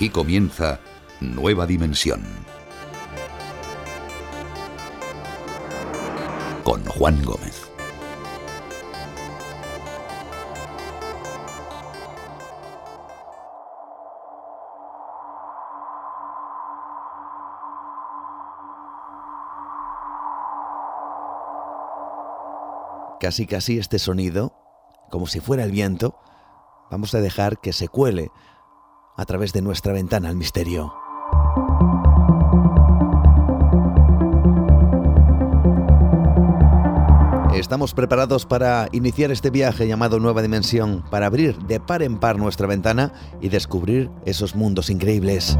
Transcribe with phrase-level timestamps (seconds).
[0.00, 0.80] Aquí comienza
[1.20, 2.22] Nueva Dimensión.
[6.64, 7.70] Con Juan Gómez.
[23.20, 24.54] Casi casi este sonido,
[25.10, 26.18] como si fuera el viento,
[26.90, 28.30] vamos a dejar que se cuele
[29.20, 30.94] a través de nuestra ventana al misterio.
[37.54, 42.38] Estamos preparados para iniciar este viaje llamado Nueva Dimensión, para abrir de par en par
[42.38, 45.58] nuestra ventana y descubrir esos mundos increíbles.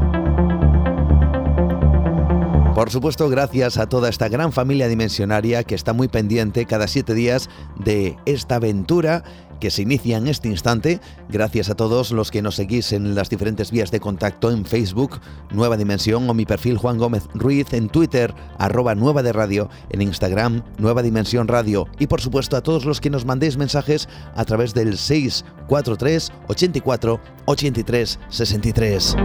[2.81, 7.13] Por supuesto, gracias a toda esta gran familia dimensionaria que está muy pendiente cada siete
[7.13, 9.23] días de esta aventura
[9.59, 10.99] que se inicia en este instante.
[11.29, 15.19] Gracias a todos los que nos seguís en las diferentes vías de contacto en Facebook,
[15.51, 20.01] Nueva Dimensión, o mi perfil Juan Gómez Ruiz, en Twitter, arroba Nueva de Radio, en
[20.01, 24.43] Instagram, Nueva Dimensión Radio, y por supuesto a todos los que nos mandéis mensajes a
[24.43, 29.15] través del 643 84 83 63.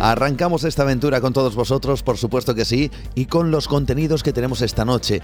[0.00, 4.32] Arrancamos esta aventura con todos vosotros, por supuesto que sí, y con los contenidos que
[4.32, 5.22] tenemos esta noche.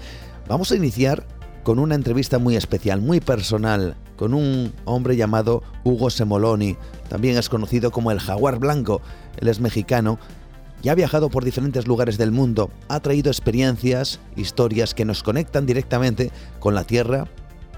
[0.49, 1.25] Vamos a iniciar
[1.63, 6.75] con una entrevista muy especial, muy personal, con un hombre llamado Hugo Semoloni.
[7.07, 9.01] También es conocido como el Jaguar Blanco.
[9.37, 10.19] Él es mexicano
[10.83, 12.69] y ha viajado por diferentes lugares del mundo.
[12.89, 17.29] Ha traído experiencias, historias que nos conectan directamente con la tierra,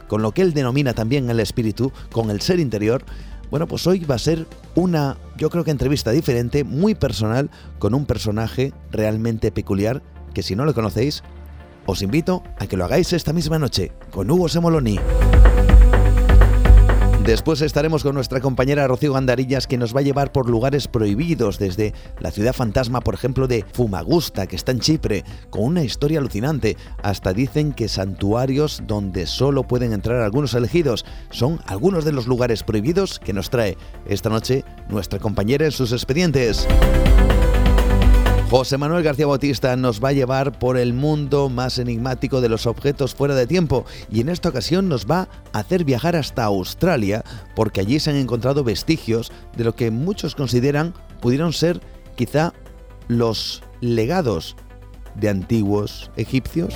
[0.07, 3.05] con lo que él denomina también el espíritu, con el ser interior
[3.49, 7.49] bueno, pues hoy va a ser una, yo creo que entrevista diferente, muy personal,
[7.79, 10.01] con un personaje realmente peculiar,
[10.33, 11.23] que si no lo conocéis,
[11.85, 14.99] os invito a que lo hagáis esta misma noche, con Hugo Semoloni.
[17.27, 21.59] Después estaremos con nuestra compañera Rocío Gandarillas que nos va a llevar por lugares prohibidos,
[21.59, 26.19] desde la ciudad fantasma, por ejemplo, de Fumagusta, que está en Chipre, con una historia
[26.19, 31.03] alucinante, hasta dicen que santuarios donde solo pueden entrar algunos elegidos.
[31.29, 33.75] Son algunos de los lugares prohibidos que nos trae
[34.07, 36.65] esta noche nuestra compañera en sus expedientes.
[38.49, 42.65] José Manuel García Bautista nos va a llevar por el mundo más enigmático de los
[42.65, 47.25] objetos fuera de tiempo y en esta ocasión nos va a hacer viajar hasta Australia
[47.57, 51.81] porque allí se han encontrado vestigios de lo que muchos consideran pudieron ser
[52.15, 52.53] quizá
[53.09, 54.55] los legados
[55.15, 56.73] de antiguos egipcios.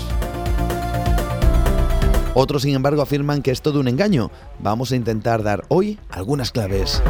[2.34, 4.30] Otros, sin embargo, afirman que es todo un engaño.
[4.60, 7.02] Vamos a intentar dar hoy algunas claves.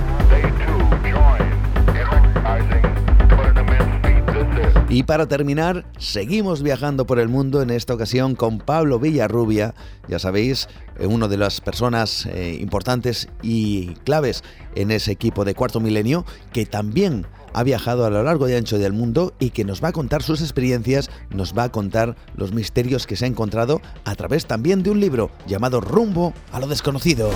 [4.91, 9.74] Y para terminar, seguimos viajando por el mundo en esta ocasión con Pablo Villarrubia,
[10.09, 10.68] ya sabéis,
[11.00, 14.44] eh, uno de las personas eh, importantes y claves
[14.75, 18.80] en ese equipo de cuarto milenio, que también ha viajado a lo largo y ancho
[18.80, 22.51] del mundo y que nos va a contar sus experiencias, nos va a contar los
[22.51, 26.68] misterios que se ha encontrado a través también de un libro llamado Rumbo a lo
[26.68, 27.31] desconocido.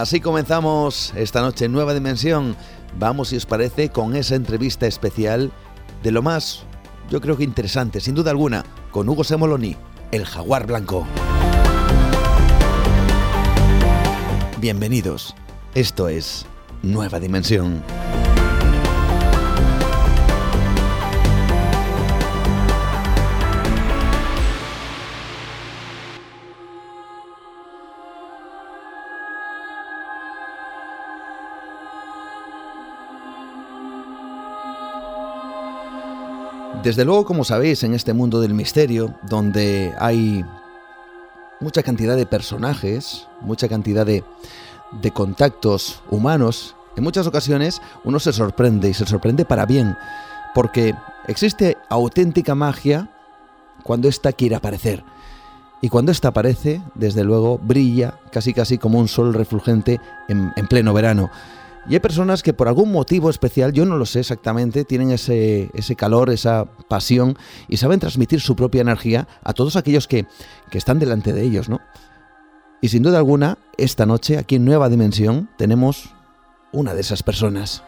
[0.00, 2.54] Así comenzamos esta noche en Nueva Dimensión.
[3.00, 5.50] Vamos, si os parece, con esa entrevista especial
[6.04, 6.62] de lo más,
[7.10, 9.74] yo creo que interesante, sin duda alguna, con Hugo Semoloni,
[10.12, 11.04] el jaguar blanco.
[14.60, 15.34] Bienvenidos,
[15.74, 16.46] esto es
[16.82, 17.82] Nueva Dimensión.
[36.82, 40.44] Desde luego, como sabéis, en este mundo del misterio, donde hay
[41.60, 44.22] mucha cantidad de personajes, mucha cantidad de,
[45.12, 49.96] contactos humanos, en muchas ocasiones uno se sorprende y se sorprende para bien,
[50.54, 50.94] porque
[51.26, 53.10] existe auténtica magia
[53.82, 55.02] cuando ésta quiere aparecer.
[55.80, 60.94] Y cuando ésta aparece, desde luego, brilla casi casi como un sol refulgente en pleno
[60.94, 61.30] verano.
[61.88, 65.70] Y hay personas que por algún motivo especial, yo no lo sé exactamente, tienen ese,
[65.72, 70.26] ese calor, esa pasión y saben transmitir su propia energía a todos aquellos que,
[70.70, 71.80] que están delante de ellos, ¿no?
[72.82, 76.14] Y sin duda alguna, esta noche, aquí en Nueva Dimensión, tenemos
[76.72, 77.82] una de esas personas.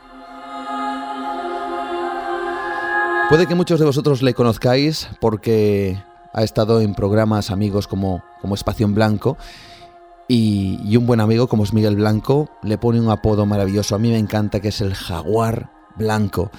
[3.29, 6.03] Puede que muchos de vosotros le conozcáis porque
[6.33, 9.37] ha estado en programas amigos como, como Espacio en Blanco
[10.33, 13.97] y, un buen amigo como es Miguel Blanco le pone un apodo maravilloso.
[13.97, 16.53] A mí me encanta que es el jaguar blanco.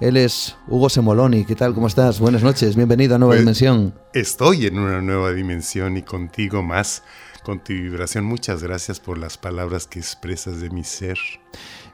[0.00, 1.44] Él es Hugo Semoloni.
[1.44, 1.72] ¿Qué tal?
[1.72, 2.18] ¿Cómo estás?
[2.18, 2.74] Buenas noches.
[2.74, 3.94] Bienvenido a Nueva Pues, Dimensión.
[4.12, 7.04] Estoy en una nueva dimensión y contigo más,
[7.44, 8.24] con tu vibración.
[8.24, 11.16] Muchas gracias por las palabras que expresas de mi ser.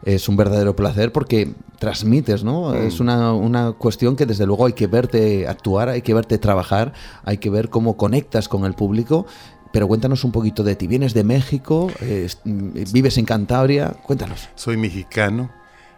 [0.04, 2.70] Es un verdadero placer porque transmites, ¿no?
[2.70, 2.86] Mm.
[2.86, 6.94] Es una, una cuestión que desde luego hay que verte actuar, hay que verte trabajar,
[7.24, 9.26] hay que ver cómo conectas con el público.
[9.72, 10.86] Pero cuéntanos un poquito de ti.
[10.86, 13.90] Vienes de México, est- vives en Cantabria.
[14.02, 14.48] Cuéntanos.
[14.54, 15.50] Soy mexicano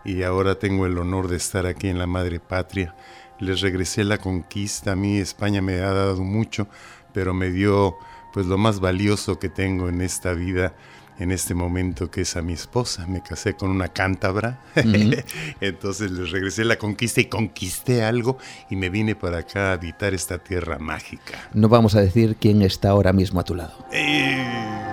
[0.04, 2.94] y ahora tengo el honor de estar aquí en la madre patria.
[3.38, 4.92] Les regresé la conquista.
[4.92, 6.68] A mí España me ha dado mucho,
[7.12, 7.96] pero me dio
[8.32, 10.74] pues lo más valioso que tengo en esta vida
[11.20, 13.06] en este momento que es a mi esposa.
[13.06, 14.58] Me casé con una cántabra.
[15.60, 18.38] Entonces les regresé la conquista y conquisté algo
[18.70, 21.48] y me vine para acá a habitar esta tierra mágica.
[21.52, 23.86] No vamos a decir quién está ahora mismo a tu lado.
[23.92, 24.42] Eh,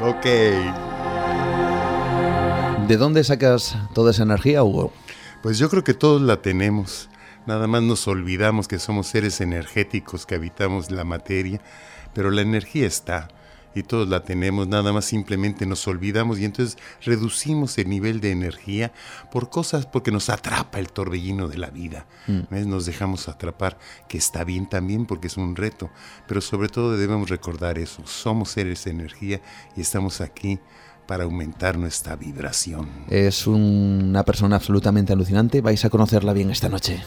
[0.04, 0.26] ok.
[2.88, 4.92] ¿De dónde sacas toda esa energía, Hugo?
[5.42, 7.10] Pues yo creo que todos la tenemos.
[7.46, 11.62] Nada más nos olvidamos que somos seres energéticos que habitamos la materia,
[12.14, 13.30] pero la energía está
[13.78, 18.32] y todos la tenemos, nada más simplemente nos olvidamos y entonces reducimos el nivel de
[18.32, 18.92] energía
[19.32, 22.06] por cosas porque nos atrapa el torbellino de la vida.
[22.50, 22.66] ¿Ves?
[22.66, 23.78] Nos dejamos atrapar,
[24.08, 25.90] que está bien también porque es un reto,
[26.28, 29.42] pero sobre todo debemos recordar eso, somos seres de energía
[29.76, 30.60] y estamos aquí
[31.06, 32.90] para aumentar nuestra vibración.
[33.10, 35.62] Es una persona absolutamente alucinante.
[35.62, 37.02] Vais a conocerla bien esta noche.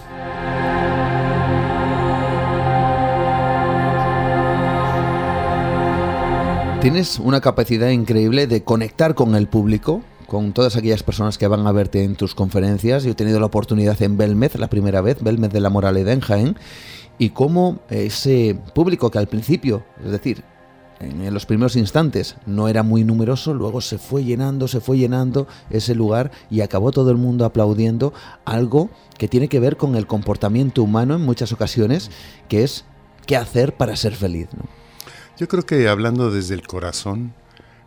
[6.81, 11.67] Tienes una capacidad increíble de conectar con el público, con todas aquellas personas que van
[11.67, 13.05] a verte en tus conferencias.
[13.05, 16.21] Yo he tenido la oportunidad en Belmez, la primera vez, Belmez de la Moralidad en
[16.21, 16.57] Jaén,
[17.19, 20.43] y cómo ese público que al principio, es decir,
[21.01, 25.47] en los primeros instantes no era muy numeroso, luego se fue llenando, se fue llenando
[25.69, 28.15] ese lugar y acabó todo el mundo aplaudiendo
[28.47, 28.89] algo
[29.19, 32.11] que tiene que ver con el comportamiento humano en muchas ocasiones,
[32.49, 32.87] que es
[33.27, 34.49] qué hacer para ser feliz.
[35.41, 37.33] Yo creo que hablando desde el corazón,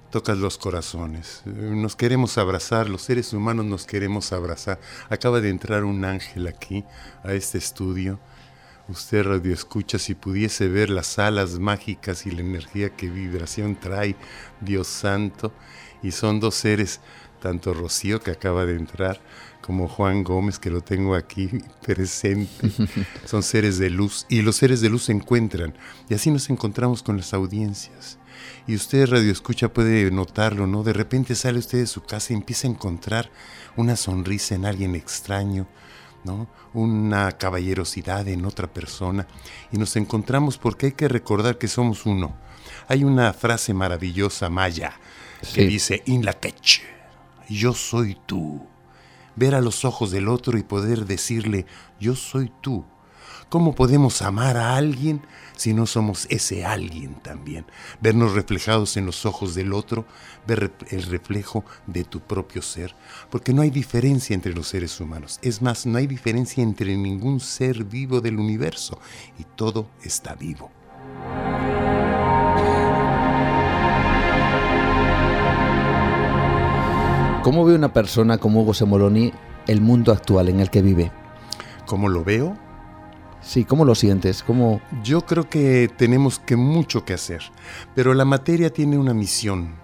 [0.10, 1.44] tocas los corazones.
[1.46, 4.80] Eh, Nos queremos abrazar, los seres humanos nos queremos abrazar.
[5.08, 6.84] Acaba de entrar un ángel aquí,
[7.24, 8.20] a este estudio.
[8.88, 14.16] Usted radio escucha si pudiese ver las alas mágicas y la energía que vibración trae
[14.60, 15.54] Dios Santo.
[16.02, 17.02] Y son dos seres,
[17.44, 19.20] tanto Rocío que acaba de entrar,
[19.62, 21.50] como Juan Gómez que lo tengo aquí
[21.86, 22.72] presente.
[23.26, 25.76] son seres de luz y los seres de luz se encuentran.
[26.10, 28.18] Y así nos encontramos con las audiencias.
[28.66, 30.84] Y usted radio escucha puede notarlo, ¿no?
[30.84, 33.30] De repente sale usted de su casa y empieza a encontrar
[33.76, 35.68] una sonrisa en alguien extraño,
[36.24, 36.48] ¿no?
[36.74, 39.28] Una caballerosidad en otra persona.
[39.72, 42.36] Y nos encontramos porque hay que recordar que somos uno.
[42.88, 44.94] Hay una frase maravillosa maya
[45.42, 45.66] que Sí.
[45.68, 46.82] dice, In la quech,
[47.58, 48.66] yo soy tú.
[49.36, 51.66] Ver a los ojos del otro y poder decirle,
[52.00, 52.86] yo soy tú.
[53.50, 55.22] ¿Cómo podemos amar a alguien
[55.56, 57.66] si no somos ese alguien también?
[58.02, 60.06] Vernos reflejados en los ojos del otro,
[60.48, 62.96] ver el reflejo de tu propio ser.
[63.30, 65.40] Porque no hay diferencia entre los seres humanos.
[65.44, 69.00] Es más, no hay diferencia entre ningún ser vivo del universo.
[69.38, 70.72] Y todo está vivo.
[77.44, 79.34] ¿Cómo ve una persona como Hugo Semoloni
[79.68, 81.12] el mundo actual en el que vive?
[81.86, 82.58] ¿Cómo lo veo?
[83.42, 84.44] Sí, ¿cómo lo sientes?
[84.44, 84.82] ¿Cómo...
[85.04, 87.42] Yo creo que tenemos que mucho que hacer,
[87.96, 89.76] pero la materia tiene una misión.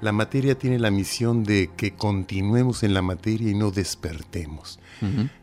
[0.00, 4.80] La materia tiene la misión de que continuemos en la materia y no despertemos.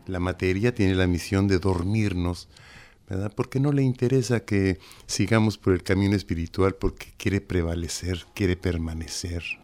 [0.07, 2.49] La materia tiene la misión de dormirnos,
[3.07, 3.31] ¿verdad?
[3.35, 9.60] Porque no le interesa que sigamos por el camino espiritual porque quiere prevalecer, quiere permanecer.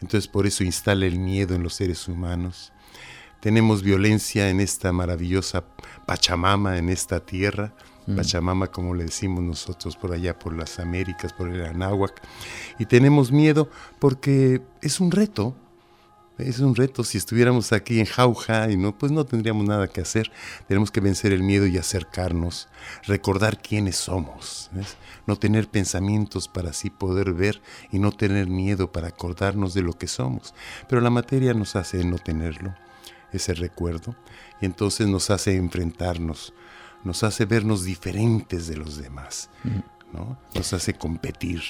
[0.00, 2.72] Entonces por eso instala el miedo en los seres humanos.
[3.40, 5.64] Tenemos violencia en esta maravillosa
[6.06, 7.72] Pachamama, en esta tierra.
[8.16, 12.20] Pachamama, como le decimos nosotros por allá, por las Américas, por el Anáhuac.
[12.78, 15.54] Y tenemos miedo porque es un reto.
[16.36, 17.04] Es un reto.
[17.04, 20.30] Si estuviéramos aquí en Jauja y no, pues no tendríamos nada que hacer.
[20.66, 22.68] Tenemos que vencer el miedo y acercarnos,
[23.04, 24.96] recordar quiénes somos, ¿ves?
[25.26, 27.60] No tener pensamientos para así poder ver
[27.92, 30.54] y no tener miedo para acordarnos de lo que somos.
[30.88, 32.74] Pero la materia nos hace no tenerlo,
[33.32, 34.14] ese recuerdo,
[34.60, 36.52] y entonces nos hace enfrentarnos,
[37.04, 39.50] nos hace vernos diferentes de los demás,
[40.12, 40.38] ¿no?
[40.54, 41.62] nos hace competir.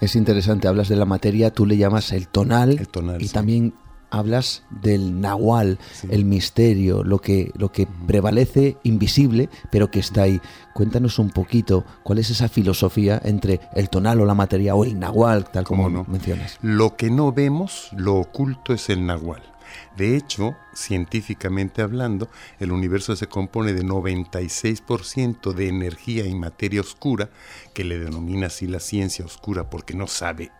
[0.00, 3.34] Es interesante, hablas de la materia, tú le llamas el tonal, El tonal, y sí.
[3.34, 3.74] también
[4.10, 6.08] hablas del nahual, Sí.
[6.10, 10.40] el misterio, lo que, lo que prevalece invisible, pero que está ahí.
[10.74, 14.98] Cuéntanos un poquito cuál es esa filosofía entre el tonal o la materia o el
[14.98, 16.04] nahual, tal como ¿Cómo no?
[16.08, 16.58] mencionas.
[16.62, 19.42] Lo que no vemos, lo oculto es el nahual.
[19.98, 27.28] De hecho, científicamente hablando, el universo se compone de 96% de energía y materia oscura,
[27.74, 30.50] que le denomina así la ciencia oscura porque no sabe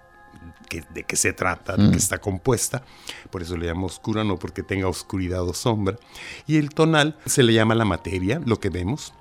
[0.68, 1.98] de qué se trata, de qué mm.
[1.98, 2.84] está compuesta.
[3.30, 5.98] Por eso le llamo oscura, no porque tenga oscuridad o sombra.
[6.46, 9.14] Y el tonal se le llama la materia, lo que vemos.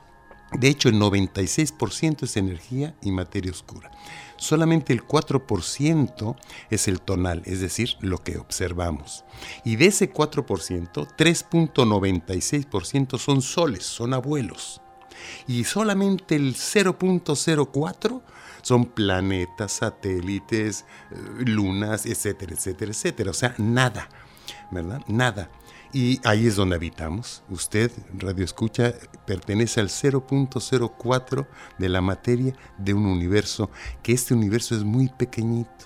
[0.54, 3.92] De hecho, el 96% es energía y materia oscura.
[4.38, 6.38] Solamente el 4%
[6.70, 9.26] es el tonal, es decir, lo que observamos.
[9.66, 14.80] Y de ese 4%, 3.96% son soles, son abuelos.
[15.48, 18.22] Y solamente el 0.04%
[18.68, 23.32] son planetas, satélites, eh, lunas, etcétera, etcétera, etcétera.
[23.32, 24.10] O sea, nada,
[24.72, 25.02] ¿verdad?
[25.08, 25.50] Nada.
[25.94, 27.44] Y ahí es donde habitamos.
[27.50, 28.94] Usted, Radio Escucha,
[29.26, 31.48] pertenece al 0.04
[31.78, 33.72] de la materia de un universo,
[34.04, 35.86] que este universo es muy pequeñito.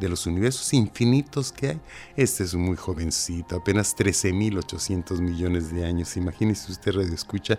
[0.00, 1.80] De los universos infinitos que hay,
[2.16, 6.16] este es muy jovencito, apenas 13.800 millones de años.
[6.16, 7.58] Imagínese usted, Radio Escucha,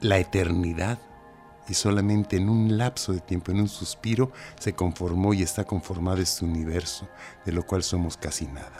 [0.00, 0.98] la eternidad
[1.68, 6.20] y solamente en un lapso de tiempo, en un suspiro, se conformó y está conformado
[6.20, 7.08] este universo,
[7.44, 8.72] de lo cual somos casi nada.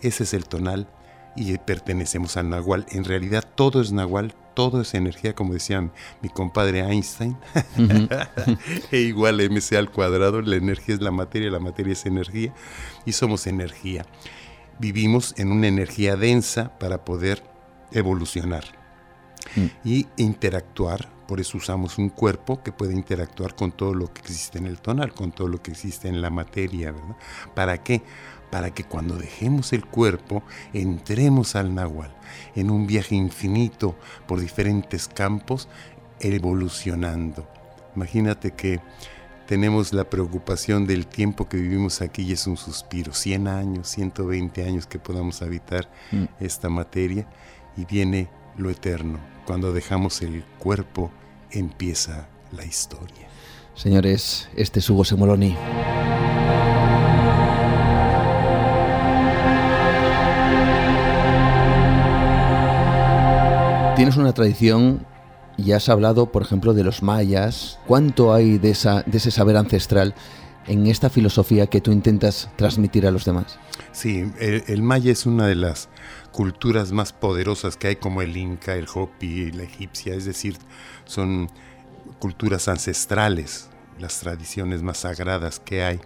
[0.00, 0.88] Ese es el tonal
[1.36, 2.86] y pertenecemos al nahual.
[2.90, 5.80] En realidad todo es nahual, todo es energía, como decía
[6.22, 7.36] mi compadre Einstein,
[8.92, 12.54] e igual mc al cuadrado, la energía es la materia, la materia es energía,
[13.04, 14.06] y somos energía.
[14.78, 17.42] Vivimos en una energía densa para poder
[17.92, 18.64] evolucionar
[19.54, 19.66] mm.
[19.84, 24.58] y interactuar por eso usamos un cuerpo que puede interactuar con todo lo que existe
[24.58, 27.16] en el tonal, con todo lo que existe en la materia, ¿verdad?
[27.54, 28.02] ¿Para qué?
[28.50, 32.14] Para que cuando dejemos el cuerpo entremos al nahual,
[32.54, 35.68] en un viaje infinito por diferentes campos,
[36.20, 37.48] evolucionando.
[37.96, 38.80] Imagínate que
[39.46, 44.64] tenemos la preocupación del tiempo que vivimos aquí y es un suspiro, 100 años, 120
[44.64, 46.24] años que podamos habitar mm.
[46.40, 47.26] esta materia
[47.76, 49.33] y viene lo eterno.
[49.46, 51.10] Cuando dejamos el cuerpo
[51.50, 53.28] empieza la historia.
[53.74, 55.56] Señores, este es Hugo Semoloni.
[63.96, 65.06] Tienes una tradición
[65.56, 67.78] y has hablado, por ejemplo, de los mayas.
[67.86, 70.14] ¿Cuánto hay de, esa, de ese saber ancestral
[70.66, 73.58] en esta filosofía que tú intentas transmitir a los demás?
[73.92, 75.88] Sí, el maya es una de las
[76.34, 80.58] culturas más poderosas que hay como el Inca, el Hopi, la egipcia, es decir,
[81.04, 81.48] son
[82.18, 86.00] culturas ancestrales, las tradiciones más sagradas que hay.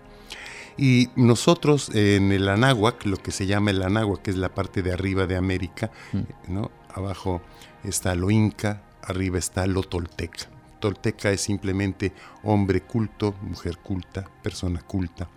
[0.76, 4.82] Y nosotros en el Anáhuac, lo que se llama el Anáhuac, que es la parte
[4.82, 6.52] de arriba de América, mm.
[6.52, 6.70] ¿no?
[6.94, 7.40] abajo
[7.82, 10.50] está lo Inca, arriba está lo Tolteca.
[10.78, 15.30] Tolteca es simplemente hombre culto, mujer culta, persona culta.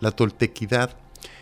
[0.00, 0.96] La toltequidad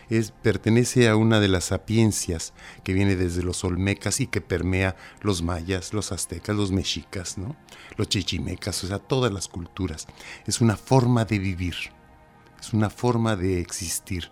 [0.09, 4.95] es, pertenece a una de las sapiencias que viene desde los olmecas y que permea
[5.21, 7.55] los mayas, los aztecas, los mexicas, ¿no?
[7.97, 10.07] los chichimecas, o sea, todas las culturas.
[10.45, 11.75] Es una forma de vivir,
[12.59, 14.31] es una forma de existir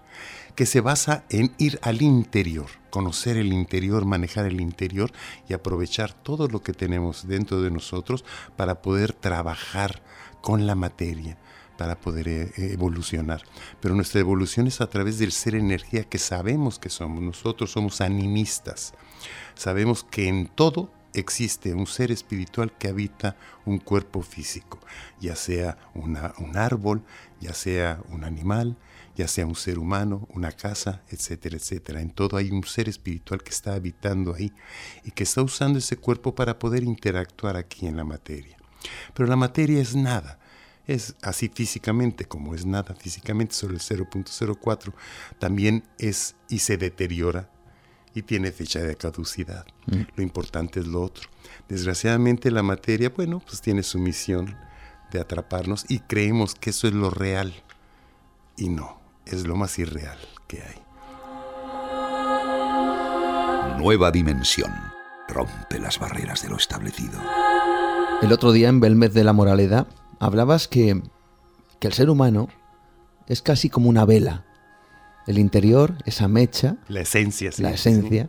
[0.56, 5.12] que se basa en ir al interior, conocer el interior, manejar el interior
[5.50, 8.24] y aprovechar todo lo que tenemos dentro de nosotros
[8.56, 10.02] para poder trabajar
[10.42, 11.38] con la materia,
[11.78, 13.42] para poder eh, evolucionar.
[13.82, 17.22] Pero nuestra evolución es a través del ser energía que sabemos que somos.
[17.22, 18.94] Nosotros somos animistas.
[19.56, 24.80] Sabemos que en todo existe un ser espiritual que habita un cuerpo físico,
[25.20, 27.04] ya sea un árbol,
[27.40, 28.78] ya sea un animal,
[29.16, 32.02] ya sea un ser humano, una casa, etcétera, etcétera.
[32.02, 34.52] En todo hay un ser espiritual que está habitando ahí
[35.04, 38.58] y que está usando ese cuerpo para poder interactuar aquí en la materia.
[39.14, 40.40] Pero la materia es nada
[40.88, 44.94] es así físicamente, como es nada físicamente, solo el 0.04,
[45.40, 47.50] también es y se deteriora
[48.14, 49.66] y tiene fecha de caducidad.
[49.88, 50.02] Mm.
[50.16, 51.30] Lo importante es lo otro.
[51.68, 54.56] Desgraciadamente la materia, bueno, pues tiene su misión
[55.12, 57.54] de atraparnos y creemos que eso es lo real.
[58.58, 60.82] Y no, es lo más irreal que hay.
[63.80, 64.72] Nueva dimensión.
[65.28, 67.20] Rompe las barreras de lo establecido.
[68.22, 69.88] El otro día en Belmez de la Moralidad
[70.20, 71.02] hablabas que,
[71.82, 72.48] el ser humano
[73.28, 74.44] es casi como una vela.
[75.28, 76.78] El interior, esa mecha.
[76.88, 78.28] La esencia, La esencia.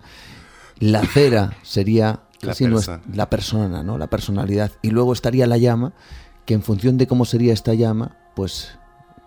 [0.78, 3.00] La cera sería la, persona.
[3.14, 3.96] la persona, ¿no?
[3.96, 4.72] La personalidad.
[4.82, 5.94] Y luego estaría la llama,
[6.44, 8.76] que en función de cómo sería esta llama, pues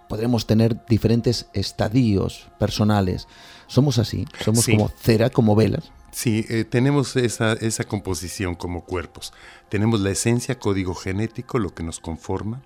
[0.07, 3.27] podremos tener diferentes estadios personales.
[3.65, 5.91] Somos así, somos como cera, como velas.
[6.11, 9.33] Sí, eh, tenemos esa, esa composición como cuerpos.
[9.69, 12.61] Tenemos la esencia, código genético, lo que nos conforma,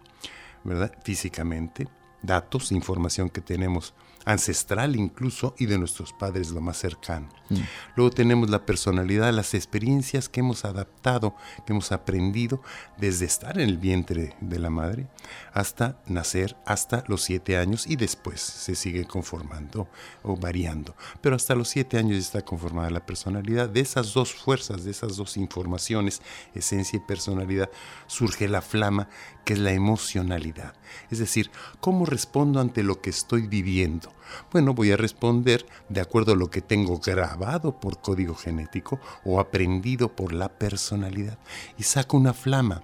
[0.63, 0.93] ¿verdad?
[1.03, 1.87] Físicamente,
[2.21, 3.93] datos, información que tenemos
[4.25, 7.29] ancestral incluso y de nuestros padres lo más cercano.
[7.49, 7.57] Mm.
[7.95, 12.61] Luego tenemos la personalidad, las experiencias que hemos adaptado, que hemos aprendido
[12.97, 15.07] desde estar en el vientre de la madre
[15.53, 19.87] hasta nacer, hasta los siete años y después se sigue conformando
[20.23, 20.95] o variando.
[21.21, 23.69] Pero hasta los siete años está conformada la personalidad.
[23.69, 26.21] De esas dos fuerzas, de esas dos informaciones,
[26.53, 27.69] esencia y personalidad,
[28.07, 29.09] surge la flama
[29.43, 30.73] que es la emocionalidad.
[31.09, 34.11] Es decir, ¿cómo respondo ante lo que estoy viviendo?
[34.51, 39.39] Bueno, voy a responder de acuerdo a lo que tengo grabado por código genético o
[39.39, 41.37] aprendido por la personalidad.
[41.77, 42.83] Y saco una flama.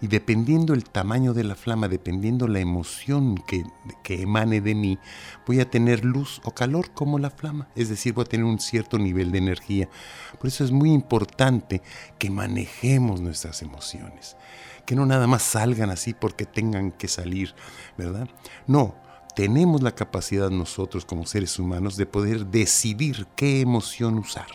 [0.00, 3.64] Y dependiendo el tamaño de la flama, dependiendo la emoción que,
[4.02, 4.98] que, emane de mí,
[5.46, 7.68] voy a tener luz o calor como la flama.
[7.74, 9.88] Es decir, voy a tener un cierto nivel de energía.
[10.38, 11.82] Por eso es muy importante
[12.18, 14.36] que manejemos nuestras emociones
[14.86, 17.54] que no nada más salgan así porque tengan que salir,
[17.96, 18.28] ¿verdad?
[18.66, 18.96] No,
[19.36, 24.48] tenemos la capacidad nosotros como seres humanos de poder decidir qué emoción usar.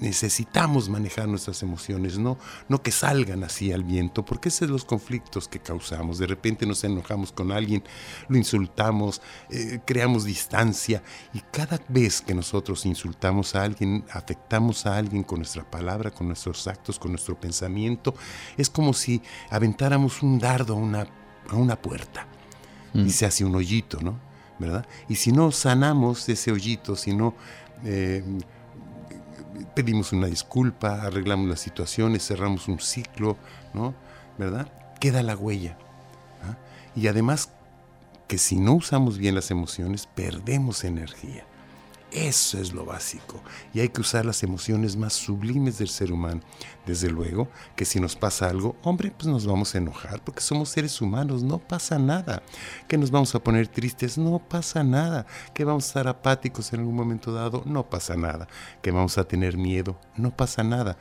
[0.00, 2.36] Necesitamos manejar nuestras emociones, no,
[2.68, 6.18] no que salgan así al viento, porque esos son los conflictos que causamos.
[6.18, 7.82] De repente nos enojamos con alguien,
[8.28, 11.02] lo insultamos, eh, creamos distancia
[11.32, 16.26] y cada vez que nosotros insultamos a alguien, afectamos a alguien con nuestra palabra, con
[16.26, 18.14] nuestros actos, con nuestro pensamiento,
[18.56, 21.06] es como si aventáramos un dardo a una,
[21.48, 22.26] a una puerta
[22.94, 23.10] y mm.
[23.10, 24.18] se hace un hoyito, ¿no?
[24.58, 24.86] ¿Verdad?
[25.08, 27.34] Y si no sanamos ese hoyito, si no
[27.84, 28.22] eh,
[29.74, 33.36] pedimos una disculpa, arreglamos las situaciones, cerramos un ciclo,
[33.74, 33.94] ¿no?
[34.38, 34.68] ¿Verdad?
[35.00, 35.76] Queda la huella.
[36.42, 36.56] ¿ah?
[36.94, 37.50] Y además
[38.28, 41.44] que si no usamos bien las emociones, perdemos energía.
[42.12, 43.42] Eso es lo básico.
[43.72, 46.42] Y hay que usar las emociones más sublimes del ser humano.
[46.84, 50.68] Desde luego que si nos pasa algo, hombre, pues nos vamos a enojar porque somos
[50.68, 52.42] seres humanos, no pasa nada.
[52.86, 55.26] Que nos vamos a poner tristes, no pasa nada.
[55.54, 58.46] Que vamos a estar apáticos en algún momento dado, no pasa nada.
[58.82, 60.98] Que vamos a tener miedo, no pasa nada.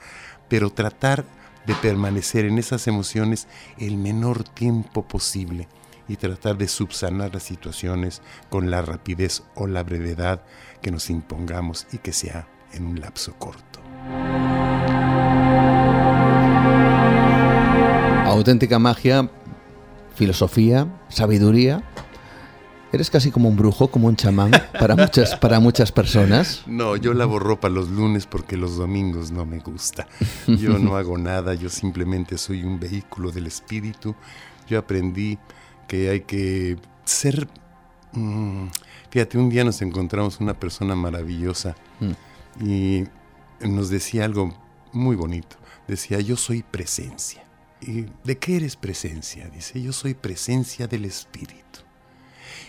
[0.47, 1.25] Pero tratar
[1.65, 3.47] de permanecer en esas emociones
[3.77, 5.67] el menor tiempo posible
[6.07, 10.43] y tratar de subsanar las situaciones con la rapidez o la brevedad
[10.81, 13.79] que nos impongamos y que sea en un lapso corto.
[18.25, 19.29] Auténtica magia,
[20.15, 21.83] filosofía, sabiduría.
[22.93, 26.63] Eres casi como un brujo, como un chamán para muchas, para muchas personas.
[26.65, 30.07] No, yo lavo ropa los lunes porque los domingos no me gusta.
[30.47, 34.15] Yo no hago nada, yo simplemente soy un vehículo del espíritu.
[34.67, 35.37] Yo aprendí
[35.87, 37.47] que hay que ser...
[38.13, 38.67] Mm,
[39.11, 42.65] fíjate, un día nos encontramos una persona maravillosa mm.
[42.65, 43.03] y
[43.59, 44.57] nos decía algo
[44.93, 45.57] muy bonito.
[45.87, 47.43] Decía, yo soy presencia.
[47.81, 49.49] ¿Y de qué eres presencia?
[49.49, 51.81] Dice, yo soy presencia del Espíritu.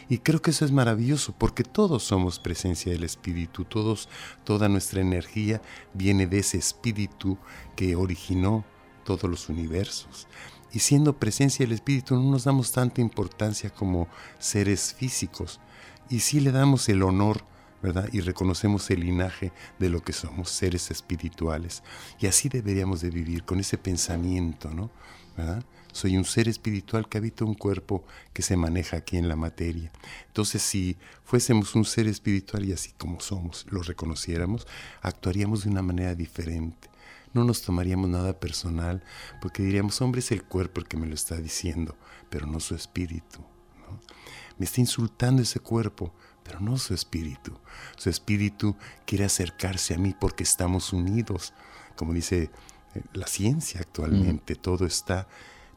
[0.09, 4.09] Y creo que eso es maravilloso porque todos somos presencia del Espíritu, todos,
[4.45, 5.63] toda nuestra energía
[5.95, 7.39] viene de ese Espíritu
[7.77, 8.65] que originó
[9.05, 10.27] todos los universos
[10.73, 15.61] y siendo presencia del Espíritu no nos damos tanta importancia como seres físicos
[16.09, 17.45] y sí le damos el honor,
[17.83, 18.09] ¿verdad?
[18.13, 21.83] Y reconocemos el linaje de lo que somos, seres espirituales.
[22.21, 24.91] Y así deberíamos de vivir, con ese pensamiento, ¿no?
[25.37, 25.65] ¿verdad?
[25.93, 29.91] Soy un ser espiritual que habita un cuerpo que se maneja aquí en la materia.
[30.27, 34.67] Entonces, si fuésemos un ser espiritual y así como somos, lo reconociéramos,
[35.03, 36.93] actuaríamos de una manera diferente
[37.33, 39.03] no nos tomaríamos nada personal,
[39.41, 41.97] porque diríamos, hombre, es el cuerpo el que me lo está diciendo,
[42.31, 43.45] pero no su espíritu.
[44.63, 47.59] Me está insultando ese cuerpo, pero no su espíritu.
[47.97, 51.53] Su espíritu quiere acercarse a mí porque estamos unidos.
[51.97, 52.49] Como dice
[52.95, 55.27] eh, la ciencia actualmente, todo está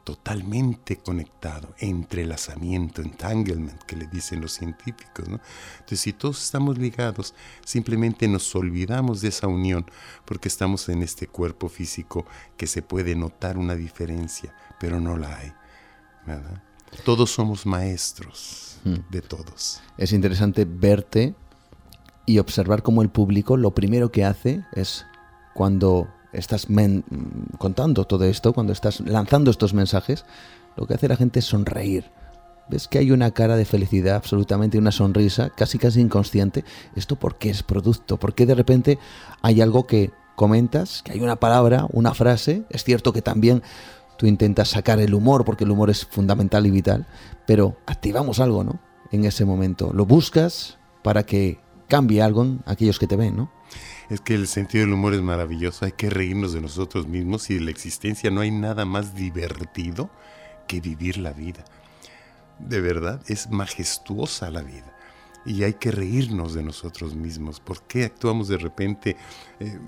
[0.04, 5.28] totalmente conectado, entrelazamiento, entanglement, que le dicen los científicos.
[5.28, 5.40] ¿no?
[5.78, 9.84] Entonces, si todos estamos ligados, simplemente nos olvidamos de esa unión
[10.24, 12.24] porque estamos en este cuerpo físico
[12.56, 15.52] que se puede notar una diferencia, pero no la hay.
[17.04, 19.10] Todos somos maestros hmm.
[19.10, 19.80] de todos.
[19.96, 21.34] Es interesante verte
[22.26, 25.06] y observar cómo el público lo primero que hace es
[25.54, 26.66] cuando estás
[27.58, 30.24] contando todo esto, cuando estás lanzando estos mensajes,
[30.76, 32.04] lo que hace la gente es sonreír.
[32.68, 36.64] Ves que hay una cara de felicidad, absolutamente una sonrisa, casi casi inconsciente.
[36.96, 38.18] ¿Esto por qué es producto?
[38.18, 38.98] ¿Por qué de repente
[39.40, 42.64] hay algo que comentas, que hay una palabra, una frase?
[42.68, 43.62] Es cierto que también
[44.16, 47.06] tú intentas sacar el humor, porque el humor es fundamental y vital,
[47.46, 48.80] pero activamos algo, ¿no?
[49.12, 49.92] En ese momento.
[49.92, 53.56] Lo buscas para que cambie algo en aquellos que te ven, ¿no?
[54.08, 57.54] es que el sentido del humor es maravilloso, hay que reírnos de nosotros mismos y
[57.54, 60.10] de la existencia no hay nada más divertido
[60.68, 61.64] que vivir la vida.
[62.58, 64.95] De verdad, es majestuosa la vida.
[65.46, 67.60] Y hay que reírnos de nosotros mismos.
[67.60, 69.16] ¿Por qué actuamos de repente
[69.60, 69.78] eh,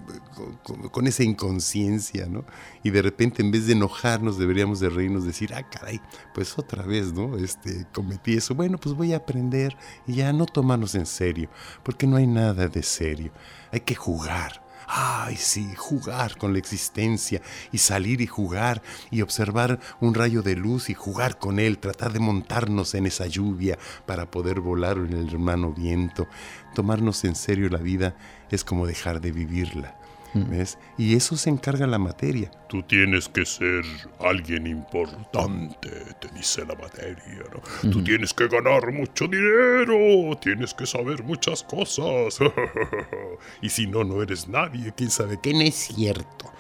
[0.92, 2.44] con, esa inconsciencia, ¿no?
[2.82, 6.00] Y de repente en vez de enojarnos deberíamos de reírnos, decir, ah, caray,
[6.32, 7.36] pues otra vez, ¿no?
[7.36, 8.54] Este, cometí eso.
[8.54, 11.50] Bueno, pues voy a aprender y ya no tomarnos en serio,
[11.82, 13.32] porque no hay nada de serio.
[13.72, 19.78] Hay que jugar ay sí, jugar con la existencia y salir y jugar y observar
[20.00, 24.30] un rayo de luz y jugar con él, tratar de montarnos en esa lluvia para
[24.30, 26.26] poder volar en el hermano viento.
[26.74, 28.16] Tomarnos en serio la vida
[28.50, 29.98] es como dejar de vivirla.
[30.38, 30.50] Mm.
[30.50, 30.78] ¿Ves?
[30.96, 32.50] Y eso se encarga la materia.
[32.68, 33.84] Tú tienes que ser
[34.20, 37.44] alguien importante, te dice la materia.
[37.52, 37.90] ¿no?
[37.90, 42.38] Tú tienes que ganar mucho dinero, tienes que saber muchas cosas.
[43.62, 45.52] y si no, no eres nadie, quién sabe qué.
[45.52, 46.52] No es cierto.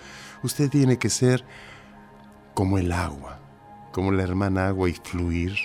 [0.42, 1.44] Usted tiene que ser
[2.54, 3.40] como el agua,
[3.92, 5.56] como la hermana agua y fluir,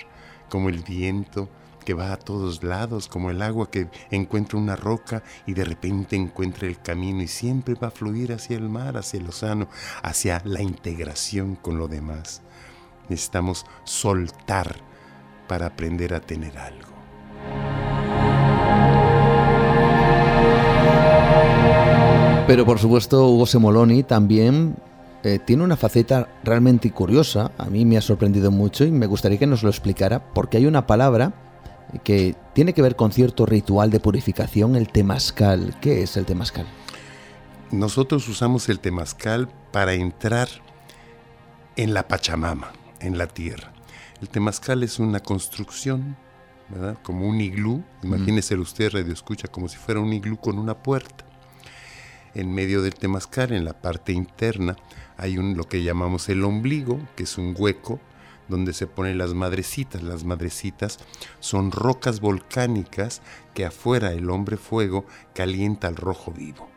[0.48, 1.48] como el viento
[1.84, 6.16] que va a todos lados, como el agua que encuentra una roca y de repente
[6.16, 9.68] encuentra el camino y siempre va a fluir hacia el mar, hacia el océano,
[10.02, 12.42] hacia la integración con lo demás.
[13.08, 14.76] Necesitamos soltar
[15.46, 16.94] para aprender a tener algo.
[22.46, 24.76] Pero por supuesto Hugo Semoloni también
[25.22, 29.38] eh, tiene una faceta realmente curiosa, a mí me ha sorprendido mucho y me gustaría
[29.38, 31.43] que nos lo explicara porque hay una palabra
[32.02, 35.76] que tiene que ver con cierto ritual de purificación, el temazcal.
[35.80, 36.66] ¿Qué es el temazcal?
[37.70, 40.48] Nosotros usamos el temazcal para entrar
[41.76, 43.72] en la Pachamama, en la tierra.
[44.20, 46.16] El temazcal es una construcción,
[46.68, 46.98] ¿verdad?
[47.02, 47.82] Como un iglú.
[48.02, 51.24] Imagínese usted, radio escucha, como si fuera un iglú con una puerta.
[52.34, 54.76] En medio del temazcal, en la parte interna,
[55.16, 58.00] hay un, lo que llamamos el ombligo, que es un hueco
[58.48, 60.02] donde se ponen las madrecitas.
[60.02, 60.98] Las madrecitas
[61.40, 63.22] son rocas volcánicas
[63.54, 65.04] que afuera el hombre fuego
[65.34, 66.68] calienta al rojo vivo.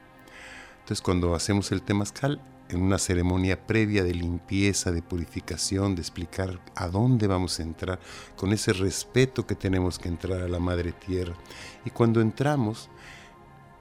[0.79, 6.59] Entonces cuando hacemos el temazcal, en una ceremonia previa de limpieza, de purificación, de explicar
[6.75, 7.99] a dónde vamos a entrar,
[8.35, 11.35] con ese respeto que tenemos que entrar a la Madre Tierra.
[11.85, 12.89] Y cuando entramos,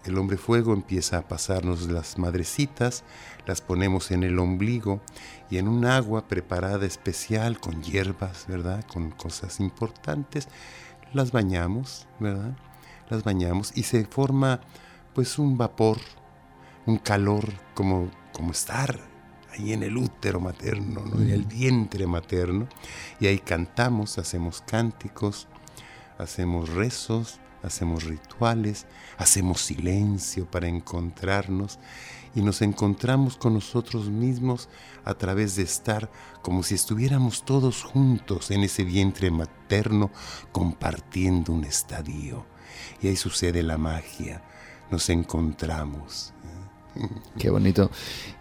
[0.06, 3.04] el hombre fuego empieza a pasarnos las madrecitas,
[3.46, 5.00] las ponemos en el ombligo
[5.50, 8.84] y en un agua preparada especial con hierbas, ¿verdad?
[8.86, 10.48] Con cosas importantes,
[11.12, 12.56] las bañamos, ¿verdad?
[13.08, 14.60] Las bañamos y se forma
[15.14, 15.98] pues un vapor,
[16.86, 19.00] un calor como, como estar
[19.52, 22.68] ahí en el útero materno, en el vientre materno.
[23.20, 25.48] Y ahí cantamos, hacemos cánticos,
[26.18, 28.86] hacemos rezos, hacemos rituales,
[29.18, 31.78] hacemos silencio para encontrarnos
[32.34, 34.68] y nos encontramos con nosotros mismos
[35.04, 36.10] a través de estar
[36.42, 40.10] como si estuviéramos todos juntos en ese vientre materno
[40.52, 42.44] compartiendo un estadio.
[43.00, 44.42] Y ahí sucede la magia,
[44.90, 46.34] nos encontramos.
[47.38, 47.90] Qué bonito.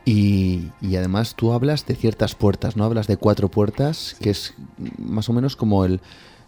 [0.04, 2.84] Y, además tú hablas de ciertas puertas, ¿no?
[2.84, 4.54] Hablas de cuatro puertas, que es
[4.98, 6.02] más o menos como el,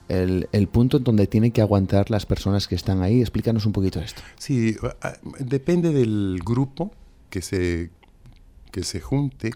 [0.07, 3.21] el, punto en donde tienen que aguantar las personas que están ahí.
[3.21, 4.21] Explícanos un poquito esto.
[4.37, 4.75] Sí,
[5.39, 6.91] depende del grupo
[7.29, 7.91] que se,
[8.71, 9.51] que se junte.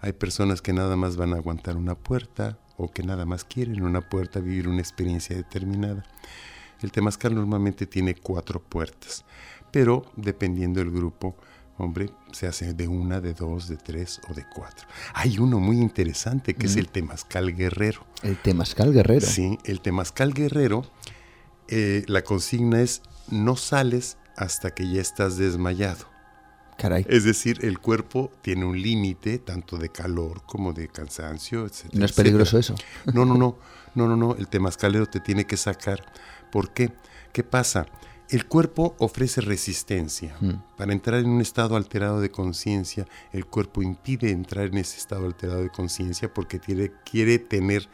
[0.00, 3.82] Hay personas que nada más van a aguantar una puerta o que nada más quieren
[3.82, 6.04] una puerta, vivir una experiencia determinada.
[6.80, 9.24] El temazcal normalmente tiene cuatro puertas,
[9.72, 11.34] pero dependiendo del grupo,
[11.78, 14.86] hombre, se hace de una, de dos, de tres o de cuatro.
[15.14, 18.04] Hay uno muy interesante que es el temazcal guerrero.
[18.22, 19.26] El temazcal guerrero.
[19.26, 20.84] Sí, el temazcal guerrero,
[21.68, 26.06] eh, la consigna es no sales hasta que ya estás desmayado.
[26.76, 27.04] Caray.
[27.08, 31.86] Es decir, el cuerpo tiene un límite tanto de calor como de cansancio, etc.
[31.92, 32.74] ¿No es peligroso eso?
[33.12, 33.58] No, no, no,
[33.94, 36.04] no, no, no, el temazcalero te tiene que sacar.
[36.52, 36.92] ¿Por qué?
[37.32, 37.86] ¿Qué pasa?
[38.28, 40.36] El cuerpo ofrece resistencia.
[40.40, 40.62] Hmm.
[40.76, 45.24] Para entrar en un estado alterado de conciencia, el cuerpo impide entrar en ese estado
[45.24, 46.60] alterado de conciencia porque
[47.04, 47.88] quiere tener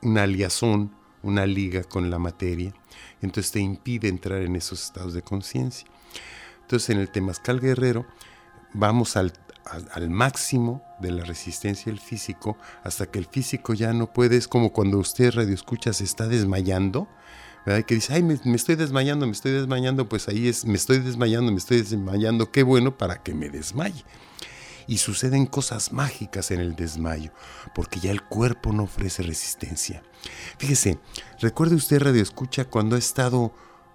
[0.00, 0.90] una liazón,
[1.22, 2.72] una liga con la materia.
[3.20, 5.86] Entonces te impide entrar en esos estados de conciencia.
[6.62, 8.06] Entonces en el temazcal guerrero
[8.72, 9.34] vamos al,
[9.92, 14.38] al, máximo de la resistencia del físico hasta que el físico ya no puede.
[14.38, 17.06] Es como cuando usted radio escucha se está desmayando
[17.64, 21.50] que dice, ay, me, estoy desmayando, me estoy desmayando, pues ahí es, me estoy desmayando,
[21.50, 24.04] me estoy desmayando, qué bueno para que me desmaye.
[24.86, 27.32] Y suceden cosas mágicas en el desmayo,
[27.74, 30.02] porque ya el cuerpo no ofrece resistencia.
[30.58, 30.98] Fíjese,
[31.40, 33.54] recuerde usted, Radio Escucha, cuando ha estado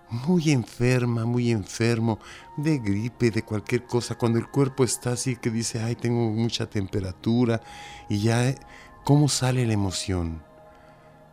[0.09, 2.17] muy enferma, muy enfermo,
[2.57, 6.67] de gripe, de cualquier cosa, cuando el cuerpo está así que dice, ay, tengo mucha
[6.67, 7.61] temperatura,
[8.09, 8.55] y ya,
[9.03, 10.41] ¿cómo sale la emoción?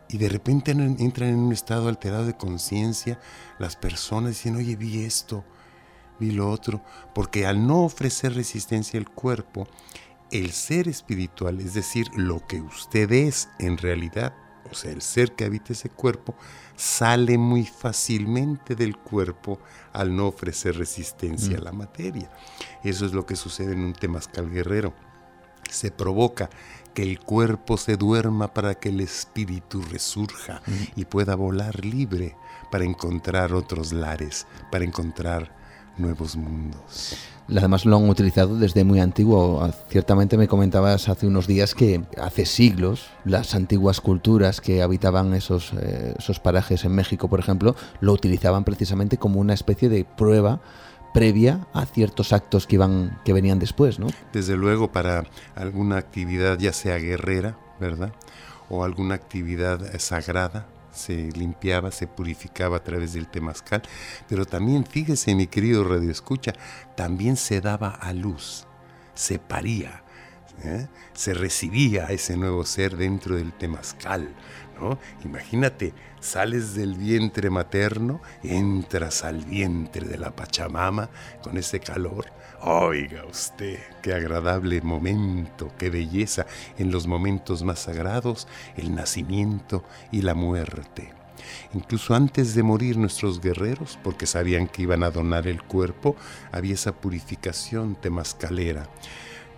[0.09, 3.19] Y de repente entran en un estado alterado de conciencia
[3.59, 5.45] las personas dicen, oye, vi esto,
[6.21, 6.83] vi lo otro,
[7.15, 9.67] porque al no ofrecer resistencia al cuerpo,
[10.31, 14.35] el ser espiritual, es decir, lo que usted es en realidad,
[14.71, 16.35] o sea, el ser que habita ese cuerpo,
[16.75, 19.61] sale muy fácilmente del cuerpo
[19.93, 22.31] al no ofrecer resistencia a la materia.
[22.83, 24.93] Eso es lo que sucede en un temazcal guerrero.
[25.71, 26.51] Se provoca
[26.97, 30.63] que el cuerpo se duerma para que el espíritu resurja
[30.97, 32.37] y pueda volar libre
[32.73, 35.55] para encontrar otros lares, para encontrar
[35.99, 37.19] nuevos mundos.
[37.55, 39.71] Además lo han utilizado desde muy antiguo.
[39.91, 45.75] Ciertamente me comentabas hace unos días que hace siglos las antiguas culturas que habitaban esos,
[45.75, 50.61] eh, esos parajes en México, por ejemplo, lo utilizaban precisamente como una especie de prueba
[51.17, 54.09] previa a ciertos actos que iban que venían después, ¿no?
[54.35, 55.25] Desde luego para
[55.55, 58.13] alguna actividad ya sea guerrera, ¿verdad?
[58.69, 63.81] O alguna actividad sagrada, se limpiaba, se purificaba a través del temazcal,
[64.29, 66.53] pero también, fíjese mi querido Radio Escucha,
[66.97, 68.67] también se daba a luz,
[69.15, 70.03] se paría,
[70.65, 70.87] ¿eh?
[71.15, 74.35] se recibía ese nuevo ser dentro del temazcal.
[74.79, 74.99] ¿no?
[75.25, 75.95] Imagínate,
[76.27, 81.09] sales del vientre materno, entras al vientre de la Pachamama
[81.43, 82.27] con ese calor
[82.63, 86.47] Oiga usted, qué agradable momento, qué belleza
[86.79, 91.13] en los momentos más sagrados, el nacimiento y la muerte.
[91.75, 96.17] Incluso antes de morir nuestros guerreros, porque sabían que iban a donar el cuerpo,
[96.51, 98.89] había esa purificación temascalera.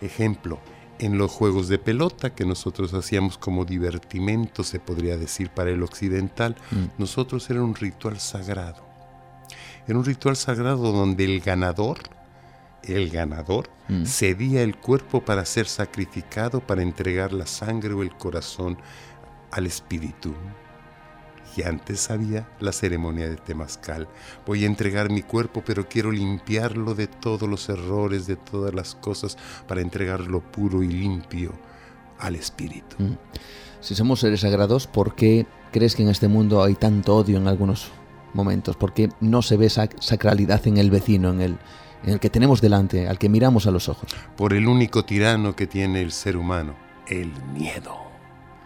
[0.00, 0.59] Ejemplo,
[0.98, 5.82] en los juegos de pelota que nosotros hacíamos como divertimento, se podría decir, para el
[5.82, 7.00] occidental, mm.
[7.00, 8.87] nosotros era un ritual sagrado.
[9.87, 11.98] Era un ritual sagrado donde el ganador
[12.82, 14.04] el ganador, mm.
[14.04, 18.78] cedía el cuerpo para ser sacrificado, para entregar la sangre o el corazón
[19.50, 20.34] al espíritu.
[21.62, 24.09] Antes había la ceremonia de Temazcal.
[24.47, 28.94] Voy a entregar mi cuerpo, pero quiero limpiarlo de todos los errores, de todas las
[28.94, 31.53] cosas, para entregarlo puro y limpio
[32.18, 32.97] al espíritu.
[32.99, 33.16] Mm.
[33.81, 37.47] Si somos seres sagrados, ¿por qué crees que en este mundo hay tanto odio en
[37.47, 37.90] algunos
[38.35, 38.77] momentos?
[38.77, 41.59] ¿Por qué no se ve esa sacralidad en el vecino, en el,
[42.05, 44.11] en el que tenemos delante, al que miramos a los ojos.
[44.37, 46.75] Por el único tirano que tiene el ser humano,
[47.07, 47.97] el miedo.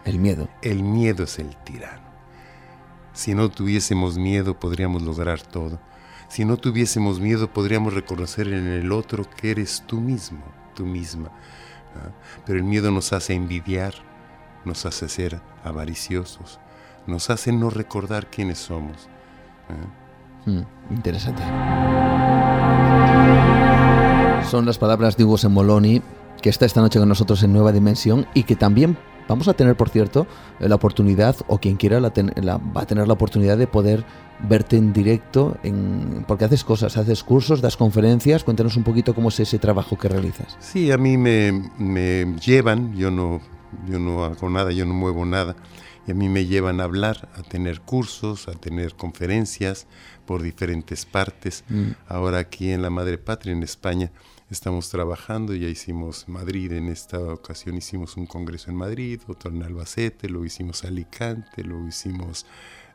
[0.05, 0.49] El miedo.
[0.61, 2.02] El miedo es el tirano.
[3.13, 5.79] Si no tuviésemos miedo podríamos lograr todo.
[6.27, 11.29] Si no tuviésemos miedo podríamos reconocer en el otro que eres tú mismo, tú misma.
[12.45, 13.93] Pero el miedo nos hace envidiar,
[14.65, 16.59] nos hace ser avariciosos,
[17.05, 19.07] nos hace no recordar quiénes somos.
[20.45, 21.43] Hmm, interesante.
[24.49, 26.01] Son las palabras de Hugo Semoloni,
[26.41, 28.97] que está esta noche con nosotros en Nueva Dimensión y que también
[29.27, 30.27] vamos a tener, por cierto,
[30.59, 32.11] la oportunidad, o quien quiera la
[32.57, 34.05] va a tener la oportunidad de poder
[34.47, 38.43] verte en directo, en, porque haces cosas, haces cursos, das conferencias.
[38.43, 40.57] Cuéntanos un poquito cómo es ese trabajo que realizas.
[40.59, 43.41] Sí, a mí me, me llevan, yo no,
[43.87, 45.55] yo no hago nada, yo no muevo nada,
[46.05, 49.87] y a mí me llevan a hablar, a tener cursos, a tener conferencias
[50.25, 51.63] por diferentes partes.
[51.69, 51.91] Mm.
[52.07, 54.11] Ahora aquí en la Madre Patria, en España,
[54.53, 59.63] estamos trabajando, ya hicimos Madrid, en esta ocasión hicimos un congreso en Madrid, otro en
[59.63, 62.45] Albacete, lo hicimos Alicante, lo hicimos...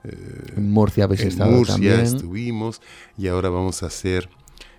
[0.04, 2.80] Eh, en Murcia, en Murcia estuvimos
[3.16, 4.30] y ahora vamos a hacer...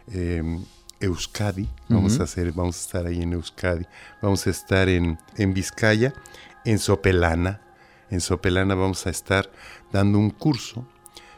[0.07, 0.63] Em,
[1.01, 3.85] Euskadi, vamos a hacer, vamos a estar ahí en Euskadi,
[4.21, 6.13] vamos a estar en, en Vizcaya,
[6.65, 7.61] en Sopelana,
[8.09, 9.49] en Sopelana vamos a estar
[9.93, 10.85] dando un curso,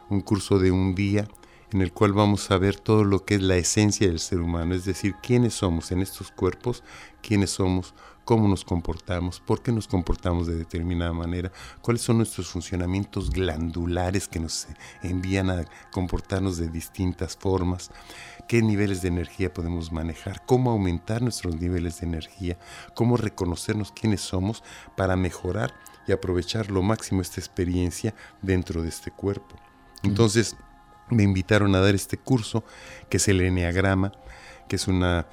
[0.09, 1.27] un curso de un día
[1.71, 4.75] en el cual vamos a ver todo lo que es la esencia del ser humano,
[4.75, 6.83] es decir, quiénes somos en estos cuerpos,
[7.21, 7.93] quiénes somos,
[8.25, 14.27] cómo nos comportamos, por qué nos comportamos de determinada manera, cuáles son nuestros funcionamientos glandulares
[14.27, 14.67] que nos
[15.01, 17.91] envían a comportarnos de distintas formas,
[18.47, 22.59] qué niveles de energía podemos manejar, cómo aumentar nuestros niveles de energía,
[22.95, 24.63] cómo reconocernos quiénes somos
[24.97, 25.73] para mejorar
[26.07, 29.55] y aprovechar lo máximo esta experiencia dentro de este cuerpo.
[30.03, 30.55] Entonces,
[31.11, 32.63] me invitaron a dar este curso,
[33.09, 34.11] que es el Enneagrama,
[34.67, 35.27] que es una,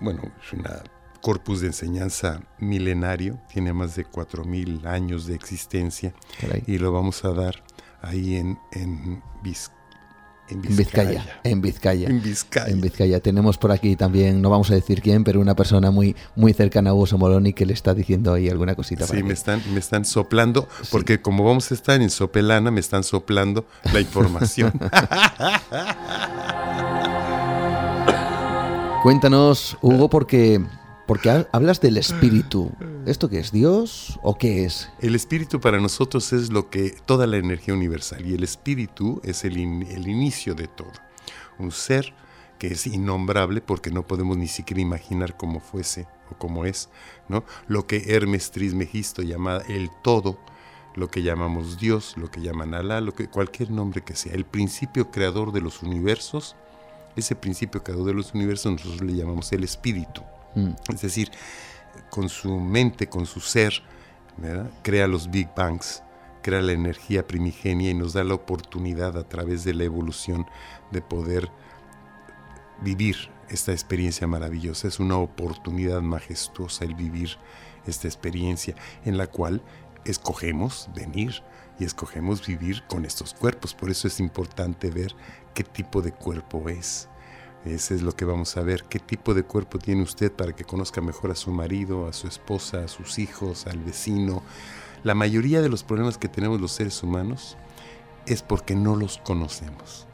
[0.00, 0.82] bueno, es una
[1.20, 6.14] corpus de enseñanza milenario, tiene más de 4.000 años de existencia,
[6.66, 7.64] y lo vamos a dar
[8.00, 9.22] ahí en, en
[10.48, 11.40] en Vizcaya.
[11.42, 12.08] En Vizcaya.
[12.08, 12.70] En Vizcaya.
[12.70, 13.20] En Vizcaya.
[13.20, 16.90] Tenemos por aquí también, no vamos a decir quién, pero una persona muy, muy cercana
[16.90, 19.06] a Hugo Somoloni que le está diciendo ahí alguna cosita.
[19.06, 23.04] Sí, me están, me están soplando, porque como vamos a estar en Sopelana, me están
[23.04, 24.72] soplando la información.
[29.02, 30.60] Cuéntanos, Hugo, porque,
[31.06, 32.72] porque hablas del espíritu
[33.06, 33.52] ¿Esto qué es?
[33.52, 34.90] ¿Dios o qué es?
[34.98, 39.44] El espíritu para nosotros es lo que toda la energía universal y el espíritu es
[39.44, 40.90] el, el inicio de todo.
[41.60, 42.12] Un ser
[42.58, 46.88] que es innombrable porque no podemos ni siquiera imaginar cómo fuese o cómo es,
[47.28, 47.44] ¿no?
[47.68, 50.36] Lo que Hermes Trismegisto llama el todo,
[50.96, 54.46] lo que llamamos Dios, lo que llaman Alá, lo que cualquier nombre que sea, el
[54.46, 56.56] principio creador de los universos,
[57.14, 60.22] ese principio creador de los universos nosotros le llamamos el espíritu.
[60.56, 60.72] Mm.
[60.92, 61.30] Es decir,
[62.10, 63.82] con su mente, con su ser,
[64.82, 66.02] crea los Big Bangs,
[66.42, 70.46] crea la energía primigenia y nos da la oportunidad a través de la evolución
[70.90, 71.50] de poder
[72.82, 73.16] vivir
[73.48, 74.88] esta experiencia maravillosa.
[74.88, 77.36] Es una oportunidad majestuosa el vivir
[77.86, 79.62] esta experiencia en la cual
[80.04, 81.42] escogemos venir
[81.78, 83.74] y escogemos vivir con estos cuerpos.
[83.74, 85.14] Por eso es importante ver
[85.54, 87.08] qué tipo de cuerpo es.
[87.64, 88.84] Ese es lo que vamos a ver.
[88.84, 92.28] ¿Qué tipo de cuerpo tiene usted para que conozca mejor a su marido, a su
[92.28, 94.42] esposa, a sus hijos, al vecino?
[95.02, 97.56] La mayoría de los problemas que tenemos los seres humanos
[98.26, 100.06] es porque no los conocemos.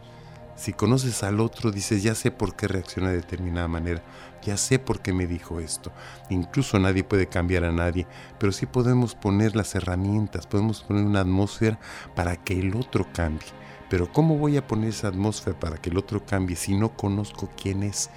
[0.55, 4.03] Si conoces al otro, dices, ya sé por qué reacciona de determinada manera,
[4.43, 5.91] ya sé por qué me dijo esto.
[6.31, 8.07] Incluso nadie puede cambiar a nadie,
[8.39, 11.81] pero sí podemos poner las herramientas, podemos poner una atmósfera
[12.15, 13.49] para que el otro cambie.
[13.93, 17.51] Pero ¿cómo voy a poner esa atmósfera para que el otro cambie si no conozco
[17.61, 18.09] quién es?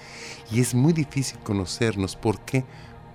[0.49, 2.15] Y es muy difícil conocernos.
[2.15, 2.63] ¿Por qué?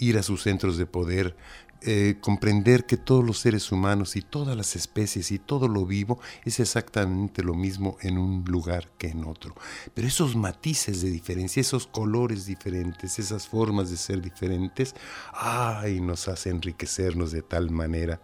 [0.00, 1.36] ir a sus centros de poder,
[1.86, 6.18] eh, comprender que todos los seres humanos y todas las especies y todo lo vivo
[6.44, 9.54] es exactamente lo mismo en un lugar que en otro.
[9.92, 14.94] Pero esos matices de diferencia, esos colores diferentes, esas formas de ser diferentes,
[15.34, 18.18] ay, nos hace enriquecernos de tal manera.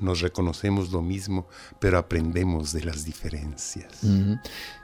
[0.00, 1.46] Nos reconocemos lo mismo,
[1.78, 4.00] pero aprendemos de las diferencias.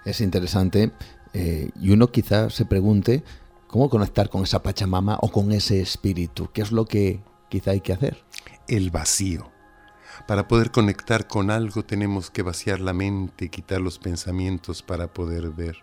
[0.05, 0.93] Es interesante.
[1.33, 3.25] Eh, y uno quizá se pregunte
[3.67, 6.49] cómo conectar con esa Pachamama o con ese espíritu.
[6.53, 8.25] ¿Qué es lo que quizá hay que hacer?
[8.67, 9.51] El vacío.
[10.27, 15.51] Para poder conectar con algo tenemos que vaciar la mente, quitar los pensamientos para poder
[15.51, 15.79] ver,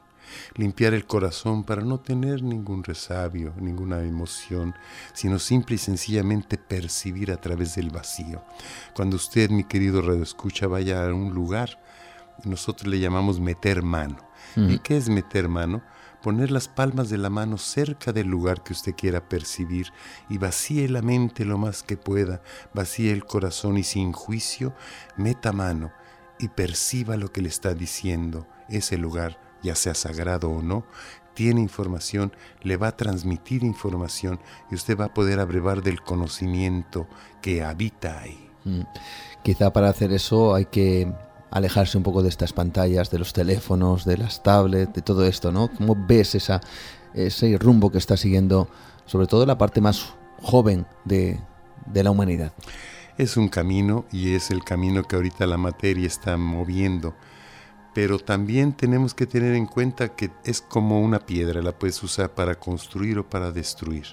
[0.56, 4.76] limpiar el corazón para no tener ningún resabio, ninguna emoción,
[5.14, 8.44] sino simple y sencillamente percibir a través del vacío.
[8.96, 11.82] Cuando usted, mi querido Radio Escucha, vaya a un lugar,
[12.44, 14.18] nosotros le llamamos meter mano.
[14.56, 15.84] ¿Y qué es meter mano?
[16.28, 19.94] Poner las palmas de la mano cerca del lugar que usted quiera percibir
[20.28, 22.42] y vacíe la mente lo más que pueda,
[22.74, 24.74] vacíe el corazón y sin juicio,
[25.16, 25.94] meta mano
[26.38, 28.46] y perciba lo que le está diciendo.
[28.68, 30.86] Ese lugar, ya sea sagrado o no,
[31.34, 37.08] tiene información, le va a transmitir información y usted va a poder abrevar del conocimiento
[37.42, 38.50] que habita ahí.
[38.66, 38.82] Mm.
[39.44, 41.10] Quizá para hacer eso hay que
[41.52, 45.52] alejarse un poco de estas pantallas, de los teléfonos, de las tablets, de todo esto,
[45.52, 45.70] ¿no?
[45.70, 46.62] ¿Cómo ves esa,
[47.14, 48.70] ese rumbo que está siguiendo,
[49.06, 51.40] sobre todo la parte más joven de,
[51.86, 52.54] de la humanidad?
[53.18, 57.16] Es un camino y es el camino que ahorita la materia está moviendo,
[57.96, 62.36] pero también tenemos que tener en cuenta que es como una piedra, la puedes usar
[62.36, 64.06] para construir o para destruir.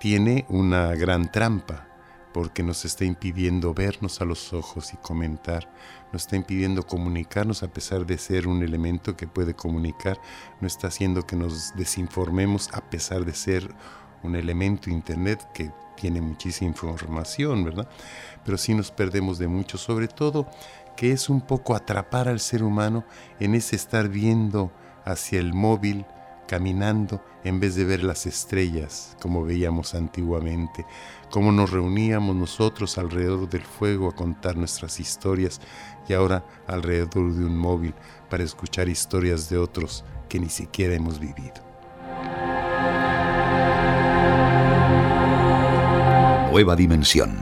[0.00, 1.88] Tiene una gran trampa,
[2.36, 5.72] porque nos está impidiendo vernos a los ojos y comentar,
[6.12, 10.20] nos está impidiendo comunicarnos a pesar de ser un elemento que puede comunicar,
[10.60, 13.74] no está haciendo que nos desinformemos a pesar de ser
[14.22, 17.88] un elemento internet que tiene muchísima información, ¿verdad?
[18.44, 20.46] Pero sí nos perdemos de mucho, sobre todo
[20.94, 23.06] que es un poco atrapar al ser humano
[23.40, 24.70] en ese estar viendo
[25.06, 26.04] hacia el móvil,
[26.46, 30.86] caminando, en vez de ver las estrellas como veíamos antiguamente,
[31.30, 35.60] cómo nos reuníamos nosotros alrededor del fuego a contar nuestras historias
[36.08, 37.94] y ahora alrededor de un móvil
[38.30, 41.66] para escuchar historias de otros que ni siquiera hemos vivido.
[46.50, 47.36] Nueva dimensión.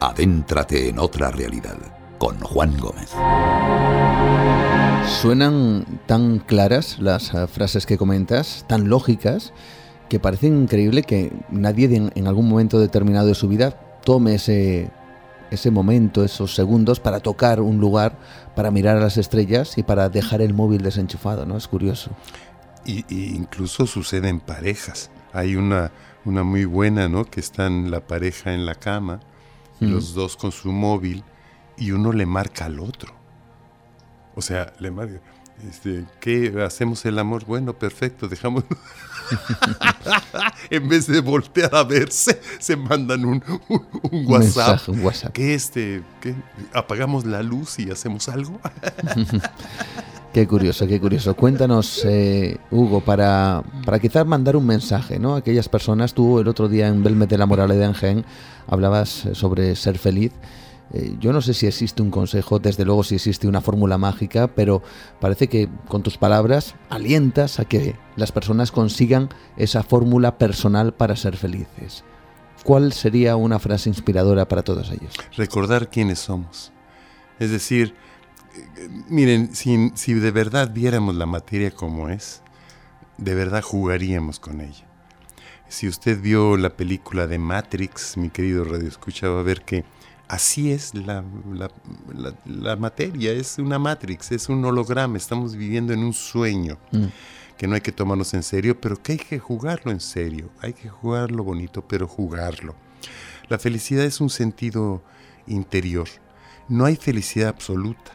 [0.00, 1.76] Adéntrate en otra realidad
[2.18, 3.14] con Juan Gómez.
[5.08, 9.52] Suenan tan claras las uh, frases que comentas, tan lógicas,
[10.08, 13.70] que parece increíble que nadie en, en, algún momento determinado de su vida
[14.02, 14.90] tome ese,
[15.50, 18.18] ese momento, esos segundos para tocar un lugar,
[18.56, 21.56] para mirar a las estrellas y para dejar el móvil desenchufado, ¿no?
[21.56, 22.10] Es curioso.
[22.84, 25.10] Y, y incluso sucede en parejas.
[25.32, 25.92] Hay una,
[26.24, 27.24] una muy buena, ¿no?
[27.24, 29.20] Que están la pareja en la cama,
[29.80, 29.86] mm.
[29.86, 31.24] los dos con su móvil,
[31.76, 33.19] y uno le marca al otro.
[34.40, 35.20] O sea, le marca,
[35.68, 37.44] este, ¿qué hacemos el amor?
[37.44, 38.64] Bueno, perfecto, dejamos.
[40.70, 44.68] en vez de voltear a verse, se mandan un, un, un WhatsApp.
[44.68, 45.32] Mensaje, un WhatsApp.
[45.34, 46.02] ¿Qué este?
[46.22, 46.34] ¿Qué?
[46.72, 48.58] ¿Apagamos la luz y hacemos algo?
[50.32, 51.34] Qué curioso, qué curioso.
[51.36, 55.34] Cuéntanos, eh, Hugo, para, para quizás mandar un mensaje, ¿no?
[55.34, 58.24] A aquellas personas, tú el otro día en Belmet de la Morale de Engen
[58.68, 60.32] hablabas sobre ser feliz.
[60.92, 64.48] Eh, yo no sé si existe un consejo, desde luego si existe una fórmula mágica,
[64.48, 64.82] pero
[65.20, 71.14] parece que con tus palabras alientas a que las personas consigan esa fórmula personal para
[71.14, 72.04] ser felices.
[72.64, 75.14] ¿Cuál sería una frase inspiradora para todos ellos?
[75.36, 76.72] Recordar quiénes somos.
[77.38, 77.94] Es decir,
[79.08, 82.42] miren, si, si de verdad viéramos la materia como es,
[83.16, 84.86] de verdad jugaríamos con ella.
[85.68, 89.84] Si usted vio la película de Matrix, mi querido Radio Escucha, va a ver que
[90.30, 91.68] así es la, la,
[92.14, 97.06] la, la, materia, es una matrix, es un holograma, estamos viviendo en un sueño mm.
[97.58, 100.72] que no hay que tomarnos en serio, pero que hay que jugarlo en serio, hay
[100.72, 102.76] que jugarlo bonito, pero jugarlo.
[103.48, 105.02] La felicidad es un sentido
[105.48, 106.08] interior,
[106.68, 108.12] no hay felicidad absoluta.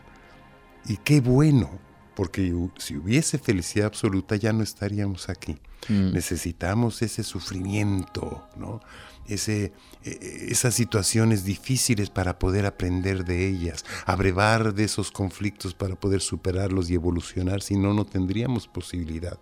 [0.88, 1.70] Y qué bueno,
[2.16, 5.58] porque si hubiese felicidad absoluta ya no estaríamos aquí.
[5.90, 6.14] Mm.
[6.14, 8.80] Necesitamos ese sufrimiento, ¿no?
[9.28, 9.74] Ese,
[10.04, 16.22] e, esas situaciones difíciles para poder aprender de ellas, abrevar de esos conflictos para poder
[16.22, 19.40] superarlos y evolucionar, si no, no tendríamos posibilidad.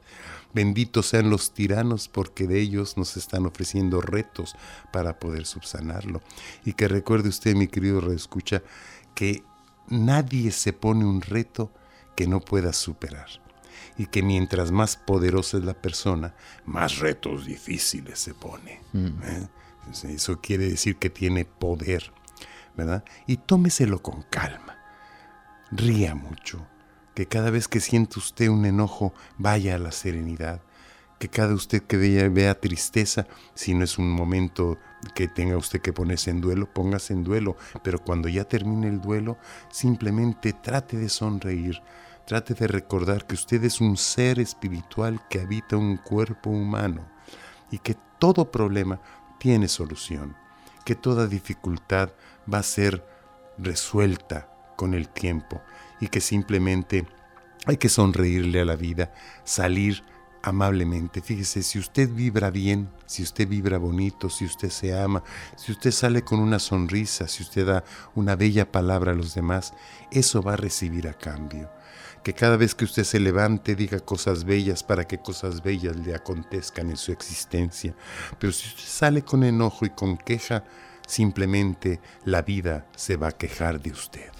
[0.53, 4.55] Benditos sean los tiranos porque de ellos nos están ofreciendo retos
[4.91, 6.21] para poder subsanarlo.
[6.63, 8.61] Y que recuerde usted, mi querido reescucha,
[9.15, 9.43] que
[9.89, 11.71] nadie se pone un reto
[12.15, 13.27] que no pueda superar.
[13.97, 18.81] Y que mientras más poderosa es la persona, más retos difíciles se pone.
[18.93, 19.07] Mm.
[19.23, 19.47] ¿eh?
[19.91, 22.11] Eso quiere decir que tiene poder,
[22.75, 23.03] ¿verdad?
[23.27, 24.77] Y tómeselo con calma.
[25.71, 26.65] Ría mucho.
[27.15, 30.61] Que cada vez que siente usted un enojo, vaya a la serenidad.
[31.19, 34.77] Que cada usted que vea, vea tristeza, si no es un momento
[35.13, 37.55] que tenga usted que ponerse en duelo, póngase en duelo.
[37.83, 39.37] Pero cuando ya termine el duelo,
[39.69, 41.81] simplemente trate de sonreír.
[42.25, 47.05] Trate de recordar que usted es un ser espiritual que habita un cuerpo humano
[47.69, 49.01] y que todo problema
[49.43, 50.37] tiene solución,
[50.85, 52.11] que toda dificultad
[52.51, 53.05] va a ser
[53.57, 55.61] resuelta con el tiempo
[55.99, 57.05] y que simplemente
[57.65, 59.13] hay que sonreírle a la vida,
[59.43, 60.01] salir
[60.43, 61.21] amablemente.
[61.21, 65.25] Fíjese, si usted vibra bien, si usted vibra bonito, si usted se ama,
[65.57, 67.83] si usted sale con una sonrisa, si usted da
[68.15, 69.73] una bella palabra a los demás,
[70.09, 71.69] eso va a recibir a cambio
[72.23, 76.15] que cada vez que usted se levante diga cosas bellas para que cosas bellas le
[76.15, 77.93] acontezcan en su existencia.
[78.39, 80.63] Pero si usted sale con enojo y con queja,
[81.05, 84.31] simplemente la vida se va a quejar de usted.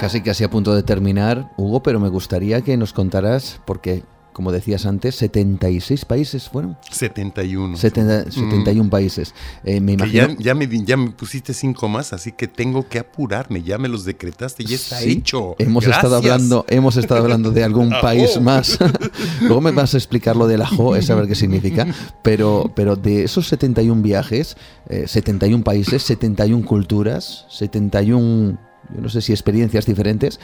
[0.00, 4.02] Casi casi a punto de terminar, Hugo, pero me gustaría que nos contaras, porque
[4.40, 6.78] como decías antes, 76 países fueron.
[6.90, 7.76] 71.
[7.76, 8.88] 70, 71 mm.
[8.88, 9.34] países.
[9.64, 10.28] Eh, me imagino...
[10.28, 13.62] ya, ya, me, ya, me, pusiste cinco más, así que tengo que apurarme.
[13.62, 15.56] Ya me los decretaste, ya está sí, hecho.
[15.58, 16.04] Hemos Gracias.
[16.04, 18.78] estado, hablando, hemos estado hablando de algún país más.
[19.42, 21.86] Luego me vas a explicar lo del ajo, es saber qué significa.
[22.22, 24.56] Pero, pero de esos 71 viajes,
[24.88, 28.58] eh, 71 países, 71 culturas, 71,
[28.94, 30.40] yo no sé si experiencias diferentes.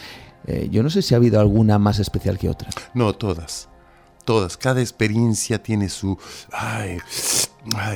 [0.46, 2.68] Eh, yo no sé si ha habido alguna más especial que otra.
[2.92, 3.70] No, todas
[4.26, 6.18] todas, cada experiencia tiene su,
[6.52, 6.98] ay,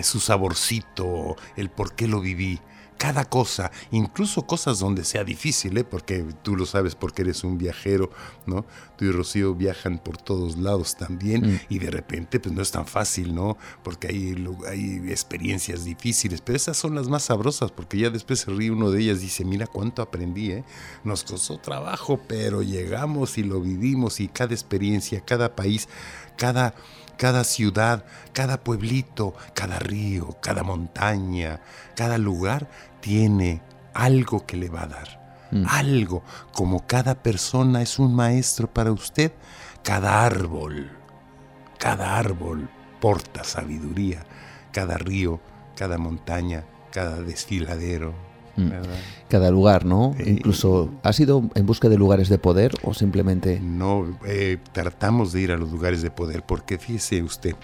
[0.03, 2.59] su saborcito, el por qué lo viví
[3.01, 5.85] cada cosa, incluso cosas donde sea difícil, ¿eh?
[5.85, 8.11] porque tú lo sabes porque eres un viajero,
[8.45, 8.67] ¿no?
[8.99, 11.61] Tú y Rocío viajan por todos lados también mm.
[11.71, 13.57] y de repente pues no es tan fácil, ¿no?
[13.83, 18.51] Porque hay, hay experiencias difíciles, pero esas son las más sabrosas porque ya después se
[18.51, 20.65] ríe uno de ellas y dice, mira cuánto aprendí, ¿eh?
[21.03, 25.89] Nos costó trabajo, pero llegamos y lo vivimos y cada experiencia, cada país,
[26.37, 26.75] cada
[27.21, 31.61] cada ciudad, cada pueblito, cada río, cada montaña,
[31.95, 32.71] cada lugar
[33.01, 33.63] tiene
[33.95, 35.49] algo que le va a dar.
[35.51, 35.65] Mm.
[35.69, 36.23] Algo,
[36.53, 39.33] como cada persona es un maestro para usted,
[39.83, 40.91] cada árbol,
[41.79, 42.69] cada árbol
[43.01, 44.25] porta sabiduría,
[44.73, 45.41] cada río,
[45.77, 48.15] cada montaña, cada desfiladero.
[48.57, 48.71] Mm.
[49.29, 50.15] Cada lugar, ¿no?
[50.25, 53.61] Incluso, ¿ha sido en busca de lugares de poder o simplemente...?
[53.61, 57.55] No, eh, tratamos de ir a los lugares de poder porque fíjese usted,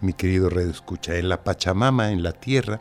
[0.00, 2.78] mi querido Red Escucha, en la Pachamama, en la tierra,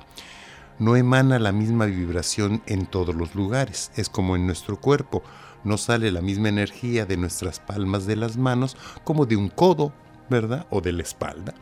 [0.79, 3.91] no emana la misma vibración en todos los lugares.
[3.95, 5.23] Es como en nuestro cuerpo.
[5.63, 9.91] No sale la misma energía de nuestras palmas de las manos como de un codo,
[10.29, 10.67] ¿verdad?
[10.69, 11.53] O de la espalda.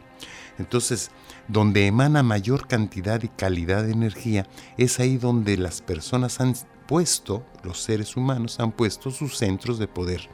[0.57, 1.11] Entonces,
[1.47, 4.47] donde emana mayor cantidad y calidad de energía,
[4.77, 6.55] es ahí donde las personas han
[6.87, 10.29] puesto, los seres humanos han puesto sus centros de poder.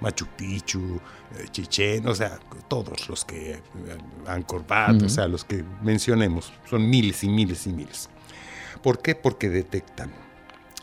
[0.00, 1.00] Machu Picchu,
[1.38, 3.60] eh, Chichén, o sea, todos los que eh,
[4.26, 8.08] han Wat, o sea, los que mencionemos, son miles y miles y miles.
[8.82, 9.14] ¿Por qué?
[9.14, 10.12] Porque detectan.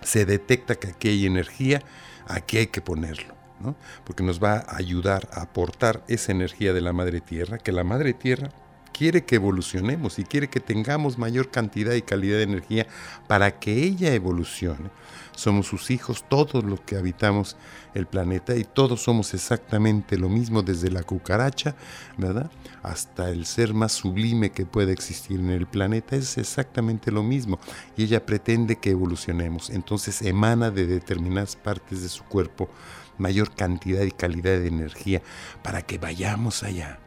[0.02, 1.82] Se detecta que aquí hay energía,
[2.28, 3.36] aquí hay que ponerlo.
[3.60, 3.76] ¿no?
[4.04, 7.84] Porque nos va a ayudar a aportar esa energía de la Madre Tierra, que la
[7.84, 8.50] Madre Tierra
[8.92, 12.88] quiere que evolucionemos y quiere que tengamos mayor cantidad y calidad de energía
[13.28, 14.90] para que ella evolucione.
[15.36, 17.58] Somos sus hijos, todos los que habitamos
[17.94, 21.76] el planeta y todos somos exactamente lo mismo desde la cucaracha,
[22.18, 22.50] ¿verdad?
[22.84, 27.60] Hasta el ser más sublime que puede existir en el planeta es exactamente lo mismo
[27.98, 29.70] y ella pretende que evolucionemos.
[29.70, 32.70] Entonces emana de determinadas partes de su cuerpo
[33.18, 35.22] mayor cantidad y calidad de energía
[35.64, 37.00] para que vayamos allá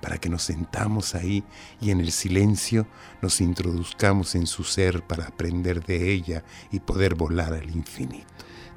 [0.00, 1.44] para que nos sentamos ahí
[1.80, 2.86] y en el silencio
[3.22, 8.26] nos introduzcamos en su ser para aprender de ella y poder volar al infinito.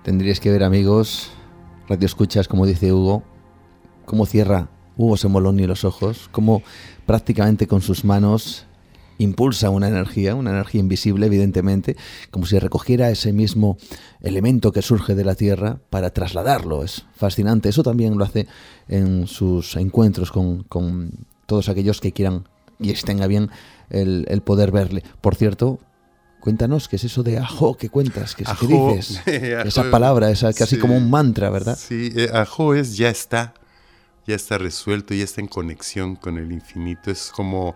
[0.03, 1.31] Tendríais que ver, amigos,
[1.87, 3.23] radio escuchas, como dice Hugo,
[4.05, 6.63] cómo cierra Hugo Semoloni los ojos, cómo
[7.05, 8.65] prácticamente con sus manos
[9.19, 11.95] impulsa una energía, una energía invisible, evidentemente,
[12.31, 13.77] como si recogiera ese mismo
[14.21, 16.83] elemento que surge de la Tierra para trasladarlo.
[16.83, 17.69] Es fascinante.
[17.69, 18.47] Eso también lo hace
[18.87, 20.65] en sus encuentros con,
[21.45, 22.47] todos aquellos que quieran
[22.79, 23.49] y tenga bien
[23.89, 25.03] el, poder verle.
[25.21, 25.79] Por cierto,
[26.39, 28.33] Cuéntanos, ¿qué es eso de ajo que cuentas?
[28.33, 29.21] ¿Qué, dices?
[29.25, 31.77] esa palabra, esa casi como un mantra, ¿verdad?
[31.77, 33.53] Sí, eh, ajo es ya está,
[34.25, 37.11] ya está resuelto, ya está en conexión con el infinito.
[37.11, 37.75] Es como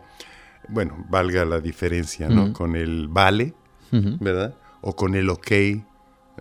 [0.70, 2.54] bueno, valga la diferencia, ¿no?
[2.54, 3.54] Con el vale,
[3.92, 4.56] ¿verdad?
[4.82, 5.52] O con el ok,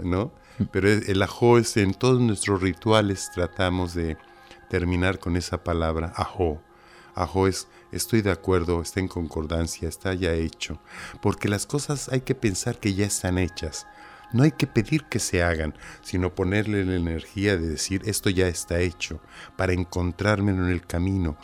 [0.02, 0.32] ¿no?
[0.70, 4.16] Pero el ajo es en todos nuestros rituales tratamos de
[4.68, 6.62] terminar con esa palabra, ajo.
[7.14, 10.80] Ajo es estoy de acuerdo, está en concordancia, está ya hecho.
[11.20, 13.86] Porque las cosas hay que pensar que ya están hechas.
[14.32, 18.48] No hay que pedir que se hagan, sino ponerle la energía de decir esto ya
[18.48, 19.20] está hecho,
[19.56, 21.36] para encontrarme en el camino,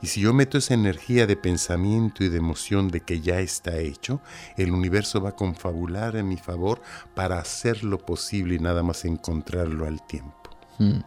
[0.00, 3.78] y si yo meto esa energía de pensamiento y de emoción de que ya está
[3.78, 4.20] hecho,
[4.56, 6.80] el universo va a confabular en mi favor
[7.14, 10.50] para hacer lo posible y nada más encontrarlo al tiempo.
[10.78, 11.00] Mm.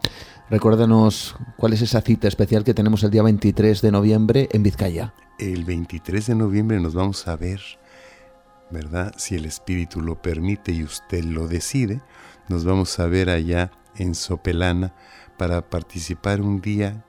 [0.48, 5.14] Recuérdanos cuál es esa cita especial que tenemos el día 23 de noviembre en Vizcaya.
[5.38, 7.60] El 23 de noviembre nos vamos a ver,
[8.70, 9.14] ¿verdad?
[9.16, 12.00] Si el espíritu lo permite y usted lo decide,
[12.48, 14.92] nos vamos a ver allá en Sopelana
[15.36, 17.04] para participar un día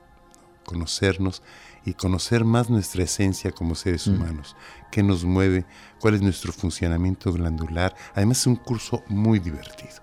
[0.72, 1.42] conocernos
[1.84, 4.14] y conocer más nuestra esencia como seres mm.
[4.14, 4.56] humanos,
[4.90, 5.64] qué nos mueve,
[6.00, 7.94] cuál es nuestro funcionamiento glandular.
[8.14, 9.96] Además es un curso muy divertido,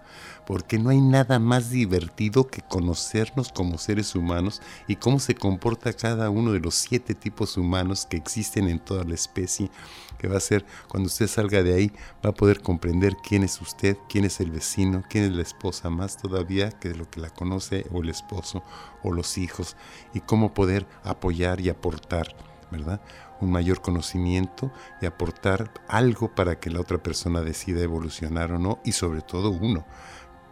[0.50, 5.94] porque no hay nada más divertido que conocernos como seres humanos y cómo se comporta
[5.94, 9.70] cada uno de los siete tipos humanos que existen en toda la especie
[10.18, 11.92] que va a ser cuando usted salga de ahí,
[12.26, 15.92] va a poder comprender quién es usted, quién es el vecino, quién es la esposa,
[15.92, 18.64] más todavía que lo que la conoce o el esposo
[19.04, 19.78] o los hijos,
[20.16, 22.36] y cómo poder apoyar y aportar,
[22.72, 23.02] ¿verdad?
[23.40, 28.80] Un mayor conocimiento y aportar algo para que la otra persona decida evolucionar o no,
[28.84, 29.86] y sobre todo uno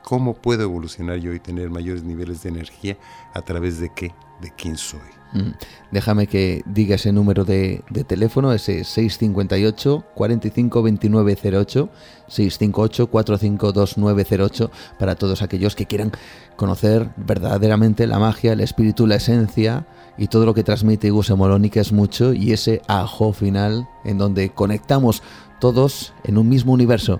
[0.07, 2.97] ¿Cómo puedo evolucionar yo y tener mayores niveles de energía?
[3.33, 4.13] ¿A través de qué?
[4.39, 5.01] De quién soy.
[5.33, 5.51] Mm.
[5.91, 11.89] Déjame que diga ese número de, teléfono, ese 658 45 29 08,
[12.25, 16.13] 658 452908, para todos aquellos que quieran
[16.55, 19.87] conocer verdaderamente la magia, el espíritu, la esencia
[20.17, 24.17] y todo lo que transmite Gus Moloni, que es mucho, y ese ajo final en
[24.17, 25.21] donde conectamos
[25.59, 27.19] todos en un mismo universo.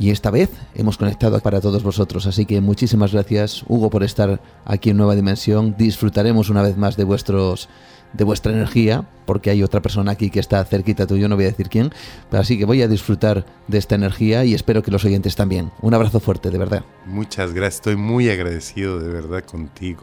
[0.00, 4.40] Y esta vez hemos conectado para todos vosotros, así que muchísimas gracias Hugo por estar
[4.64, 5.74] aquí en Nueva Dimensión.
[5.76, 7.68] Disfrutaremos una vez más de vuestros
[8.14, 11.48] de vuestra energía, porque hay otra persona aquí que está cerquita tuyo, no voy a
[11.48, 11.92] decir quién,
[12.30, 15.70] pero así que voy a disfrutar de esta energía y espero que los oyentes también.
[15.82, 16.82] Un abrazo fuerte, de verdad.
[17.04, 20.02] Muchas gracias, estoy muy agradecido de verdad contigo,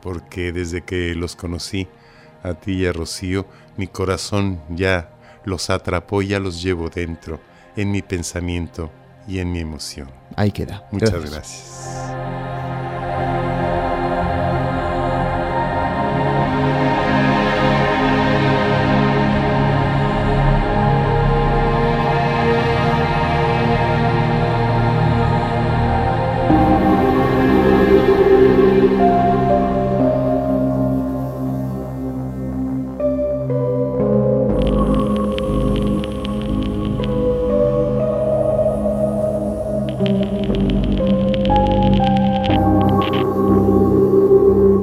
[0.00, 1.88] porque desde que los conocí,
[2.44, 3.44] a ti y a Rocío,
[3.76, 5.10] mi corazón ya
[5.44, 7.40] los atrapó, ya los llevo dentro,
[7.76, 8.90] en mi pensamiento
[9.26, 10.10] y en mi emoción.
[10.36, 10.86] Ahí queda.
[10.90, 11.82] Muchas gracias.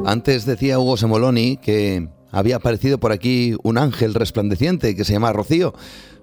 [0.10, 5.34] Antes decía Hugo Semoloni que había aparecido por aquí un ángel resplandeciente que se llama
[5.34, 5.76] Rocío.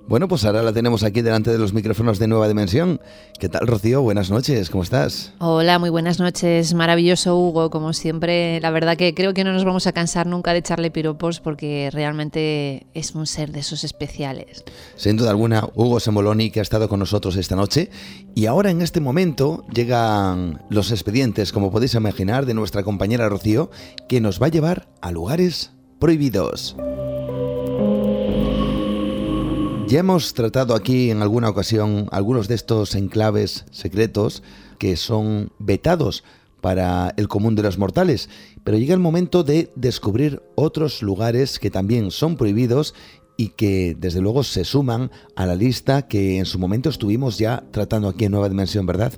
[0.09, 3.01] Bueno, pues ahora la tenemos aquí delante de los micrófonos de Nueva Dimensión.
[3.41, 4.03] ¿Qué tal, Rocío?
[4.03, 5.33] Buenas noches, ¿cómo estás?
[5.41, 6.75] Hola, muy buenas noches.
[6.75, 8.61] Maravilloso, Hugo, como siempre.
[8.61, 11.91] La verdad que creo que no nos vamos a cansar nunca de echarle piropos porque
[11.93, 14.63] realmente es un ser de esos especiales.
[14.95, 17.91] Sin duda alguna, Hugo Semoloni, que ha estado con nosotros esta noche.
[18.37, 23.73] Y ahora, en este momento, llegan los expedientes, como podéis imaginar, de nuestra compañera Rocío,
[24.09, 26.77] que nos va a llevar a lugares prohibidos.
[29.89, 34.43] Ya hemos tratado aquí en alguna ocasión algunos de estos enclaves secretos
[34.79, 36.25] que son vetados
[36.61, 38.29] para el común de los mortales,
[38.65, 42.95] pero llega el momento de descubrir otros lugares que también son prohibidos
[43.37, 47.63] y que desde luego se suman a la lista que en su momento estuvimos ya
[47.71, 49.13] tratando aquí en Nueva Dimensión, ¿verdad?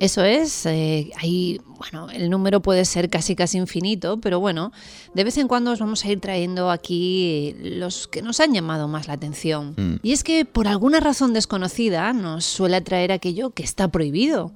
[0.00, 4.72] Eso es, eh, ahí, bueno, el número puede ser casi casi infinito, pero bueno,
[5.14, 8.88] de vez en cuando os vamos a ir trayendo aquí los que nos han llamado
[8.88, 9.74] más la atención.
[9.76, 9.94] Mm.
[10.02, 14.52] Y es que por alguna razón desconocida nos suele atraer aquello que está prohibido.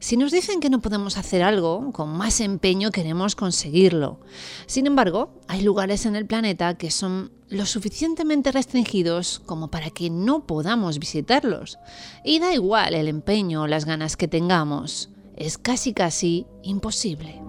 [0.00, 4.18] Si nos dicen que no podemos hacer algo, con más empeño queremos conseguirlo.
[4.64, 10.08] Sin embargo, hay lugares en el planeta que son lo suficientemente restringidos como para que
[10.08, 11.78] no podamos visitarlos.
[12.24, 17.42] Y da igual el empeño o las ganas que tengamos, es casi casi imposible.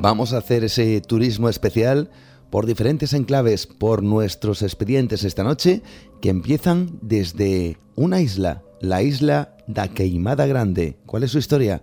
[0.00, 2.10] Vamos a hacer ese turismo especial
[2.50, 5.82] por diferentes enclaves por nuestros expedientes esta noche
[6.20, 10.98] que empiezan desde una isla, la isla da Queimada Grande.
[11.06, 11.82] ¿Cuál es su historia?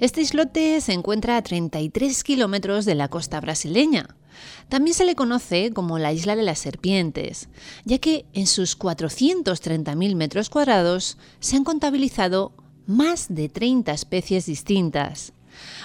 [0.00, 4.16] Este islote se encuentra a 33 kilómetros de la costa brasileña.
[4.68, 7.48] También se le conoce como la isla de las serpientes,
[7.84, 12.52] ya que en sus 430.000 metros cuadrados se han contabilizado
[12.86, 15.32] más de 30 especies distintas.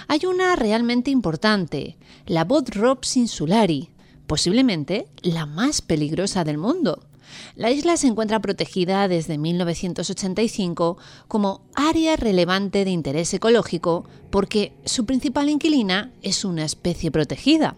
[0.08, 1.96] Hay una realmente importante,
[2.26, 3.90] la Bodrops insulari,
[4.26, 7.09] posiblemente la más peligrosa del mundo.
[7.56, 15.04] La isla se encuentra protegida desde 1985 como área relevante de interés ecológico porque su
[15.06, 17.76] principal inquilina es una especie protegida.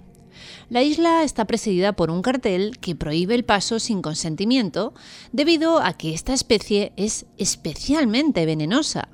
[0.70, 4.94] La isla está presidida por un cartel que prohíbe el paso sin consentimiento
[5.32, 9.08] debido a que esta especie es especialmente venenosa.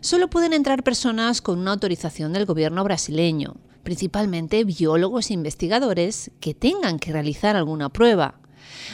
[0.00, 6.54] Solo pueden entrar personas con una autorización del gobierno brasileño, principalmente biólogos e investigadores que
[6.54, 8.38] tengan que realizar alguna prueba.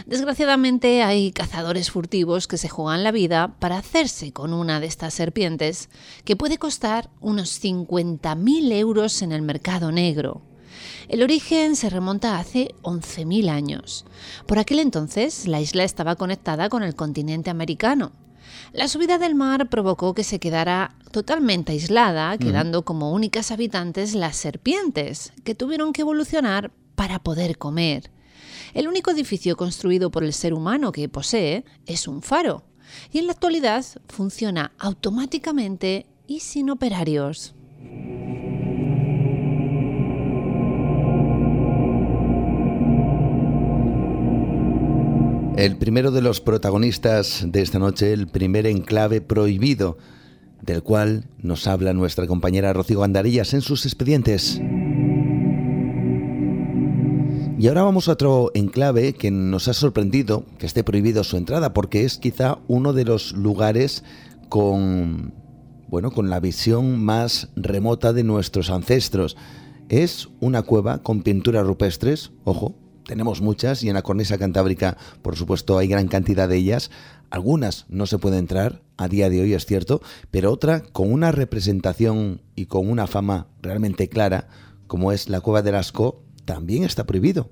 [0.07, 5.15] Desgraciadamente hay cazadores furtivos que se juegan la vida para hacerse con una de estas
[5.15, 5.89] serpientes,
[6.25, 10.43] que puede costar unos 50.000 euros en el mercado negro.
[11.09, 14.05] El origen se remonta a hace 11.000 años.
[14.47, 18.13] Por aquel entonces, la isla estaba conectada con el continente americano.
[18.73, 24.37] La subida del mar provocó que se quedara totalmente aislada, quedando como únicas habitantes las
[24.37, 28.11] serpientes, que tuvieron que evolucionar para poder comer.
[28.75, 32.65] El único edificio construido por el ser humano que posee es un faro,
[33.13, 37.55] y en la actualidad funciona automáticamente y sin operarios.
[45.57, 49.99] El primero de los protagonistas de esta noche, el primer enclave prohibido
[50.63, 54.61] del cual nos habla nuestra compañera Rocío Andarillas en sus expedientes.
[57.57, 61.73] Y ahora vamos a otro enclave que nos ha sorprendido que esté prohibido su entrada
[61.73, 64.03] porque es quizá uno de los lugares
[64.49, 65.33] con
[65.89, 69.37] bueno, con la visión más remota de nuestros ancestros.
[69.89, 72.75] Es una cueva con pinturas rupestres, ojo,
[73.07, 76.91] tenemos muchas y en la cornisa cantábrica, por supuesto, hay gran cantidad de ellas.
[77.31, 80.01] Algunas no se pueden entrar a día de hoy, es cierto,
[80.33, 84.49] pero otra con una representación y con una fama realmente clara,
[84.89, 87.51] como es la Cueva de Lascaux, también está prohibido.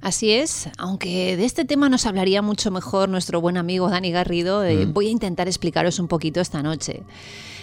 [0.00, 4.64] Así es, aunque de este tema nos hablaría mucho mejor nuestro buen amigo Dani Garrido,
[4.64, 4.92] eh, mm.
[4.92, 7.02] voy a intentar explicaros un poquito esta noche.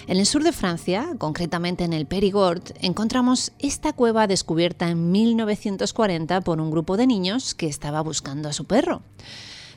[0.08, 6.40] En el sur de Francia, concretamente en el Périgord, encontramos esta cueva descubierta en 1940
[6.42, 9.02] por un grupo de niños que estaba buscando a su perro.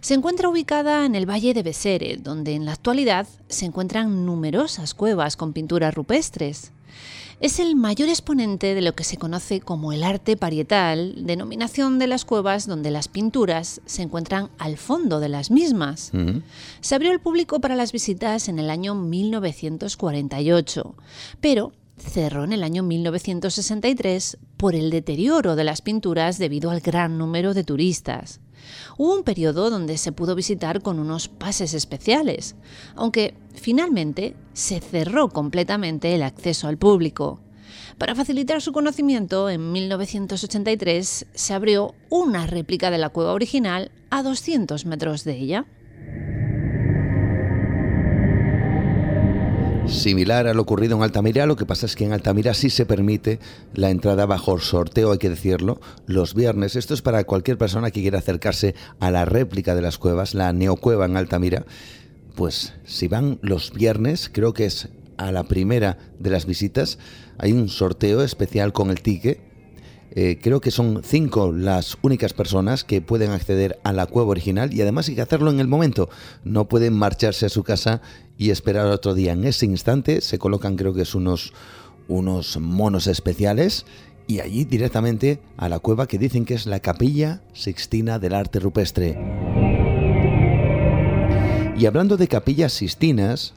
[0.00, 4.94] Se encuentra ubicada en el Valle de Besere, donde en la actualidad se encuentran numerosas
[4.94, 6.72] cuevas con pinturas rupestres.
[7.40, 12.06] Es el mayor exponente de lo que se conoce como el arte parietal, denominación de
[12.06, 16.12] las cuevas donde las pinturas se encuentran al fondo de las mismas.
[16.82, 20.94] Se abrió al público para las visitas en el año 1948,
[21.40, 27.16] pero cerró en el año 1963 por el deterioro de las pinturas debido al gran
[27.16, 28.40] número de turistas.
[28.98, 32.56] Hubo un periodo donde se pudo visitar con unos pases especiales,
[32.94, 37.40] aunque finalmente se cerró completamente el acceso al público.
[37.98, 44.22] Para facilitar su conocimiento, en 1983 se abrió una réplica de la cueva original a
[44.22, 45.66] 200 metros de ella.
[49.90, 52.86] Similar a lo ocurrido en Altamira, lo que pasa es que en Altamira sí se
[52.86, 53.40] permite
[53.74, 56.76] la entrada bajo sorteo, hay que decirlo, los viernes.
[56.76, 60.52] Esto es para cualquier persona que quiera acercarse a la réplica de las cuevas, la
[60.52, 61.66] neocueva en Altamira.
[62.36, 64.88] Pues si van los viernes, creo que es
[65.18, 66.98] a la primera de las visitas,
[67.36, 69.49] hay un sorteo especial con el ticket.
[70.12, 74.74] Eh, creo que son cinco las únicas personas que pueden acceder a la cueva original
[74.74, 76.08] y además hay que hacerlo en el momento.
[76.42, 78.02] No pueden marcharse a su casa
[78.36, 79.32] y esperar otro día.
[79.32, 81.52] En ese instante se colocan creo que es unos,
[82.08, 83.86] unos monos especiales
[84.26, 88.58] y allí directamente a la cueva que dicen que es la capilla sixtina del arte
[88.58, 89.18] rupestre.
[91.76, 93.54] Y hablando de capillas sixtinas,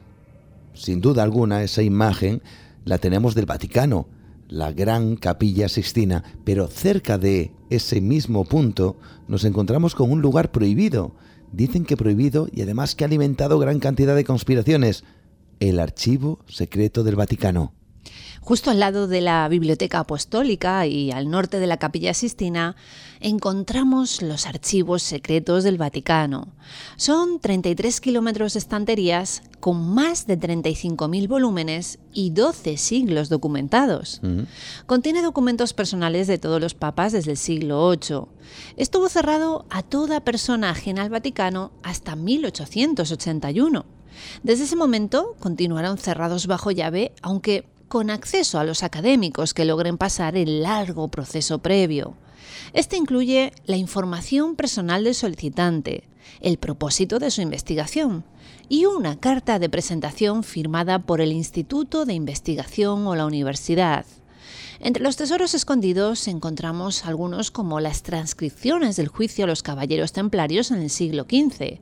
[0.72, 2.42] sin duda alguna esa imagen
[2.84, 4.06] la tenemos del Vaticano,
[4.54, 8.96] la gran capilla sixtina, pero cerca de ese mismo punto
[9.26, 11.16] nos encontramos con un lugar prohibido,
[11.50, 15.02] dicen que prohibido y además que ha alimentado gran cantidad de conspiraciones,
[15.58, 17.72] el archivo secreto del Vaticano.
[18.44, 22.76] Justo al lado de la Biblioteca Apostólica y al norte de la Capilla Sistina
[23.20, 26.48] encontramos los archivos secretos del Vaticano.
[26.96, 34.20] Son 33 kilómetros de estanterías con más de 35.000 volúmenes y 12 siglos documentados.
[34.84, 38.26] Contiene documentos personales de todos los papas desde el siglo VIII.
[38.76, 43.86] Estuvo cerrado a toda persona ajena al Vaticano hasta 1881.
[44.42, 47.64] Desde ese momento continuaron cerrados bajo llave, aunque
[47.94, 52.16] con acceso a los académicos que logren pasar el largo proceso previo.
[52.72, 56.08] Este incluye la información personal del solicitante,
[56.40, 58.24] el propósito de su investigación
[58.68, 64.04] y una carta de presentación firmada por el Instituto de Investigación o la universidad.
[64.84, 70.70] Entre los tesoros escondidos encontramos algunos como las transcripciones del juicio a los caballeros templarios
[70.70, 71.78] en el siglo XV,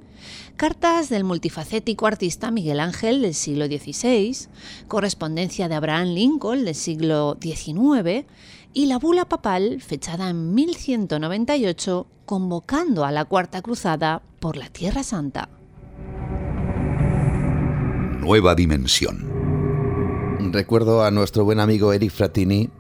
[0.55, 4.47] cartas del multifacético artista Miguel Ángel del siglo XVI,
[4.87, 8.25] correspondencia de Abraham Lincoln del siglo XIX
[8.73, 15.03] y la bula papal fechada en 1198 convocando a la Cuarta Cruzada por la Tierra
[15.03, 15.49] Santa.
[18.21, 19.29] Nueva dimensión.
[20.53, 22.71] Recuerdo a nuestro buen amigo Eric Fratini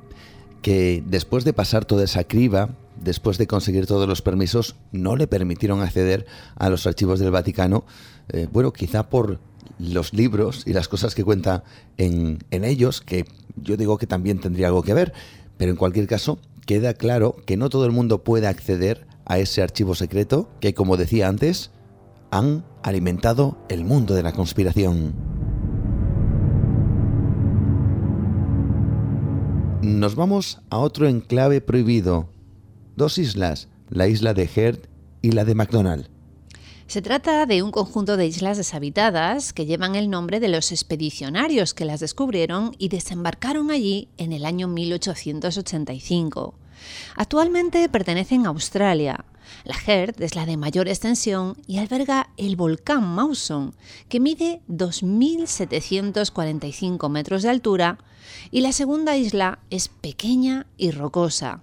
[0.62, 5.26] que después de pasar toda esa criba, después de conseguir todos los permisos, no le
[5.26, 7.84] permitieron acceder a los archivos del Vaticano,
[8.28, 9.40] eh, bueno, quizá por
[9.78, 11.64] los libros y las cosas que cuenta
[11.98, 15.12] en, en ellos, que yo digo que también tendría algo que ver,
[15.58, 19.62] pero en cualquier caso, queda claro que no todo el mundo puede acceder a ese
[19.62, 21.70] archivo secreto que, como decía antes,
[22.30, 25.41] han alimentado el mundo de la conspiración.
[29.82, 32.28] Nos vamos a otro enclave prohibido.
[32.94, 34.88] Dos islas, la isla de Heard
[35.22, 36.08] y la de McDonald.
[36.86, 41.74] Se trata de un conjunto de islas deshabitadas que llevan el nombre de los expedicionarios
[41.74, 46.54] que las descubrieron y desembarcaron allí en el año 1885.
[47.16, 49.24] Actualmente pertenecen a Australia.
[49.64, 53.74] La Heard es la de mayor extensión y alberga el volcán Mawson,
[54.08, 57.98] que mide 2.745 metros de altura,
[58.50, 61.62] y la segunda isla es pequeña y rocosa.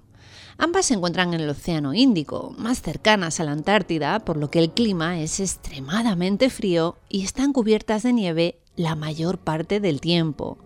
[0.57, 4.59] Ambas se encuentran en el Océano Índico, más cercanas a la Antártida, por lo que
[4.59, 10.57] el clima es extremadamente frío y están cubiertas de nieve la mayor parte del tiempo.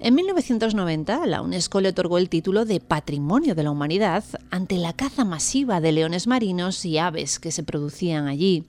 [0.00, 4.92] En 1990, la UNESCO le otorgó el título de Patrimonio de la Humanidad ante la
[4.92, 8.64] caza masiva de leones marinos y aves que se producían allí.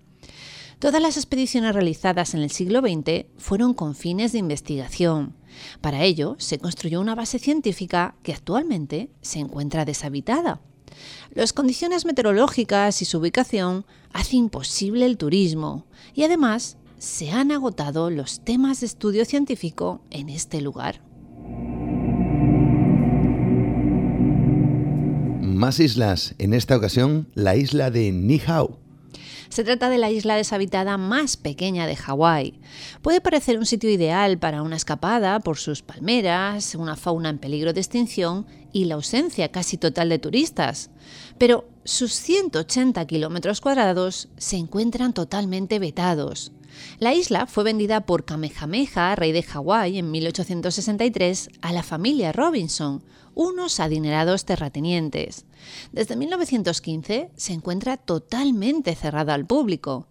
[0.79, 5.35] Todas las expediciones realizadas en el siglo XX fueron con fines de investigación.
[5.81, 10.61] Para ello, se construyó una base científica que actualmente se encuentra deshabitada.
[11.31, 18.09] Las condiciones meteorológicas y su ubicación hacen imposible el turismo y además se han agotado
[18.09, 21.01] los temas de estudio científico en este lugar.
[25.41, 28.79] Más islas, en esta ocasión la isla de Nihau.
[29.49, 32.59] Se trata de la isla deshabitada más pequeña de Hawái.
[33.01, 37.71] Puede parecer un sitio ideal para una escapada por sus palmeras, una fauna en peligro
[37.73, 40.89] de extinción y la ausencia casi total de turistas.
[41.37, 46.51] Pero sus 180 kilómetros cuadrados se encuentran totalmente vetados.
[46.99, 53.03] La isla fue vendida por Kamehameha, rey de Hawái, en 1863 a la familia Robinson,
[53.35, 55.45] unos adinerados terratenientes.
[55.91, 60.07] Desde 1915 se encuentra totalmente cerrada al público.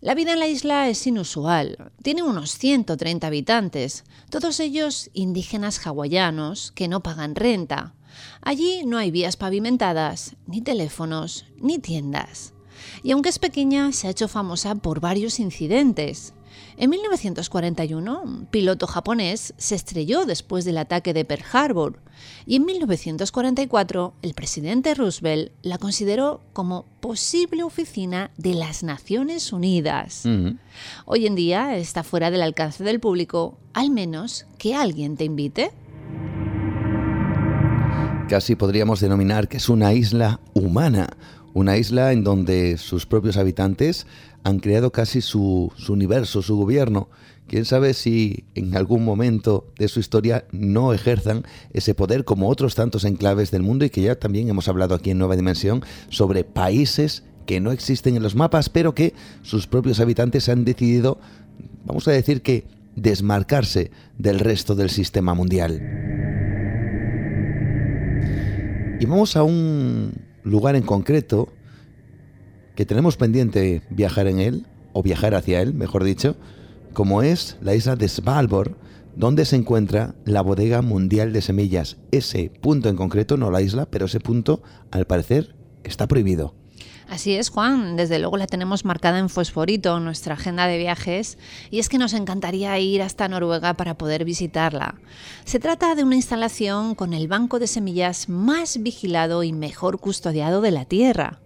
[0.00, 1.92] La vida en la isla es inusual.
[2.02, 7.94] Tiene unos 130 habitantes, todos ellos indígenas hawaianos que no pagan renta.
[8.40, 12.54] Allí no hay vías pavimentadas, ni teléfonos, ni tiendas
[13.02, 16.34] y aunque es pequeña, se ha hecho famosa por varios incidentes.
[16.76, 22.00] En 1941, un piloto japonés se estrelló después del ataque de Pearl Harbor
[22.46, 30.24] y en 1944 el presidente Roosevelt la consideró como posible oficina de las Naciones Unidas.
[31.04, 35.72] Hoy en día está fuera del alcance del público, al menos que alguien te invite.
[38.28, 41.08] Casi podríamos denominar que es una isla humana,
[41.54, 44.06] una isla en donde sus propios habitantes
[44.44, 47.08] han creado casi su, universo, su gobierno.
[47.46, 52.74] Quién sabe si en algún momento de su historia no ejerzan ese poder como otros
[52.74, 56.44] tantos enclaves del mundo y que ya también hemos hablado aquí en Nueva Dimensión sobre
[56.44, 61.18] países que no existen en los mapas, pero que sus propios habitantes han decidido,
[61.84, 65.80] vamos a decir que, desmarcarse del resto del sistema mundial.
[69.00, 71.48] Y vamos a un lugar en concreto
[72.74, 76.36] que tenemos pendiente viajar en él, o viajar hacia él, mejor dicho,
[76.92, 78.72] como es la isla de Svalbard,
[79.16, 81.98] donde se encuentra la bodega mundial de semillas.
[82.10, 86.54] Ese punto en concreto, no la isla, pero ese punto, al parecer, está prohibido.
[87.10, 87.96] Así es, Juan.
[87.96, 91.38] Desde luego la tenemos marcada en fosforito nuestra agenda de viajes
[91.68, 94.94] y es que nos encantaría ir hasta Noruega para poder visitarla.
[95.44, 100.60] Se trata de una instalación con el banco de semillas más vigilado y mejor custodiado
[100.60, 101.40] de la Tierra.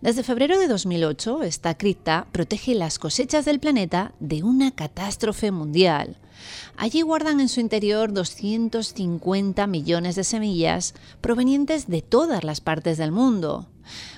[0.00, 6.16] Desde febrero de 2008, esta cripta protege las cosechas del planeta de una catástrofe mundial.
[6.78, 13.12] Allí guardan en su interior 250 millones de semillas provenientes de todas las partes del
[13.12, 13.68] mundo.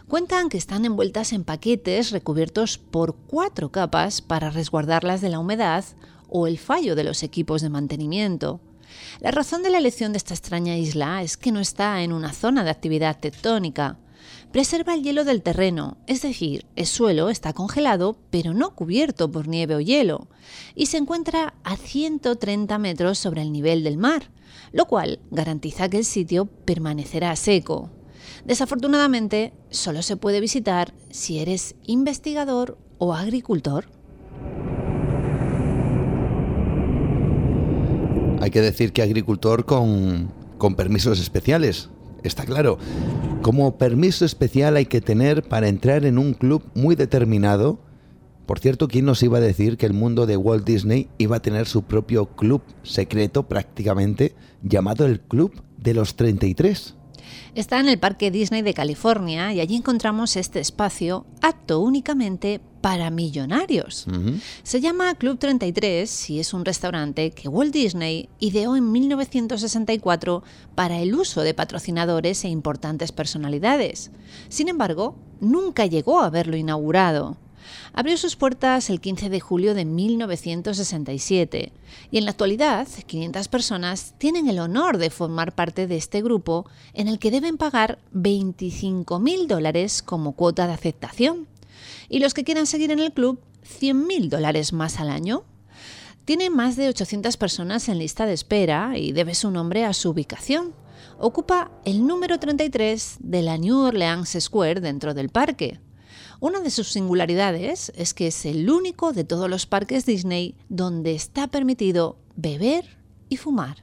[0.09, 5.83] Cuentan que están envueltas en paquetes recubiertos por cuatro capas para resguardarlas de la humedad
[6.29, 8.61] o el fallo de los equipos de mantenimiento.
[9.21, 12.35] La razón de la elección de esta extraña isla es que no está en una
[12.35, 13.97] zona de actividad tectónica.
[14.53, 19.49] Preserva el hielo del terreno, es decir, el suelo está congelado pero no cubierto por
[19.49, 20.29] nieve o hielo,
[20.75, 24.31] y se encuentra a 130 metros sobre el nivel del mar,
[24.71, 27.91] lo cual garantiza que el sitio permanecerá seco.
[28.45, 33.87] Desafortunadamente, solo se puede visitar si eres investigador o agricultor.
[38.41, 41.89] Hay que decir que agricultor con, con permisos especiales,
[42.23, 42.79] está claro.
[43.43, 47.79] Como permiso especial hay que tener para entrar en un club muy determinado.
[48.47, 51.43] Por cierto, ¿quién nos iba a decir que el mundo de Walt Disney iba a
[51.43, 56.97] tener su propio club secreto prácticamente llamado el Club de los 33?
[57.55, 63.11] Está en el Parque Disney de California y allí encontramos este espacio apto únicamente para
[63.11, 64.07] millonarios.
[64.65, 70.43] Se llama Club 33 y es un restaurante que Walt Disney ideó en 1964
[70.75, 74.11] para el uso de patrocinadores e importantes personalidades.
[74.49, 77.37] Sin embargo, nunca llegó a verlo inaugurado.
[77.93, 81.73] Abrió sus puertas el 15 de julio de 1967
[82.11, 86.67] y en la actualidad 500 personas tienen el honor de formar parte de este grupo
[86.93, 91.47] en el que deben pagar 25.000 dólares como cuota de aceptación
[92.09, 95.45] y los que quieran seguir en el club 100.000 dólares más al año.
[96.25, 100.11] Tiene más de 800 personas en lista de espera y debe su nombre a su
[100.11, 100.75] ubicación.
[101.19, 105.81] Ocupa el número 33 de la New Orleans Square dentro del parque.
[106.45, 111.15] Una de sus singularidades es que es el único de todos los parques Disney donde
[111.15, 112.85] está permitido beber
[113.31, 113.79] y fumar.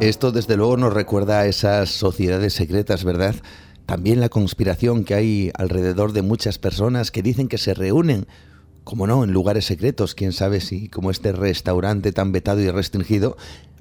[0.00, 3.34] Esto desde luego nos recuerda a esas sociedades secretas, ¿verdad?
[3.84, 8.26] También la conspiración que hay alrededor de muchas personas que dicen que se reúnen,
[8.82, 13.36] como no, en lugares secretos, quién sabe si como este restaurante tan vetado y restringido,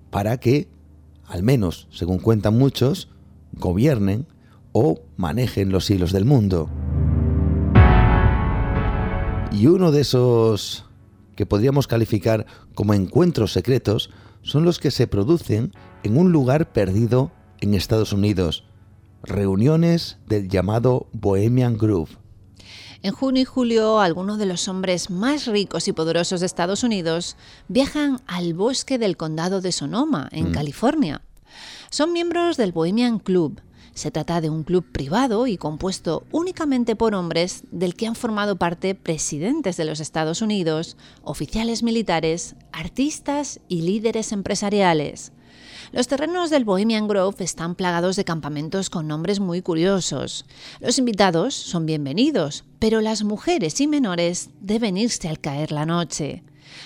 [0.09, 0.67] para que,
[1.27, 3.09] al menos, según cuentan muchos,
[3.53, 4.27] gobiernen
[4.71, 6.69] o manejen los hilos del mundo.
[9.51, 10.85] Y uno de esos
[11.35, 14.09] que podríamos calificar como encuentros secretos
[14.41, 15.73] son los que se producen
[16.03, 18.65] en un lugar perdido en Estados Unidos,
[19.23, 22.26] reuniones del llamado Bohemian Groove.
[23.07, 27.37] En junio y julio, algunos de los hombres más ricos y poderosos de Estados Unidos
[27.69, 30.51] viajan al bosque del condado de Sonoma, en mm.
[30.51, 31.21] California.
[31.89, 33.61] Son miembros del Bohemian Club.
[33.93, 38.57] Se trata de un club privado y compuesto únicamente por hombres del que han formado
[38.57, 45.31] parte presidentes de los Estados Unidos, oficiales militares, artistas y líderes empresariales.
[45.93, 50.45] Los terrenos del Bohemian Grove están plagados de campamentos con nombres muy curiosos.
[50.81, 56.43] Los invitados son bienvenidos, pero las mujeres y menores deben irse al caer la noche.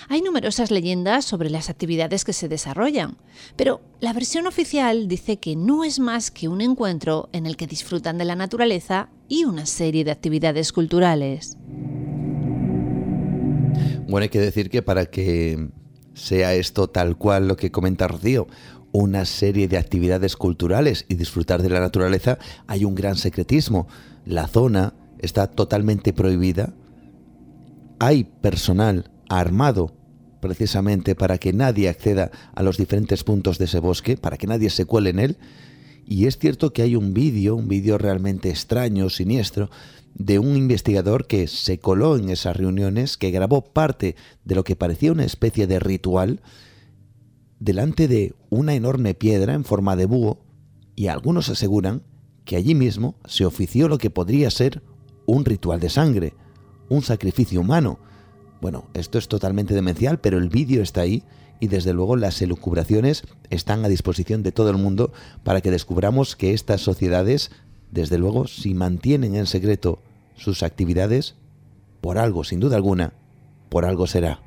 [0.08, 3.16] Hay numerosas leyendas sobre las actividades que se desarrollan,
[3.56, 7.66] pero la versión oficial dice que no es más que un encuentro en el que
[7.66, 11.56] disfrutan de la naturaleza y una serie de actividades culturales.
[14.06, 15.70] Bueno, hay que decir que para que
[16.14, 18.46] sea esto tal cual lo que comenta Rocío,
[18.92, 23.88] una serie de actividades culturales y disfrutar de la naturaleza, hay un gran secretismo.
[24.24, 26.74] La zona está totalmente prohibida.
[27.98, 29.96] Hay personal armado
[30.40, 34.70] precisamente para que nadie acceda a los diferentes puntos de ese bosque, para que nadie
[34.70, 35.36] se cuele en él.
[36.04, 39.70] Y es cierto que hay un vídeo, un vídeo realmente extraño, siniestro,
[40.14, 44.76] de un investigador que se coló en esas reuniones, que grabó parte de lo que
[44.76, 46.40] parecía una especie de ritual,
[47.64, 50.40] delante de una enorme piedra en forma de búho
[50.96, 52.02] y algunos aseguran
[52.44, 54.82] que allí mismo se ofició lo que podría ser
[55.26, 56.34] un ritual de sangre,
[56.88, 58.00] un sacrificio humano.
[58.60, 61.22] Bueno, esto es totalmente demencial, pero el vídeo está ahí
[61.60, 65.12] y desde luego las elucubraciones están a disposición de todo el mundo
[65.44, 67.52] para que descubramos que estas sociedades,
[67.92, 70.00] desde luego, si mantienen en secreto
[70.34, 71.36] sus actividades,
[72.00, 73.12] por algo, sin duda alguna,
[73.68, 74.40] por algo será.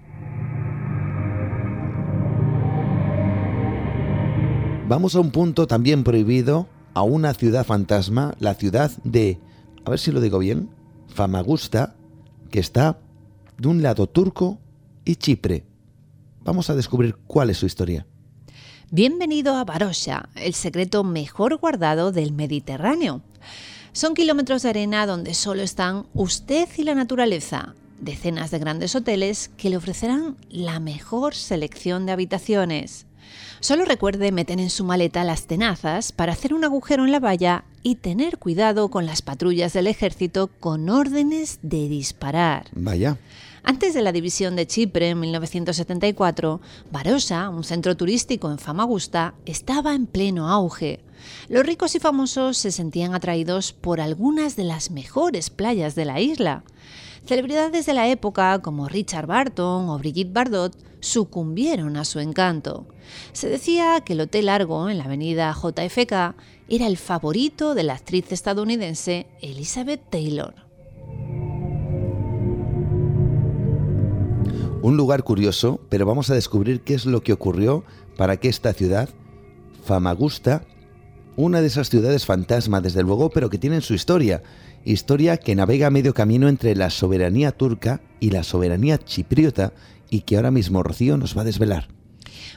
[4.88, 9.39] Vamos a un punto también prohibido, a una ciudad fantasma, la ciudad de,
[9.83, 10.69] a ver si lo digo bien,
[11.07, 11.95] Famagusta,
[12.51, 12.99] que está
[13.57, 14.59] de un lado turco
[15.03, 15.65] y Chipre.
[16.43, 18.05] Vamos a descubrir cuál es su historia.
[18.91, 23.23] Bienvenido a Barosha, el secreto mejor guardado del Mediterráneo.
[23.91, 29.49] Son kilómetros de arena donde solo están usted y la naturaleza, decenas de grandes hoteles
[29.57, 33.07] que le ofrecerán la mejor selección de habitaciones.
[33.59, 37.65] Solo recuerde meter en su maleta las tenazas para hacer un agujero en la valla
[37.83, 42.67] y tener cuidado con las patrullas del ejército con órdenes de disparar.
[42.73, 43.17] Vaya.
[43.63, 49.95] Antes de la división de Chipre en 1974, Barossa, un centro turístico en Famagusta, estaba
[49.95, 50.99] en pleno auge.
[51.49, 56.19] Los ricos y famosos se sentían atraídos por algunas de las mejores playas de la
[56.19, 56.63] isla.
[57.25, 60.75] Celebridades de la época como Richard Barton o Brigitte Bardot
[61.05, 62.87] sucumbieron a su encanto.
[63.31, 66.35] Se decía que el Hotel Largo en la avenida JFK
[66.67, 70.55] era el favorito de la actriz estadounidense Elizabeth Taylor.
[74.81, 77.83] Un lugar curioso, pero vamos a descubrir qué es lo que ocurrió
[78.17, 79.09] para que esta ciudad,
[79.83, 80.63] Famagusta,
[81.35, 84.41] una de esas ciudades fantasma desde luego, pero que tienen su historia,
[84.86, 89.73] historia que navega medio camino entre la soberanía turca y la soberanía chipriota
[90.09, 91.88] y que ahora mismo Rocío nos va a desvelar.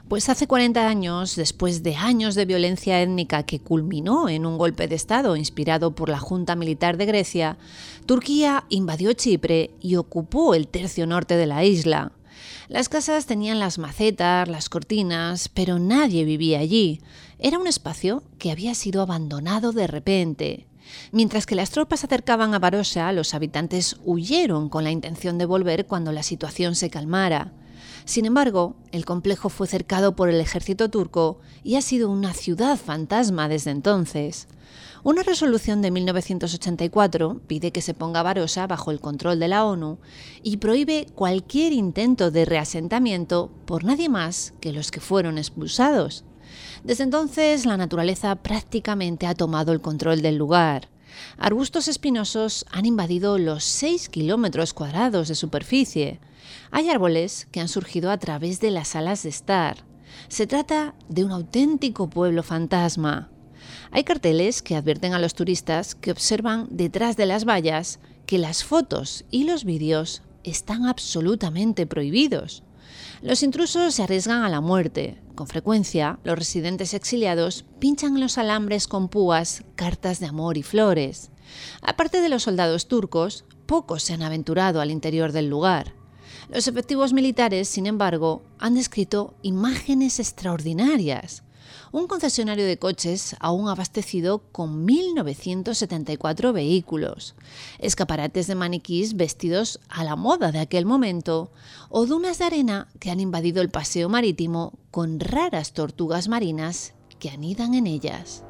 [0.09, 4.89] Pues hace 40 años, después de años de violencia étnica que culminó en un golpe
[4.89, 7.59] de Estado inspirado por la Junta Militar de Grecia,
[8.07, 12.13] Turquía invadió Chipre y ocupó el tercio norte de la isla.
[12.69, 17.01] Las casas tenían las macetas, las cortinas, pero nadie vivía allí.
[17.39, 20.67] Era un espacio que había sido abandonado de repente.
[21.13, 25.87] Mientras que las tropas acercaban a Barossa, los habitantes huyeron con la intención de volver
[25.87, 27.53] cuando la situación se calmara.
[28.05, 32.79] Sin embargo, el complejo fue cercado por el ejército turco y ha sido una ciudad
[32.79, 34.49] fantasma desde entonces.
[35.05, 39.99] Una resolución de 1984 pide que se ponga Barossa bajo el control de la ONU
[40.43, 46.25] y prohíbe cualquier intento de reasentamiento por nadie más que los que fueron expulsados.
[46.85, 50.89] Desde entonces, la naturaleza prácticamente ha tomado el control del lugar.
[51.37, 56.21] Arbustos espinosos han invadido los 6 kilómetros cuadrados de superficie.
[56.71, 59.85] Hay árboles que han surgido a través de las alas de estar.
[60.29, 63.31] Se trata de un auténtico pueblo fantasma.
[63.91, 68.65] Hay carteles que advierten a los turistas que observan detrás de las vallas que las
[68.65, 72.63] fotos y los vídeos están absolutamente prohibidos.
[73.21, 75.21] Los intrusos se arriesgan a la muerte.
[75.35, 81.31] Con frecuencia, los residentes exiliados pinchan los alambres con púas cartas de amor y flores.
[81.83, 85.95] Aparte de los soldados turcos, pocos se han aventurado al interior del lugar.
[86.49, 91.43] Los efectivos militares, sin embargo, han descrito imágenes extraordinarias.
[91.91, 97.35] Un concesionario de coches aún abastecido con 1.974 vehículos,
[97.79, 101.51] escaparates de maniquís vestidos a la moda de aquel momento,
[101.89, 107.31] o dunas de arena que han invadido el paseo marítimo con raras tortugas marinas que
[107.31, 108.45] anidan en ellas.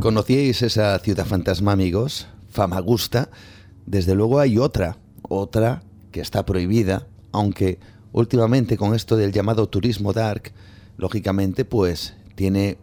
[0.00, 2.26] ¿Conocíais esa ciudad fantasma, amigos?
[2.48, 3.28] Famagusta,
[3.84, 4.96] desde luego hay otra,
[5.28, 7.78] otra que está prohibida, aunque
[8.12, 10.52] últimamente con esto del llamado turismo dark,
[10.96, 12.78] lógicamente pues tiene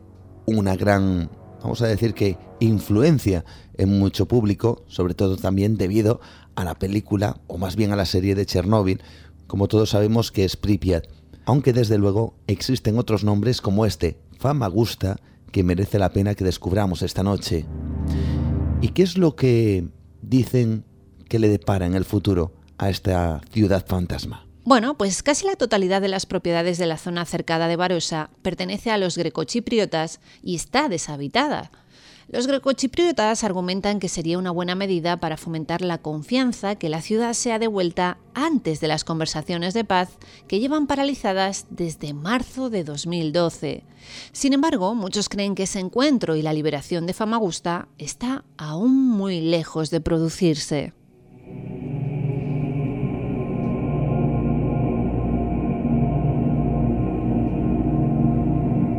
[0.46, 1.30] una gran,
[1.62, 6.20] vamos a decir que influencia en mucho público, sobre todo también debido
[6.56, 9.02] a la película o más bien a la serie de Chernóbil,
[9.46, 11.06] como todos sabemos que es Pripyat,
[11.46, 15.18] aunque desde luego existen otros nombres como este, Famagusta,
[15.52, 17.66] que merece la pena que descubramos esta noche.
[18.82, 19.88] ¿Y qué es lo que
[20.22, 20.84] dicen
[21.30, 24.47] que le depara en el futuro a esta ciudad fantasma?
[24.68, 28.91] Bueno, pues casi la totalidad de las propiedades de la zona cercada de Barossa pertenece
[28.91, 31.72] a los grecochipriotas y está deshabitada.
[32.28, 37.32] Los grecochipriotas argumentan que sería una buena medida para fomentar la confianza que la ciudad
[37.32, 40.18] sea devuelta antes de las conversaciones de paz
[40.49, 43.86] que llevan paralizadas desde marzo de 2012.
[44.34, 49.39] Sin embargo, muchos creen que ese encuentro y la liberación de Famagusta está aún muy
[49.39, 50.91] lejos de producirse.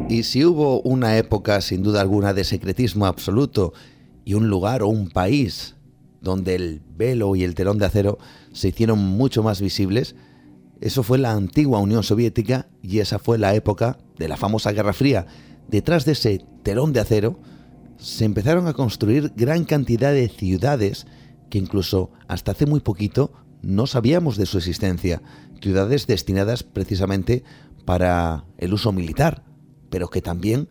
[0.09, 3.75] Y si hubo una época sin duda alguna de secretismo absoluto
[4.25, 5.77] y un lugar o un país
[6.23, 8.19] donde el velo y el telón de acero
[8.53, 10.17] se hicieron mucho más visibles,
[10.81, 14.95] eso fue la antigua Unión Soviética y esa fue la época de la famosa Guerra
[14.95, 15.27] Fría.
[15.69, 17.39] Detrás de ese telón de acero
[17.99, 21.07] se empezaron a construir gran cantidad de ciudades
[21.51, 25.21] que incluso hasta hace muy poquito no sabíamos de su existencia.
[25.61, 27.45] Ciudades destinadas precisamente
[27.85, 29.43] para el uso militar,
[29.91, 30.69] pero que también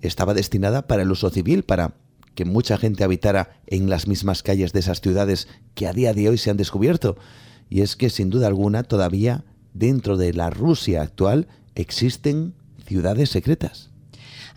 [0.00, 1.94] estaba destinada para el uso civil, para
[2.34, 6.28] que mucha gente habitara en las mismas calles de esas ciudades que a día de
[6.28, 7.16] hoy se han descubierto.
[7.68, 9.44] Y es que sin duda alguna todavía
[9.74, 12.54] dentro de la Rusia actual existen
[12.86, 13.90] ciudades secretas.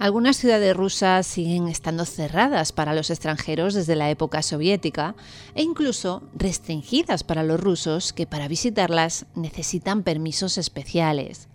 [0.01, 5.15] Algunas ciudades rusas siguen estando cerradas para los extranjeros desde la época soviética
[5.53, 11.49] e incluso restringidas para los rusos que para visitarlas necesitan permisos especiales.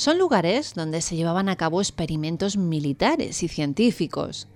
[0.00, 4.48] Son lugares donde se llevaban a cabo experimentos militares y científicos.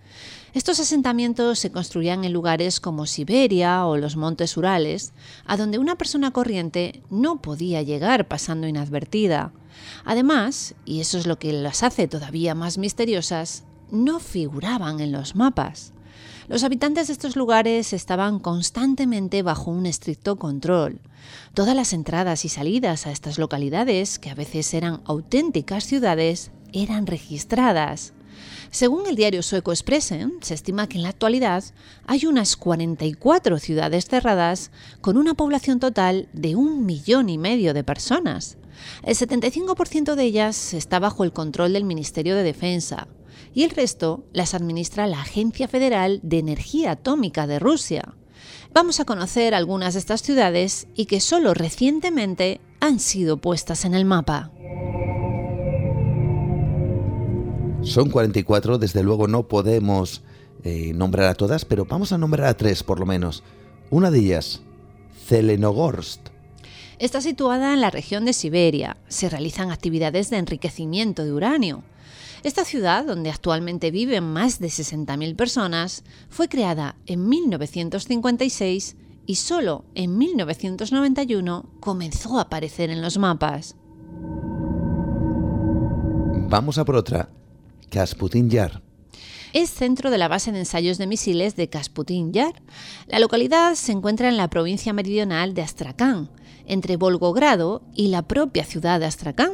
[0.55, 5.13] Estos asentamientos se construían en lugares como Siberia o los montes Urales,
[5.45, 9.53] a donde una persona corriente no podía llegar pasando inadvertida.
[10.07, 15.37] Además, y eso es lo que las hace todavía más misteriosas, no figuraban en los
[15.37, 15.94] mapas.
[16.47, 21.01] Los habitantes de estos lugares estaban constantemente bajo un estricto control.
[21.55, 27.07] Todas las entradas y salidas a estas localidades, que a veces eran auténticas ciudades, eran
[27.07, 28.13] registradas.
[28.71, 31.65] Según el diario sueco Expressen, se estima que en la actualidad
[32.07, 37.85] hay unas 44 ciudades cerradas con una población total de un millón y medio de
[37.85, 38.59] personas.
[39.03, 43.07] El 75% de ellas está bajo el control del Ministerio de Defensa,
[43.55, 48.15] y el resto las administra la Agencia Federal de Energía Atómica de Rusia.
[48.73, 53.95] Vamos a conocer algunas de estas ciudades y que solo recientemente han sido puestas en
[53.95, 54.51] el mapa.
[57.83, 60.23] Son 44, desde luego no podemos
[60.65, 63.45] eh, nombrar a todas, pero vamos a nombrar a tres por lo menos.
[63.91, 64.63] Una de ellas,
[65.27, 66.21] Zelenogorsk.
[66.99, 68.97] Está situada en la región de Siberia.
[69.09, 71.85] Se realizan actividades de enriquecimiento de uranio.
[72.45, 79.87] Esta ciudad, donde actualmente viven más de 60.000 personas, fue creada en 1956 y solo
[79.95, 83.77] en 1991 comenzó a aparecer en los mapas.
[86.51, 87.31] Vamos a por otra,
[87.89, 88.83] Kasputin Yar.
[89.55, 92.61] Es centro de la base de ensayos de misiles de Kasputin Yar.
[93.07, 96.29] La localidad se encuentra en la provincia meridional de Astrakhan,
[96.67, 99.53] entre Volgogrado y la propia ciudad de Astrakhan.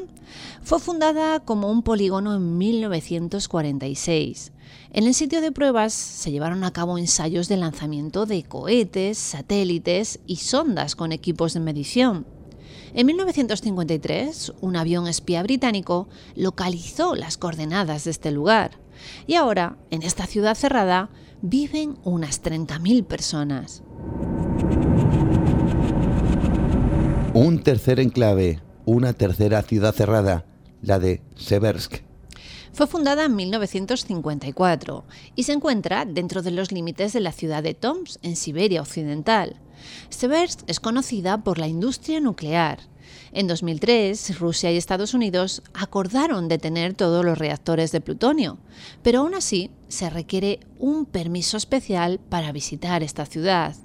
[0.62, 4.52] Fue fundada como un polígono en 1946.
[4.92, 10.20] En el sitio de pruebas se llevaron a cabo ensayos de lanzamiento de cohetes, satélites
[10.26, 12.26] y sondas con equipos de medición.
[12.92, 18.78] En 1953, un avión espía británico localizó las coordenadas de este lugar.
[19.26, 21.10] Y ahora, en esta ciudad cerrada,
[21.40, 23.82] viven unas 30.000 personas.
[27.32, 30.44] Un tercer enclave, una tercera ciudad cerrada,
[30.82, 32.02] la de Seversk.
[32.72, 35.04] Fue fundada en 1954
[35.36, 39.60] y se encuentra dentro de los límites de la ciudad de Toms, en Siberia Occidental.
[40.08, 42.80] Seversk es conocida por la industria nuclear.
[43.30, 48.58] En 2003, Rusia y Estados Unidos acordaron detener todos los reactores de plutonio,
[49.04, 53.76] pero aún así se requiere un permiso especial para visitar esta ciudad.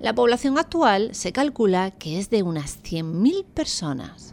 [0.00, 4.32] La población actual se calcula que es de unas 100.000 personas.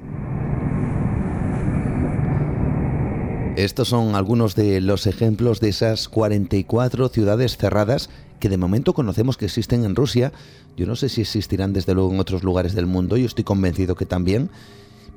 [3.58, 9.36] Estos son algunos de los ejemplos de esas 44 ciudades cerradas que de momento conocemos
[9.36, 10.32] que existen en Rusia.
[10.78, 13.96] Yo no sé si existirán desde luego en otros lugares del mundo, yo estoy convencido
[13.96, 14.50] que también.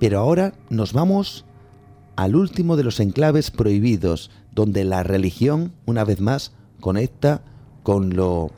[0.01, 1.45] Pero ahora nos vamos
[2.17, 6.51] al último de los enclaves prohibidos, donde la religión, una vez más,
[6.81, 7.43] conecta
[7.85, 8.51] con lo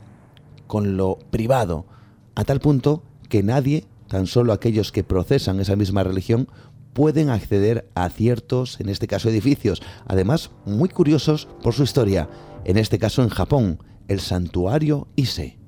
[0.73, 1.85] con lo privado,
[2.33, 6.47] a tal punto que nadie, tan solo aquellos que procesan esa misma religión,
[6.93, 12.27] pueden acceder a ciertos, en este caso, edificios, además muy curiosos por su historia,
[12.65, 15.59] en este caso en Japón, el santuario Ise.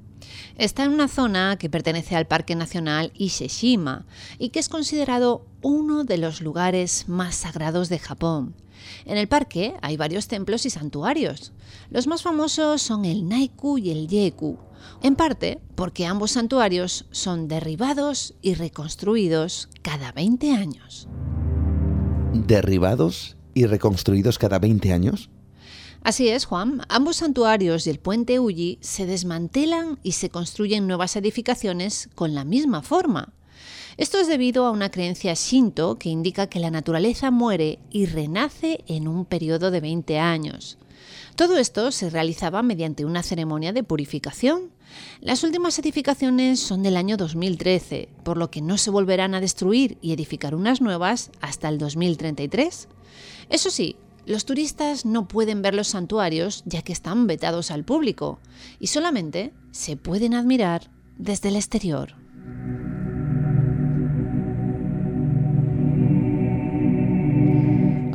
[0.58, 4.08] Está en una zona que pertenece al Parque Nacional Ise-shima
[4.40, 8.56] y que es considerado uno de los lugares más sagrados de Japón.
[9.06, 11.54] En el parque hay varios templos y santuarios.
[11.92, 14.58] Los más famosos son el Naiku y el Yeku,
[15.02, 21.08] en parte porque ambos santuarios son derribados y reconstruidos cada 20 años.
[22.34, 25.30] ¿Derribados y reconstruidos cada 20 años?
[26.06, 26.82] Así es, Juan.
[26.88, 32.44] Ambos santuarios y el puente Uji se desmantelan y se construyen nuevas edificaciones con la
[32.44, 33.34] misma forma.
[33.98, 38.84] Esto es debido a una creencia shinto que indica que la naturaleza muere y renace
[38.88, 40.78] en un periodo de 20 años.
[41.36, 44.70] Todo esto se realizaba mediante una ceremonia de purificación.
[45.22, 49.98] Las últimas edificaciones son del año 2013, por lo que no se volverán a destruir
[50.02, 52.88] y edificar unas nuevas hasta el 2033.
[53.50, 53.96] Eso sí,
[54.26, 58.40] los turistas no pueden ver los santuarios ya que están vetados al público
[58.80, 62.16] y solamente se pueden admirar desde el exterior.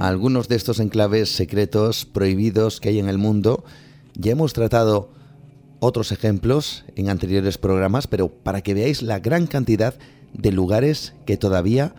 [0.01, 3.65] algunos de estos enclaves secretos prohibidos que hay en el mundo.
[4.15, 5.11] Ya hemos tratado
[5.81, 9.95] otros ejemplos en anteriores programas, pero para que veáis la gran cantidad
[10.33, 11.95] de lugares que todavía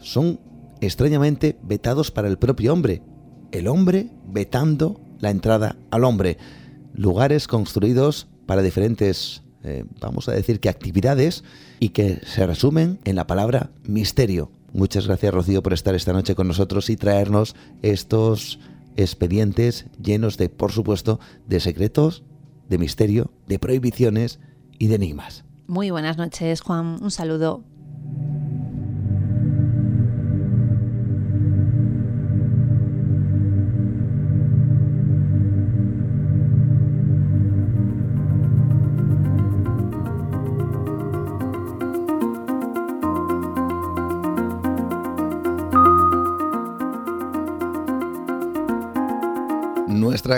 [0.00, 0.40] son
[0.80, 3.02] extrañamente vetados para el propio hombre.
[3.52, 6.36] El hombre vetando la entrada al hombre.
[6.94, 11.44] Lugares construidos para diferentes, eh, vamos a decir que actividades,
[11.82, 14.52] y que se resumen en la palabra misterio.
[14.72, 18.60] Muchas gracias Rocío por estar esta noche con nosotros y traernos estos
[18.96, 21.18] expedientes llenos de, por supuesto,
[21.48, 22.22] de secretos,
[22.72, 24.40] de misterio, de prohibiciones
[24.78, 25.44] y de enigmas.
[25.66, 26.98] Muy buenas noches, Juan.
[27.02, 27.62] Un saludo.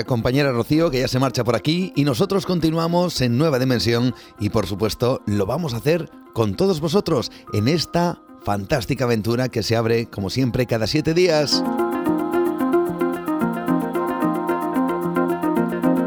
[0.02, 4.48] Compañera Rocío, que ya se marcha por aquí, y nosotros continuamos en Nueva Dimensión y
[4.48, 9.76] por supuesto lo vamos a hacer con todos vosotros en esta fantástica aventura que se
[9.76, 11.62] abre, como siempre, cada siete días.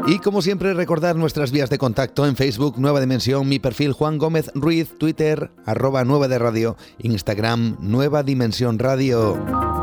[0.06, 4.16] Y como siempre, recordar nuestras vías de contacto en Facebook, Nueva Dimensión, mi perfil Juan
[4.16, 9.77] Gómez Ruiz, Twitter, arroba Nueva de Radio, Instagram, Nueva Dimensión Radio.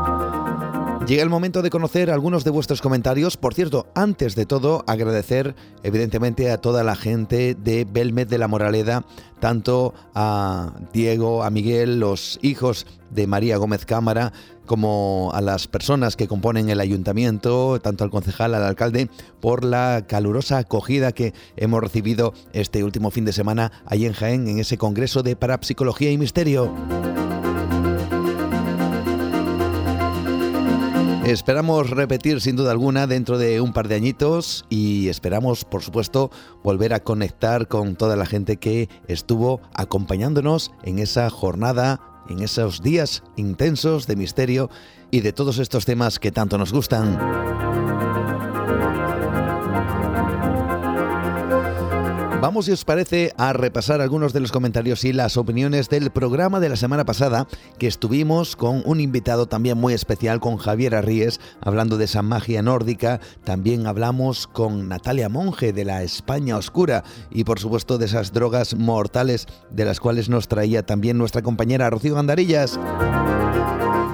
[1.06, 3.36] Llega el momento de conocer algunos de vuestros comentarios.
[3.36, 5.54] Por cierto, antes de todo, agradecer
[5.84, 9.04] evidentemente a toda la gente de Belmed de la Moraleda,
[9.38, 14.32] tanto a Diego, a Miguel, los hijos de María Gómez Cámara,
[14.66, 19.08] como a las personas que componen el ayuntamiento, tanto al concejal, al alcalde,
[19.40, 24.48] por la calurosa acogida que hemos recibido este último fin de semana ahí en Jaén,
[24.48, 26.74] en ese Congreso de Parapsicología y Misterio.
[31.26, 36.30] Esperamos repetir sin duda alguna dentro de un par de añitos y esperamos, por supuesto,
[36.62, 42.80] volver a conectar con toda la gente que estuvo acompañándonos en esa jornada, en esos
[42.80, 44.70] días intensos de misterio
[45.10, 47.18] y de todos estos temas que tanto nos gustan.
[52.40, 56.60] Vamos, si os parece, a repasar algunos de los comentarios y las opiniones del programa
[56.60, 57.48] de la semana pasada,
[57.78, 62.60] que estuvimos con un invitado también muy especial, con Javier Arríes, hablando de esa magia
[62.60, 63.20] nórdica.
[63.44, 68.74] También hablamos con Natalia Monge de la España Oscura y, por supuesto, de esas drogas
[68.74, 72.78] mortales de las cuales nos traía también nuestra compañera Rocío Gandarillas.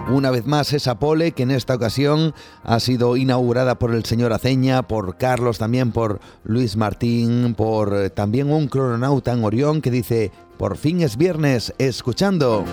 [0.08, 2.34] Una vez más esa pole que en esta ocasión
[2.64, 8.10] ha sido inaugurada por el señor Aceña, por Carlos también, por Luis Martín, por eh,
[8.10, 12.64] también un crononauta en Orión que dice, por fin es viernes, escuchando.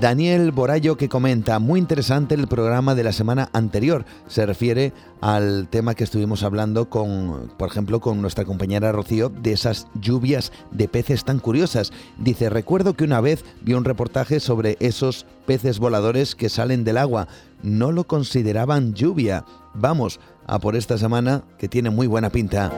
[0.00, 4.04] Daniel Borallo que comenta, muy interesante el programa de la semana anterior.
[4.28, 9.52] Se refiere al tema que estuvimos hablando con, por ejemplo, con nuestra compañera Rocío, de
[9.52, 11.92] esas lluvias de peces tan curiosas.
[12.16, 16.98] Dice, recuerdo que una vez vi un reportaje sobre esos peces voladores que salen del
[16.98, 17.26] agua.
[17.62, 19.44] No lo consideraban lluvia.
[19.74, 22.70] Vamos a por esta semana que tiene muy buena pinta.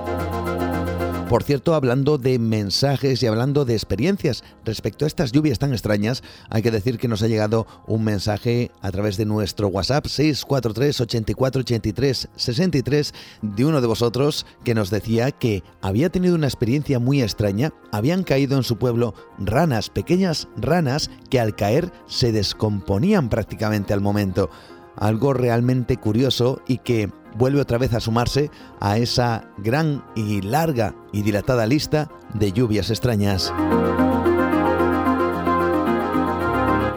[1.31, 6.25] Por cierto, hablando de mensajes y hablando de experiencias respecto a estas lluvias tan extrañas,
[6.49, 11.01] hay que decir que nos ha llegado un mensaje a través de nuestro WhatsApp 643
[11.01, 16.99] 84 83 63 de uno de vosotros que nos decía que había tenido una experiencia
[16.99, 23.29] muy extraña, habían caído en su pueblo ranas, pequeñas ranas que al caer se descomponían
[23.29, 24.51] prácticamente al momento.
[24.97, 28.51] Algo realmente curioso y que vuelve otra vez a sumarse
[28.81, 33.53] a esa gran y larga y dilatada lista de lluvias extrañas.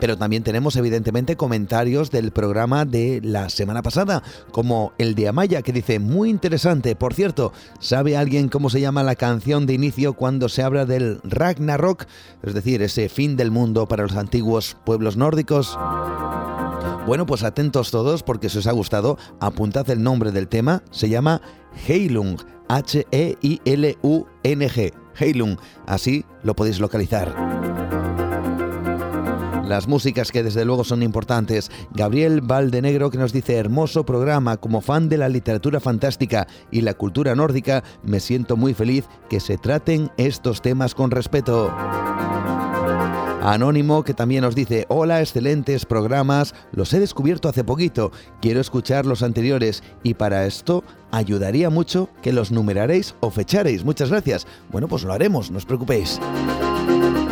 [0.03, 4.21] Pero también tenemos evidentemente comentarios del programa de la semana pasada,
[4.51, 9.01] como el de Amaya, que dice, muy interesante, por cierto, ¿sabe alguien cómo se llama
[9.01, 12.05] la canción de inicio cuando se habla del Ragnarok?
[12.41, 15.79] Es decir, ese fin del mundo para los antiguos pueblos nórdicos.
[17.07, 21.07] Bueno, pues atentos todos porque si os ha gustado, apuntad el nombre del tema, se
[21.07, 21.41] llama
[21.87, 22.35] Heilung,
[22.67, 23.33] H-E-I-L-U-N-G,
[25.17, 25.57] Heilung,
[25.87, 27.82] así lo podéis localizar.
[29.67, 31.71] Las músicas que desde luego son importantes.
[31.91, 36.93] Gabriel Valdenegro que nos dice hermoso programa, como fan de la literatura fantástica y la
[36.95, 41.73] cultura nórdica, me siento muy feliz que se traten estos temas con respeto.
[43.41, 48.11] Anónimo que también nos dice, hola, excelentes programas, los he descubierto hace poquito,
[48.41, 53.83] quiero escuchar los anteriores y para esto ayudaría mucho que los numeraréis o fecharéis.
[53.83, 54.47] Muchas gracias.
[54.71, 56.21] Bueno, pues lo haremos, no os preocupéis.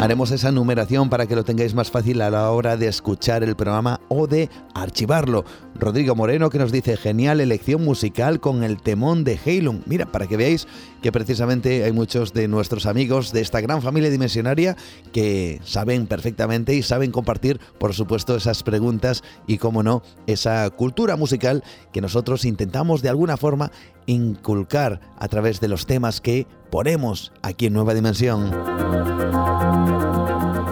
[0.02, 3.56] Haremos esa numeración para que lo tengáis más fácil a la hora de escuchar el
[3.56, 5.46] programa o de archivarlo.
[5.76, 9.84] Rodrigo Moreno que nos dice genial elección musical con el temón de Heilung.
[9.86, 10.68] Mira, para que veáis
[11.04, 14.76] que precisamente hay muchos de nuestros amigos de esta gran familia dimensionaria
[15.14, 21.16] que saben perfectamente y saben compartir, por supuesto, esas preguntas y, como no, esa cultura
[21.16, 21.64] musical
[21.94, 23.72] que nosotros intentamos de alguna forma
[24.08, 28.50] inculcar a través de los temas que ponemos aquí en Nueva Dimensión.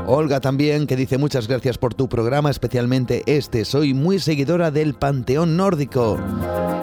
[0.08, 3.64] Olga también, que dice muchas gracias por tu programa, especialmente este.
[3.64, 6.18] Soy muy seguidora del Panteón Nórdico.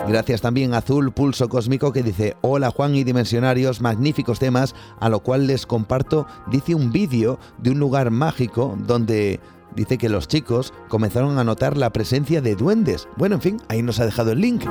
[0.09, 5.09] Gracias también a Azul Pulso Cósmico que dice, hola Juan y Dimensionarios, magníficos temas, a
[5.09, 9.40] lo cual les comparto, dice un vídeo de un lugar mágico donde
[9.74, 13.09] dice que los chicos comenzaron a notar la presencia de duendes.
[13.16, 14.64] Bueno, en fin, ahí nos ha dejado el link.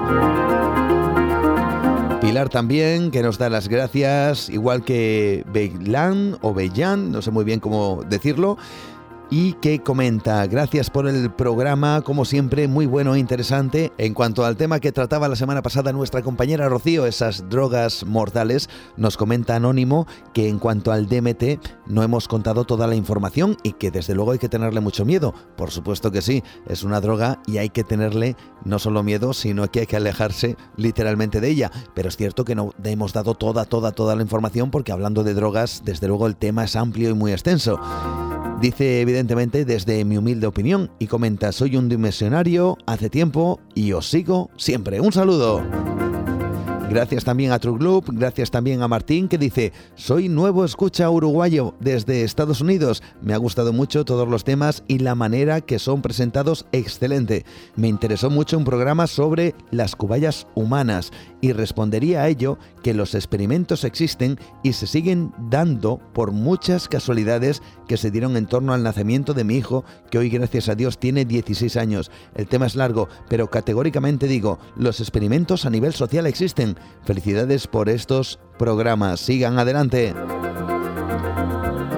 [2.26, 7.46] Pilar también, que nos da las gracias, igual que Beilan o Bellan, no sé muy
[7.46, 8.58] bien cómo decirlo
[9.30, 13.92] y que comenta, gracias por el programa, como siempre, muy bueno e interesante.
[13.98, 18.70] En cuanto al tema que trataba la semana pasada nuestra compañera Rocío, esas drogas mortales,
[18.98, 23.74] nos comenta Anónimo que en cuanto al DMT no hemos contado toda la información y
[23.74, 25.34] que desde luego hay que tenerle mucho miedo.
[25.56, 29.70] Por supuesto que sí, es una droga y hay que tenerle no solo miedo, sino
[29.70, 31.72] que hay que alejarse literalmente de ella.
[31.94, 35.34] Pero es cierto que no hemos dado toda, toda, toda la información porque hablando de
[35.34, 37.80] drogas, desde luego el tema es amplio y muy extenso.
[38.62, 44.10] Dice evidentemente desde mi humilde opinión y comenta, soy un dimensionario hace tiempo y os
[44.10, 45.02] sigo siempre.
[45.02, 45.62] Un saludo.
[46.96, 51.76] Gracias también a True Globe, gracias también a Martín que dice, soy nuevo escucha uruguayo
[51.82, 56.02] desde Estados Unidos, me ha gustado mucho todos los temas y la manera que son
[56.02, 57.46] presentados excelente.
[57.76, 61.12] Me interesó mucho un programa sobre las cubayas humanas
[61.42, 67.62] y respondería a ello que los experimentos existen y se siguen dando por muchas casualidades
[67.88, 70.98] que se dieron en torno al nacimiento de mi hijo, que hoy gracias a Dios
[70.98, 72.10] tiene 16 años.
[72.36, 76.78] El tema es largo, pero categóricamente digo, los experimentos a nivel social existen.
[77.04, 79.20] Felicidades por estos programas.
[79.20, 80.14] Sigan adelante.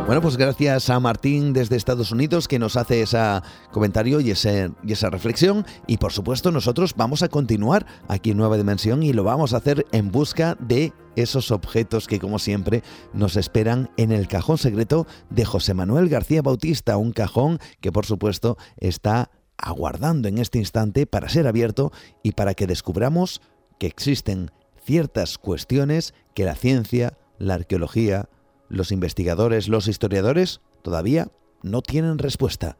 [0.07, 3.41] Bueno, pues gracias a Martín desde Estados Unidos que nos hace ese
[3.73, 5.65] comentario y, ese, y esa reflexión.
[5.85, 9.57] Y por supuesto nosotros vamos a continuar aquí en Nueva Dimensión y lo vamos a
[9.57, 15.07] hacer en busca de esos objetos que como siempre nos esperan en el cajón secreto
[15.29, 21.05] de José Manuel García Bautista, un cajón que por supuesto está aguardando en este instante
[21.05, 21.91] para ser abierto
[22.23, 23.41] y para que descubramos
[23.77, 24.51] que existen
[24.87, 28.29] ciertas cuestiones que la ciencia, la arqueología,
[28.69, 31.27] los investigadores, los historiadores, todavía
[31.61, 32.77] no tienen respuesta.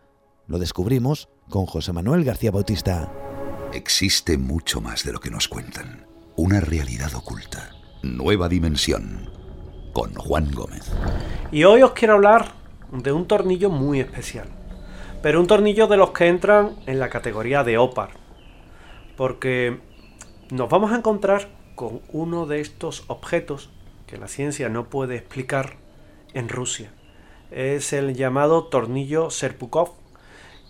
[0.48, 3.12] Lo descubrimos con José Manuel García Bautista.
[3.74, 6.08] Existe mucho más de lo que nos cuentan.
[6.38, 7.72] Una realidad oculta.
[8.04, 9.30] Nueva dimensión.
[9.92, 10.90] Con Juan Gómez.
[11.52, 12.54] Y hoy os quiero hablar
[12.94, 14.48] de un tornillo muy especial.
[15.22, 18.12] Pero un tornillo de los que entran en la categoría de OPAR.
[19.18, 19.82] Porque
[20.52, 23.70] nos vamos a encontrar con uno de estos objetos
[24.08, 25.76] que la ciencia no puede explicar
[26.34, 26.91] en Rusia.
[27.52, 29.91] Es el llamado tornillo Serpukov,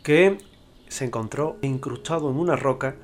[0.03, 0.37] que
[0.89, 2.97] se encontró incrustado en una roca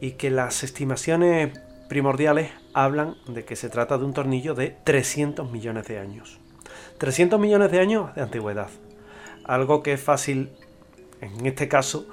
[0.00, 1.58] y que las estimaciones
[1.88, 6.38] primordiales hablan de que se trata de un tornillo de 300 millones de años.
[6.98, 8.70] 300 millones de años de antigüedad.
[9.42, 10.52] Algo que es fácil,
[11.20, 12.06] en este caso,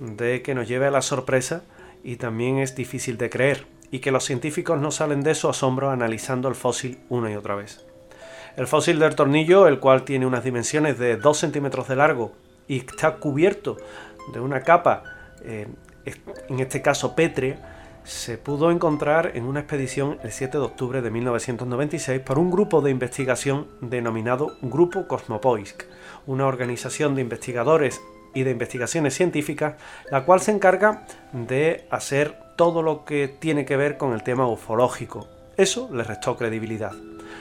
[0.00, 1.64] de que nos lleve a la sorpresa
[2.02, 5.90] y también es difícil de creer y que los científicos no salen de su asombro
[5.90, 7.84] analizando el fósil una y otra vez.
[8.56, 12.32] El fósil del tornillo, el cual tiene unas dimensiones de 2 centímetros de largo
[12.66, 13.76] y está cubierto
[14.32, 15.02] de una capa,
[15.44, 15.66] eh,
[16.48, 17.76] en este caso pétrea,
[18.06, 22.80] se pudo encontrar en una expedición el 7 de octubre de 1996 por un grupo
[22.80, 25.82] de investigación denominado Grupo Cosmopoisk,
[26.24, 28.00] una organización de investigadores
[28.32, 29.74] y de investigaciones científicas,
[30.10, 34.48] la cual se encarga de hacer todo lo que tiene que ver con el tema
[34.48, 35.28] ufológico.
[35.56, 36.92] Eso le restó credibilidad.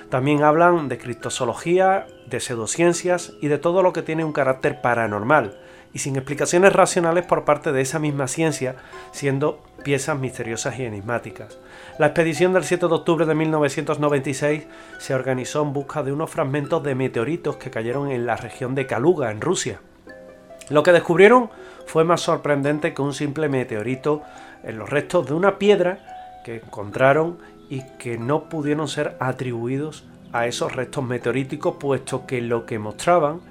[0.10, 5.58] También hablan de criptozoología, de pseudociencias y de todo lo que tiene un carácter paranormal,
[5.94, 8.76] y sin explicaciones racionales por parte de esa misma ciencia,
[9.12, 11.58] siendo piezas misteriosas y enigmáticas.
[11.98, 14.68] La expedición del 7 de octubre de 1996
[15.00, 18.88] se organizó en busca de unos fragmentos de meteoritos que cayeron en la región de
[18.88, 19.80] Kaluga, en Rusia.
[20.70, 21.50] Lo que descubrieron
[21.86, 24.24] fue más sorprendente que un simple meteorito
[24.66, 27.38] en los restos de una piedra que encontraron
[27.70, 33.42] y que no pudieron ser atribuidos a esos restos meteoríticos, puesto que lo que mostraban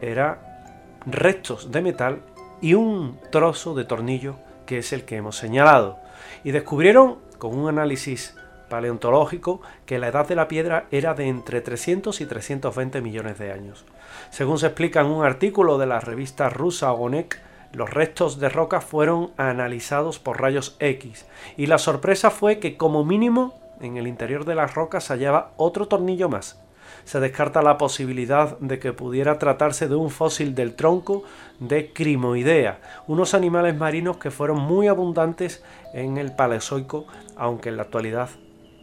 [0.00, 2.20] era restos de metal
[2.60, 4.36] y un trozo de tornillo
[4.66, 5.98] que es el que hemos señalado.
[6.44, 8.36] Y descubrieron con un análisis
[8.68, 13.52] paleontológico que la edad de la piedra era de entre 300 y 320 millones de
[13.52, 13.84] años.
[14.30, 17.40] Según se explica en un artículo de la revista rusa Ogonek,
[17.76, 21.26] los restos de roca fueron analizados por rayos X
[21.58, 25.52] y la sorpresa fue que como mínimo en el interior de las rocas se hallaba
[25.58, 26.58] otro tornillo más.
[27.04, 31.24] Se descarta la posibilidad de que pudiera tratarse de un fósil del tronco
[31.60, 35.62] de Crimoidea, unos animales marinos que fueron muy abundantes
[35.92, 38.30] en el Paleozoico, aunque en la actualidad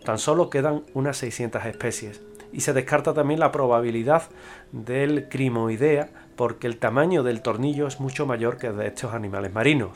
[0.05, 2.21] tan solo quedan unas 600 especies.
[2.51, 4.29] Y se descarta también la probabilidad
[4.71, 9.53] del Crimoidea, porque el tamaño del tornillo es mucho mayor que el de estos animales
[9.53, 9.91] marinos.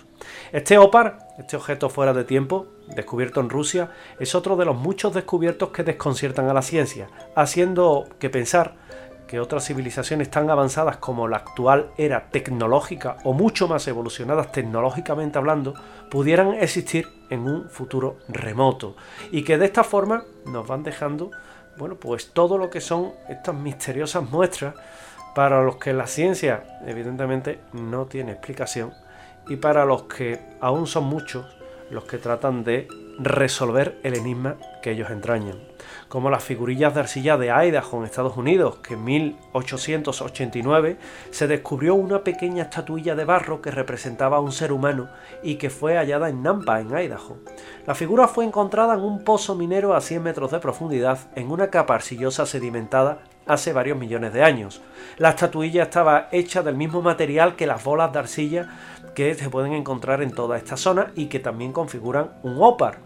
[0.52, 5.14] Este OPAR, este objeto fuera de tiempo, descubierto en Rusia, es otro de los muchos
[5.14, 8.76] descubiertos que desconciertan a la ciencia, haciendo que pensar
[9.28, 15.38] que otras civilizaciones tan avanzadas como la actual era tecnológica o mucho más evolucionadas tecnológicamente
[15.38, 15.76] hablando
[16.10, 18.96] pudieran existir en un futuro remoto
[19.32, 21.32] y que de esta forma nos van dejando
[21.78, 24.76] bueno pues todo lo que son estas misteriosas muestras
[25.38, 28.96] para los que la ciencia evidentemente no tiene explicación
[29.48, 31.46] y para los que aún son muchos
[31.92, 32.88] los que tratan de
[33.20, 35.60] resolver el enigma que ellos entrañan,
[36.08, 40.98] como las figurillas de arcilla de Idaho en Estados Unidos, que en 1889
[41.30, 45.08] se descubrió una pequeña estatuilla de barro que representaba a un ser humano
[45.44, 47.38] y que fue hallada en Nampa, en Idaho.
[47.86, 51.70] La figura fue encontrada en un pozo minero a 100 metros de profundidad en una
[51.70, 54.82] capa arcillosa sedimentada hace varios millones de años.
[55.18, 58.70] La estatuilla estaba hecha del mismo material que las bolas de arcilla
[59.16, 63.00] que se pueden encontrar en toda esta zona y que también configuran un ópar.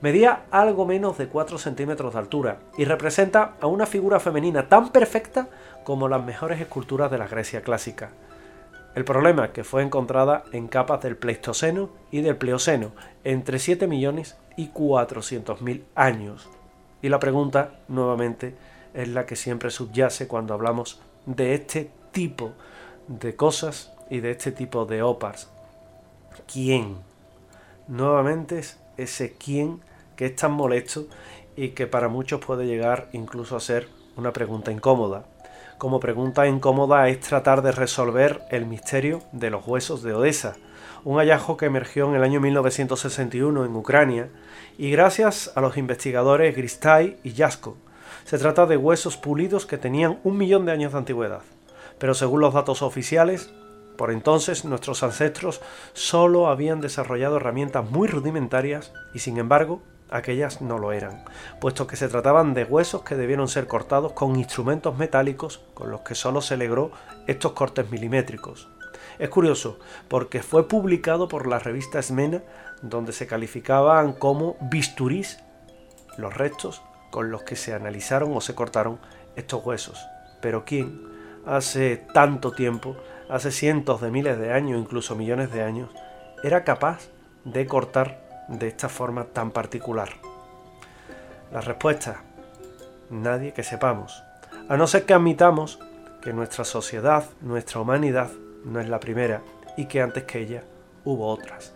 [0.00, 4.90] Medía algo menos de 4 centímetros de altura y representa a una figura femenina tan
[4.90, 5.48] perfecta
[5.82, 8.10] como las mejores esculturas de la Grecia clásica.
[8.94, 12.92] El problema es que fue encontrada en capas del Pleistoceno y del Plioceno,
[13.24, 16.48] entre 7 millones y 400 mil años.
[17.02, 18.54] Y la pregunta, nuevamente,
[18.98, 22.52] es la que siempre subyace cuando hablamos de este tipo
[23.06, 25.48] de cosas y de este tipo de ópars.
[26.52, 26.96] ¿Quién?
[27.86, 29.80] Nuevamente es ese quién
[30.16, 31.06] que es tan molesto
[31.54, 35.26] y que para muchos puede llegar incluso a ser una pregunta incómoda.
[35.78, 40.56] Como pregunta incómoda es tratar de resolver el misterio de los huesos de Odessa,
[41.04, 44.28] un hallazgo que emergió en el año 1961 en Ucrania
[44.76, 47.76] y gracias a los investigadores Gristay y Yasko.
[48.28, 51.40] Se trata de huesos pulidos que tenían un millón de años de antigüedad,
[51.98, 53.54] pero según los datos oficiales,
[53.96, 55.62] por entonces nuestros ancestros
[55.94, 59.80] solo habían desarrollado herramientas muy rudimentarias y sin embargo
[60.10, 61.24] aquellas no lo eran,
[61.58, 66.02] puesto que se trataban de huesos que debieron ser cortados con instrumentos metálicos con los
[66.02, 66.90] que solo se logró
[67.26, 68.68] estos cortes milimétricos.
[69.18, 69.78] Es curioso,
[70.08, 72.42] porque fue publicado por la revista Esmena,
[72.82, 75.38] donde se calificaban como bisturís
[76.18, 78.98] los restos con los que se analizaron o se cortaron
[79.36, 80.06] estos huesos.
[80.40, 81.02] Pero ¿quién,
[81.46, 82.96] hace tanto tiempo,
[83.28, 85.90] hace cientos de miles de años, incluso millones de años,
[86.42, 87.08] era capaz
[87.44, 90.10] de cortar de esta forma tan particular?
[91.52, 92.22] La respuesta,
[93.10, 94.22] nadie que sepamos,
[94.68, 95.78] a no ser que admitamos
[96.20, 98.30] que nuestra sociedad, nuestra humanidad,
[98.64, 99.42] no es la primera
[99.76, 100.62] y que antes que ella
[101.04, 101.72] hubo otras.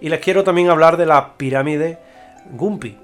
[0.00, 1.98] Y les quiero también hablar de la pirámide
[2.50, 2.98] Gumpi,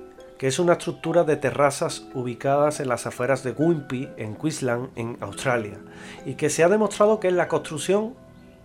[0.45, 5.17] que es una estructura de terrazas ubicadas en las afueras de Gympie, en Queensland, en
[5.23, 5.79] Australia,
[6.27, 8.13] y que se ha demostrado que es la construcción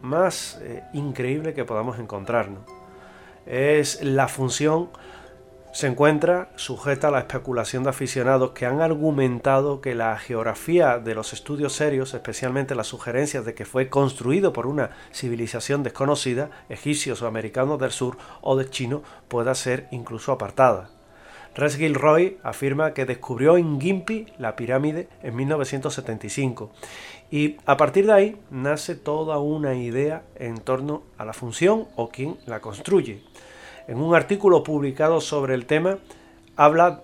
[0.02, 2.64] más eh, increíble que podamos encontrarnos.
[3.46, 4.90] Es la función
[5.72, 11.16] se encuentra sujeta a la especulación de aficionados que han argumentado que la geografía de
[11.16, 17.22] los estudios serios, especialmente las sugerencias de que fue construido por una civilización desconocida, egipcios
[17.22, 20.99] o americanos del sur o de chino, pueda ser incluso apartada.
[21.60, 26.72] Res Gilroy afirma que descubrió en Gympie la pirámide en 1975
[27.32, 32.08] y a partir de ahí nace toda una idea en torno a la función o
[32.08, 33.24] quién la construye.
[33.90, 35.98] En un artículo publicado sobre el tema,
[36.56, 37.04] habla,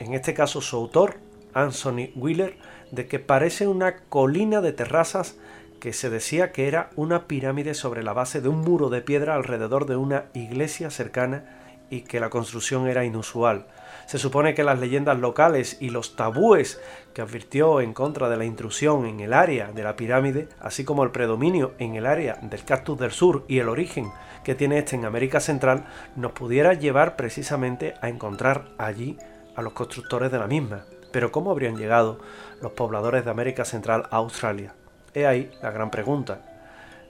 [0.00, 1.18] en este caso su autor,
[1.54, 2.56] Anthony Wheeler,
[2.90, 5.36] de que parece una colina de terrazas
[5.78, 9.36] que se decía que era una pirámide sobre la base de un muro de piedra
[9.36, 11.44] alrededor de una iglesia cercana
[11.88, 13.66] y que la construcción era inusual.
[14.12, 16.78] Se supone que las leyendas locales y los tabúes
[17.14, 21.02] que advirtió en contra de la intrusión en el área de la pirámide, así como
[21.02, 24.12] el predominio en el área del cactus del sur y el origen
[24.44, 29.16] que tiene este en América Central nos pudiera llevar precisamente a encontrar allí
[29.56, 30.84] a los constructores de la misma.
[31.10, 32.18] Pero ¿cómo habrían llegado
[32.60, 34.74] los pobladores de América Central a Australia?
[35.14, 36.42] He ahí la gran pregunta.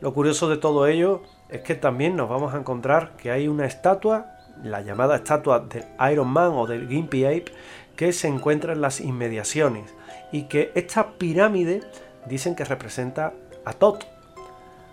[0.01, 3.67] Lo curioso de todo ello es que también nos vamos a encontrar que hay una
[3.67, 7.53] estatua, la llamada estatua del Iron Man o del Gimpy Ape,
[7.97, 9.95] que se encuentra en las inmediaciones
[10.31, 11.83] y que esta pirámide
[12.27, 13.33] dicen que representa
[13.65, 14.07] a Tot.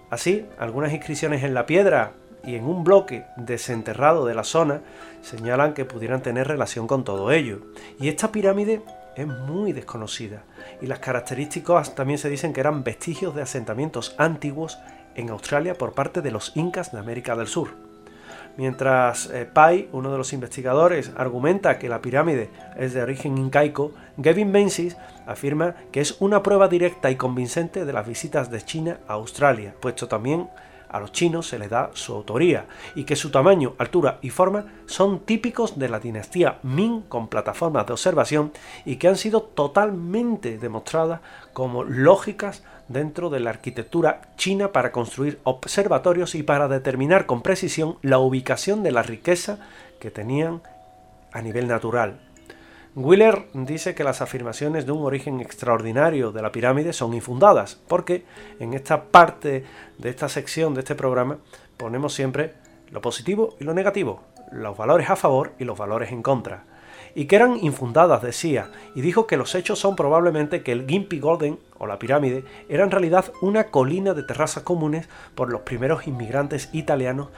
[0.09, 2.13] Así, algunas inscripciones en la piedra
[2.43, 4.81] y en un bloque desenterrado de la zona
[5.21, 7.59] señalan que pudieran tener relación con todo ello.
[7.99, 8.81] Y esta pirámide
[9.15, 10.43] es muy desconocida
[10.81, 14.79] y las características también se dicen que eran vestigios de asentamientos antiguos
[15.15, 17.88] en Australia por parte de los incas de América del Sur.
[18.57, 23.93] Mientras eh, Pai, uno de los investigadores, argumenta que la pirámide es de origen incaico,
[24.17, 28.99] Gavin Menzies afirma que es una prueba directa y convincente de las visitas de China
[29.07, 30.49] a Australia, puesto también
[30.89, 34.65] a los chinos se les da su autoría y que su tamaño, altura y forma
[34.85, 38.51] son típicos de la dinastía Ming con plataformas de observación
[38.85, 41.21] y que han sido totalmente demostradas
[41.53, 47.97] como lógicas dentro de la arquitectura china para construir observatorios y para determinar con precisión
[48.01, 49.59] la ubicación de la riqueza
[49.99, 50.61] que tenían
[51.31, 52.19] a nivel natural.
[52.95, 58.25] Wheeler dice que las afirmaciones de un origen extraordinario de la pirámide son infundadas, porque
[58.59, 59.63] en esta parte
[59.99, 61.37] de esta sección de este programa
[61.77, 62.55] ponemos siempre
[62.89, 66.65] lo positivo y lo negativo, los valores a favor y los valores en contra.
[67.13, 71.19] Y que eran infundadas, decía, y dijo que los hechos son probablemente que el Gimpy
[71.19, 76.07] Golden, o la pirámide, era en realidad una colina de terrazas comunes por los primeros
[76.07, 77.29] inmigrantes italianos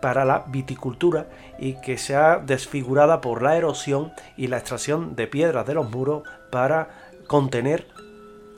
[0.00, 1.26] para la viticultura
[1.58, 5.90] y que se ha desfigurada por la erosión y la extracción de piedras de los
[5.90, 6.88] muros para
[7.26, 7.86] contener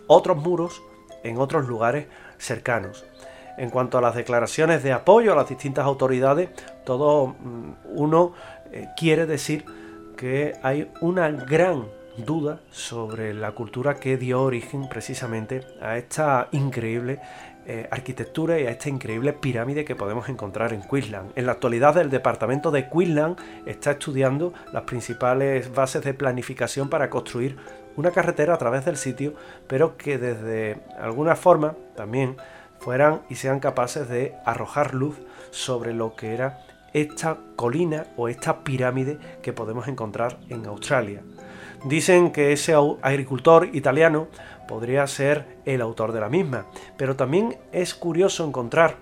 [0.07, 0.83] otros muros
[1.23, 2.07] en otros lugares
[2.39, 3.05] cercanos.
[3.57, 6.51] En cuanto a las declaraciones de apoyo a las distintas autoridades,
[6.85, 8.33] todo mm, uno
[8.73, 9.65] eh, quiere decir
[10.17, 17.21] que hay una gran duda sobre la cultura que dio origen precisamente a esta increíble
[17.67, 21.33] eh, arquitectura y a esta increíble pirámide que podemos encontrar en Queensland.
[21.37, 27.11] En la actualidad el departamento de Queensland está estudiando las principales bases de planificación para
[27.11, 27.57] construir
[27.97, 29.35] una carretera a través del sitio,
[29.67, 32.37] pero que desde alguna forma también
[32.79, 35.19] fueran y sean capaces de arrojar luz
[35.51, 36.61] sobre lo que era
[36.93, 41.23] esta colina o esta pirámide que podemos encontrar en Australia.
[41.85, 44.29] Dicen que ese agricultor italiano
[44.69, 46.67] podría ser el autor de la misma,
[46.97, 48.97] pero también es curioso encontrar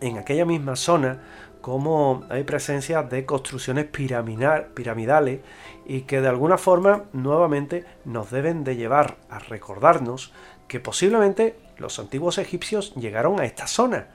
[0.00, 1.20] en aquella misma zona
[1.60, 5.40] cómo hay presencia de construcciones piramidales
[5.86, 10.32] y que de alguna forma nuevamente nos deben de llevar a recordarnos
[10.68, 14.08] que posiblemente los antiguos egipcios llegaron a esta zona.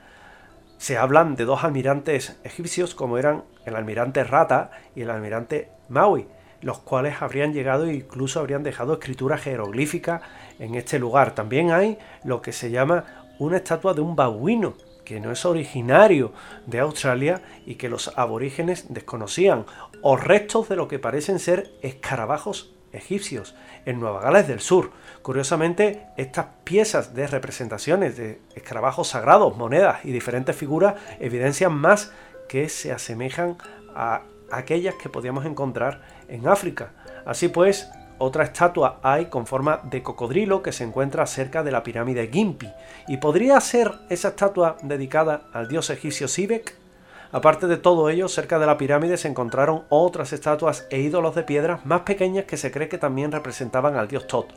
[0.78, 6.28] Se hablan de dos almirantes egipcios como eran el almirante Rata y el almirante Maui,
[6.61, 10.21] los cuales habrían llegado e incluso habrían dejado escritura jeroglífica
[10.59, 11.35] en este lugar.
[11.35, 13.05] También hay lo que se llama
[13.39, 14.75] una estatua de un babuino,
[15.05, 16.34] que no es originario
[16.65, 19.65] de Australia y que los aborígenes desconocían,
[20.01, 23.55] o restos de lo que parecen ser escarabajos egipcios
[23.85, 24.91] en Nueva Gales del Sur.
[25.21, 32.11] Curiosamente, estas piezas de representaciones de escarabajos sagrados, monedas y diferentes figuras evidencian más
[32.49, 33.57] que se asemejan
[33.95, 36.91] a aquellas que podíamos encontrar en África.
[37.26, 37.90] Así pues,
[38.20, 42.72] otra estatua hay con forma de cocodrilo que se encuentra cerca de la pirámide Gimpi.
[43.08, 46.76] ¿Y podría ser esa estatua dedicada al dios egipcio Sibek?
[47.32, 51.44] Aparte de todo ello, cerca de la pirámide se encontraron otras estatuas e ídolos de
[51.44, 54.48] piedra más pequeñas que se cree que también representaban al dios Tot,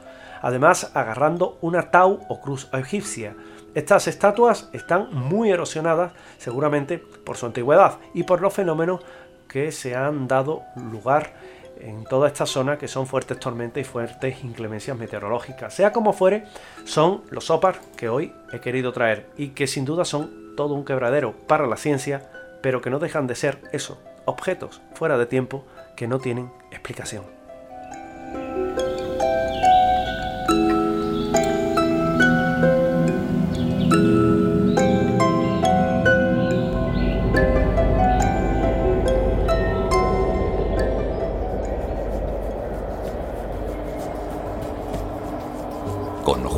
[0.41, 3.35] además agarrando una tau o cruz egipcia.
[3.75, 9.01] Estas estatuas están muy erosionadas, seguramente por su antigüedad y por los fenómenos
[9.49, 11.33] que se han dado lugar
[11.83, 15.75] en toda esta zona que son fuertes tormentas y fuertes inclemencias meteorológicas.
[15.75, 16.45] Sea como fuere,
[16.85, 20.85] son los OPAR que hoy he querido traer y que sin duda son todo un
[20.85, 22.31] quebradero para la ciencia,
[22.63, 25.65] pero que no dejan de ser eso, objetos fuera de tiempo
[25.97, 27.40] que no tienen explicación.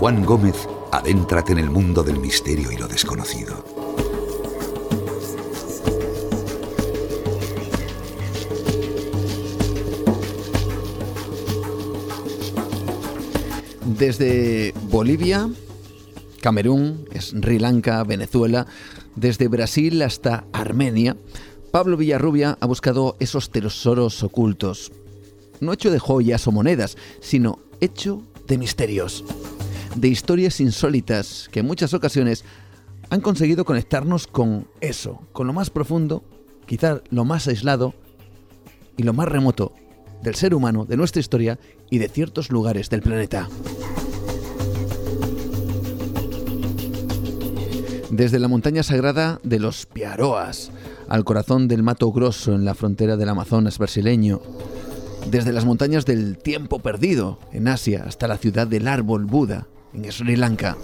[0.02, 0.56] Juan Gómez,
[0.90, 3.64] adéntrate en el mundo del misterio y lo desconocido.
[13.96, 15.48] Desde Bolivia,
[16.40, 18.66] Camerún, Sri Lanka, Venezuela,
[19.14, 21.16] desde Brasil hasta Armenia,
[21.70, 24.90] Pablo Villarrubia ha buscado esos tesoros ocultos,
[25.60, 29.24] no hecho de joyas o monedas, sino hecho de misterios
[29.94, 32.44] de historias insólitas que en muchas ocasiones
[33.10, 36.24] han conseguido conectarnos con eso, con lo más profundo,
[36.66, 37.94] quizá lo más aislado
[38.96, 39.74] y lo más remoto
[40.22, 41.58] del ser humano, de nuestra historia
[41.90, 43.48] y de ciertos lugares del planeta.
[48.10, 50.70] Desde la montaña sagrada de los Piaroas
[51.08, 54.40] al corazón del Mato Grosso en la frontera del Amazonas brasileño,
[55.30, 60.10] desde las montañas del Tiempo Perdido en Asia hasta la ciudad del Árbol Buda en
[60.10, 60.76] Sri Lanka.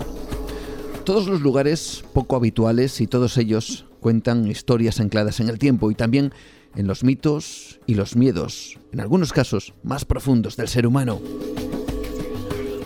[1.04, 5.94] Todos los lugares poco habituales y todos ellos cuentan historias ancladas en el tiempo y
[5.94, 6.32] también
[6.76, 11.20] en los mitos y los miedos, en algunos casos más profundos del ser humano.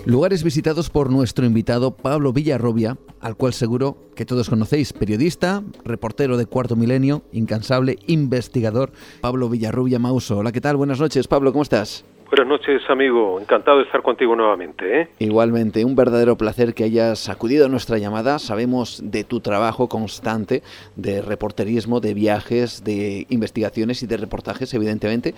[0.04, 6.36] Lugares visitados por nuestro invitado Pablo Villarrobia, al cual seguro que todos conocéis, periodista, reportero
[6.36, 10.38] de Cuarto Milenio, incansable, investigador, Pablo Villarrubia Mauso.
[10.38, 10.76] Hola, ¿qué tal?
[10.76, 12.04] Buenas noches, Pablo, ¿cómo estás?
[12.34, 13.38] Buenas noches, amigo.
[13.38, 15.02] Encantado de estar contigo nuevamente.
[15.02, 15.09] ¿eh?
[15.18, 18.38] Igualmente, un verdadero placer que hayas acudido a nuestra llamada.
[18.38, 20.62] Sabemos de tu trabajo constante
[20.96, 25.34] de reporterismo, de viajes, de investigaciones y de reportajes, evidentemente.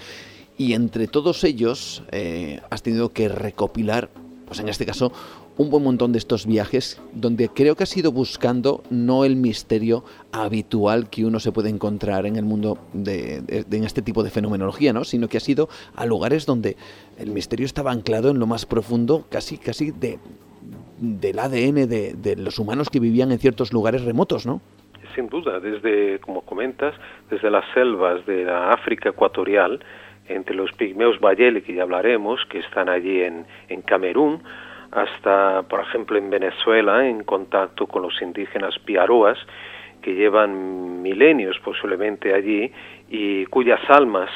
[0.56, 4.10] Y entre todos ellos eh, has tenido que recopilar,
[4.46, 5.10] pues en este caso,
[5.56, 10.04] un buen montón de estos viajes donde creo que has ido buscando no el misterio
[10.32, 14.92] habitual que uno se puede encontrar en el mundo de, en este tipo de fenomenología,
[14.92, 15.04] ¿no?
[15.04, 16.76] sino que has ido a lugares donde
[17.18, 20.18] el misterio estaba anclado en lo más profundo, casi, casi de,
[20.98, 24.60] del ADN de, los humanos que vivían en ciertos lugares remotos, ¿no?
[25.14, 26.94] Sin duda, desde, como comentas,
[27.30, 29.78] desde las selvas de la África ecuatorial,
[30.26, 34.42] entre los pigmeos Bayele, que ya hablaremos, que están allí en, en Camerún,
[34.94, 39.38] hasta, por ejemplo, en Venezuela, en contacto con los indígenas piaroas,
[40.00, 42.70] que llevan milenios posiblemente allí
[43.08, 44.30] y cuyas almas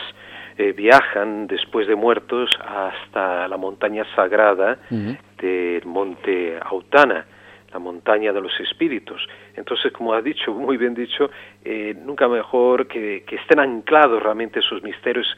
[0.57, 7.27] eh, viajan después de muertos hasta la montaña sagrada del monte Autana,
[7.73, 9.25] la montaña de los espíritus.
[9.55, 11.31] Entonces, como has dicho, muy bien dicho,
[11.65, 15.29] eh, nunca mejor que, que estén anclados realmente esos misterios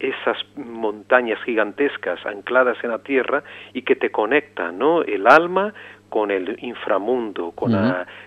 [0.00, 3.42] esas montañas gigantescas ancladas en la tierra
[3.72, 5.02] y que te conectan, ¿no?
[5.02, 5.74] El alma
[6.08, 7.72] con el inframundo, con,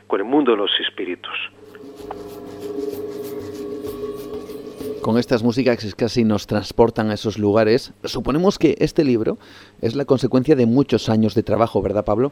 [0.08, 1.52] con el mundo de los espíritus.
[5.02, 9.38] Con estas músicas que casi nos transportan a esos lugares, suponemos que este libro
[9.82, 12.32] es la consecuencia de muchos años de trabajo, ¿verdad, Pablo?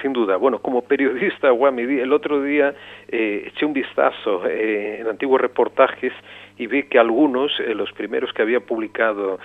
[0.00, 0.36] Sin duda.
[0.36, 2.72] Bueno, como periodista, el otro día
[3.08, 6.12] eh, eché un vistazo eh, en antiguos reportajes
[6.58, 9.38] y vi que algunos, eh, los primeros que había publicado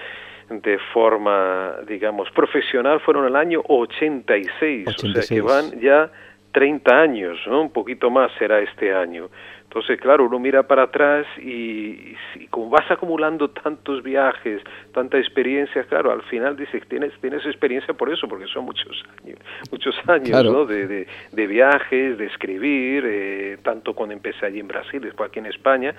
[0.49, 5.03] de forma, digamos, profesional, fueron el año 86, 86.
[5.03, 6.11] o sea que van ya
[6.51, 7.61] 30 años, ¿no?
[7.61, 9.29] Un poquito más será este año.
[9.73, 12.13] Entonces, claro, uno mira para atrás y,
[12.51, 14.61] como vas acumulando tantos viajes,
[14.93, 19.39] tanta experiencia, claro, al final dices, tienes, tienes experiencia por eso, porque son muchos años,
[19.71, 20.67] muchos años, ¿no?
[20.67, 25.47] De, de, viajes, de escribir, eh, tanto cuando empecé allí en Brasil, después aquí en
[25.47, 25.95] España,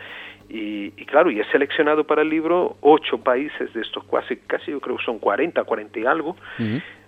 [0.49, 4.81] y, claro, y he seleccionado para el libro ocho países de estos casi, casi yo
[4.81, 6.37] creo que son 40, 40 y algo,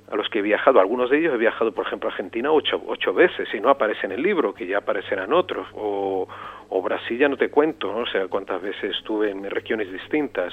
[0.09, 2.81] a los que he viajado, algunos de ellos he viajado, por ejemplo, a Argentina ocho,
[2.87, 6.28] ocho veces y no aparece en el libro, que ya aparecerán otros, o,
[6.69, 7.99] o Brasil ya no te cuento, ¿no?
[7.99, 10.53] o sea, cuántas veces estuve en regiones distintas,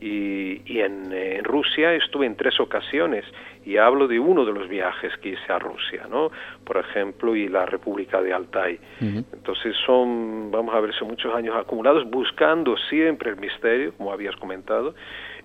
[0.00, 3.24] y, y en, en, Rusia estuve en tres ocasiones,
[3.64, 6.30] y hablo de uno de los viajes que hice a Rusia, ¿no?
[6.64, 8.78] por ejemplo, y la República de Altai.
[9.00, 14.36] Entonces son, vamos a ver, son muchos años acumulados buscando siempre el misterio, como habías
[14.36, 14.94] comentado,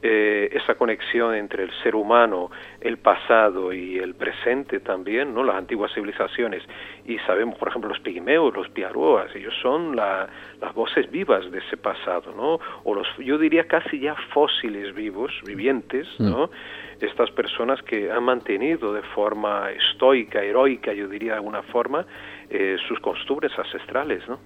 [0.01, 2.49] eh, esa conexión entre el ser humano,
[2.79, 5.43] el pasado y el presente también, ¿no?
[5.43, 6.63] las antiguas civilizaciones.
[7.05, 10.29] Y sabemos, por ejemplo, los pigmeos, los piaroas, ellos son las
[10.73, 12.59] voces vivas de ese pasado, ¿no?
[12.83, 16.47] o los, yo diría casi ya fósiles vivos, vivientes, ¿no?
[16.47, 17.03] Mm.
[17.03, 22.05] estas personas que han mantenido de forma estoica, heroica, yo diría de alguna forma,
[22.49, 24.27] eh, sus costumbres ancestrales.
[24.27, 24.39] ¿no?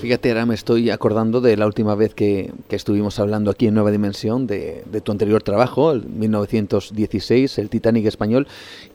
[0.00, 3.90] Fíjate, ahora me estoy acordando de la última vez que, estuvimos hablando aquí en Nueva
[3.90, 8.48] Dimensión, de, tu anterior trabajo, el 1916, el Titanic español,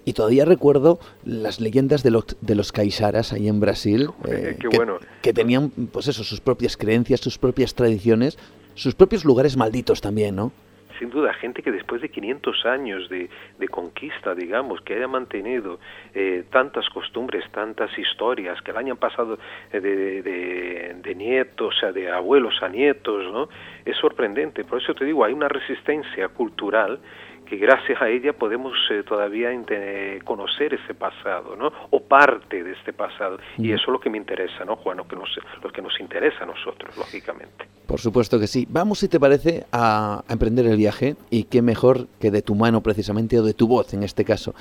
[0.03, 4.69] y todavía recuerdo las leyendas de los, de los caisaras ahí en Brasil, eh, que,
[5.21, 8.39] que, tenían, pues eso, sus propias creencias, sus propias tradiciones,
[8.73, 10.51] sus propios lugares malditos también, ¿no?
[10.99, 13.29] Sin duda, gente que después de 500 años de,
[13.69, 15.79] conquista, digamos, que haya mantenido
[16.13, 19.37] eh, tantas costumbres, tantas historias, que le hayan pasado
[19.71, 23.49] eh, de, nietos, o sea, de abuelos a nietos, ¿no?
[23.85, 24.63] Es sorprendente.
[24.63, 26.99] Por eso te digo, hay una resistencia cultural
[27.45, 29.49] que gracias a ella podemos eh, todavía
[30.23, 31.71] conocer ese pasado, ¿no?
[31.91, 33.37] O parte de este pasado.
[33.57, 34.97] Y eso es lo que me interesa, ¿no, Juan?
[34.97, 35.29] Lo que nos,
[35.63, 37.65] lo que nos interesa a nosotros, lógicamente.
[37.87, 38.67] Por supuesto que sí.
[38.69, 41.15] Vamos, si te parece, a, emprender el viaje.
[41.29, 44.53] Y qué mejor que de tu mano, precisamente, o de tu voz, en este caso.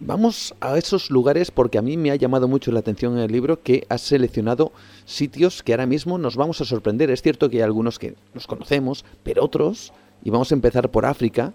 [0.00, 3.32] Vamos a esos lugares porque a mí me ha llamado mucho la atención en el
[3.32, 4.72] libro que has seleccionado
[5.04, 7.10] sitios que ahora mismo nos vamos a sorprender.
[7.10, 9.92] Es cierto que hay algunos que nos conocemos, pero otros,
[10.24, 11.52] y vamos a empezar por África,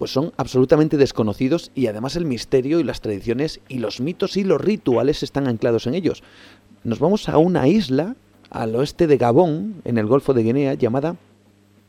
[0.00, 4.44] pues son absolutamente desconocidos y además el misterio y las tradiciones y los mitos y
[4.44, 6.22] los rituales están anclados en ellos.
[6.84, 8.14] Nos vamos a una isla
[8.50, 11.16] al oeste de Gabón, en el Golfo de Guinea, llamada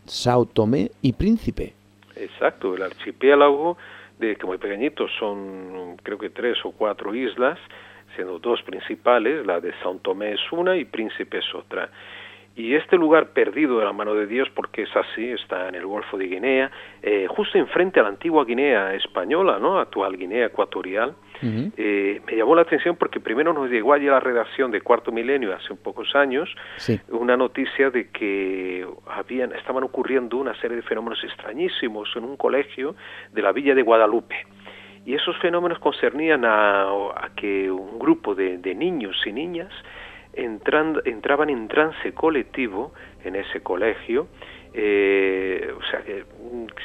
[0.07, 1.73] Sao Tomé y Príncipe.
[2.17, 3.77] Exacto, el archipiélago
[4.19, 7.57] de que muy pequeñito son creo que tres o cuatro islas,
[8.17, 11.89] siendo dos principales, la de Sao Tomé es una y Príncipe es otra.
[12.53, 15.86] Y este lugar perdido de la mano de Dios, porque es así, está en el
[15.86, 16.69] Golfo de Guinea,
[17.02, 19.80] eh, justo enfrente a la antigua Guinea española, ¿no?
[19.80, 24.19] actual Guinea ecuatorial, eh, me llamó la atención porque primero nos llegó allí a la
[24.19, 26.53] redacción de Cuarto Milenio hace un pocos años
[27.10, 32.95] una noticia de que habían, estaban ocurriendo una serie de fenómenos extrañísimos en un colegio
[33.32, 34.36] de la villa de Guadalupe.
[35.03, 39.72] Y esos fenómenos concernían a, que un grupo de niños y niñas
[40.33, 42.93] entrando, entraban en trance colectivo
[43.23, 44.27] en ese colegio,
[44.73, 46.23] eh, o sea, que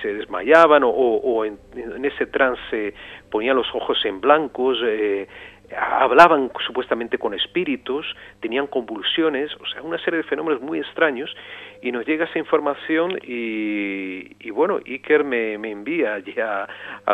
[0.02, 1.58] se desmayaban o, o en,
[2.04, 2.94] ese trance
[3.30, 5.28] ponían los ojos en blancos, eh,
[5.74, 8.06] hablaban supuestamente con espíritus,
[8.40, 11.34] tenían convulsiones, o sea, una serie de fenómenos muy extraños,
[11.82, 16.66] y nos llega esa información y, bueno, Iker me, envía allí a,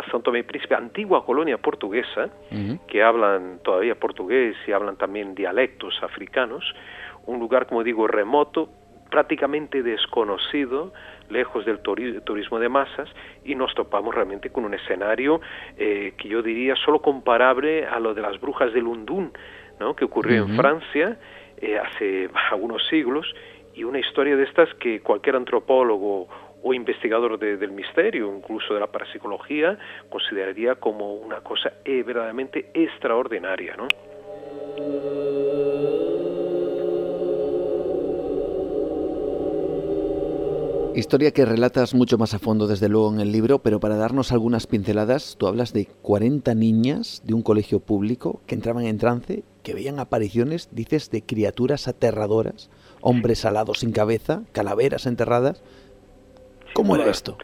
[0.03, 2.29] Santo Tomé Príncipe, antigua colonia portuguesa,
[2.87, 6.63] que hablan todavía portugués y hablan también dialectos africanos,
[7.25, 8.69] un lugar, como digo, remoto,
[9.13, 10.91] prácticamente desconocido,
[11.29, 13.07] lejos del turismo de masas,
[13.45, 15.39] y nos topamos realmente con un escenario
[15.77, 19.31] eh, que yo diría solo comparable a lo de las brujas de Lundún,
[19.79, 19.95] ¿no?
[19.95, 21.19] que ocurrió en Francia
[21.57, 23.31] eh, hace algunos siglos,
[23.75, 26.27] y una historia de estas que cualquier antropólogo
[26.63, 29.77] o investigador del misterio, incluso de la parapsicología,
[30.09, 33.87] consideraría como una cosa eh, verdaderamente extraordinaria, ¿no?
[40.95, 44.31] Historia que relatas mucho más a fondo desde luego en el libro, pero para darnos
[44.31, 49.43] algunas pinceladas, tú hablas de 40 niñas de un colegio público que entraban en trance,
[49.63, 52.69] que veían apariciones, dices, de criaturas aterradoras,
[53.01, 55.63] hombres alados sin cabeza, calaveras enterradas.
[56.75, 57.39] ¿Cómo era esto?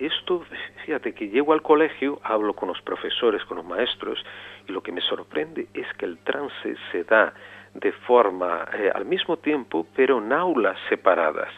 [0.00, 0.42] Esto,
[0.84, 4.18] fíjate que llego al colegio, hablo con los profesores, con los maestros,
[4.66, 7.32] y lo que me sorprende es que el trance se da
[7.74, 11.50] de forma eh, al mismo tiempo, pero en aulas separadas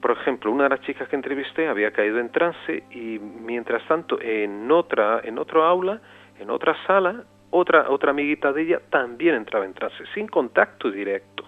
[0.00, 4.20] por ejemplo, una de las chicas que entrevisté había caído en trance y mientras tanto
[4.20, 6.00] en otra en otro aula,
[6.38, 11.44] en otra sala, otra otra amiguita de ella también entraba en trance sin contacto directo.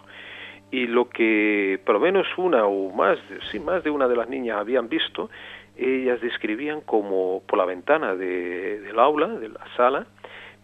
[0.70, 3.19] Y lo que por lo menos una o más,
[3.51, 5.31] sí, más de una de las niñas habían visto,
[5.77, 10.07] ellas describían como por la ventana de, del aula, de la sala,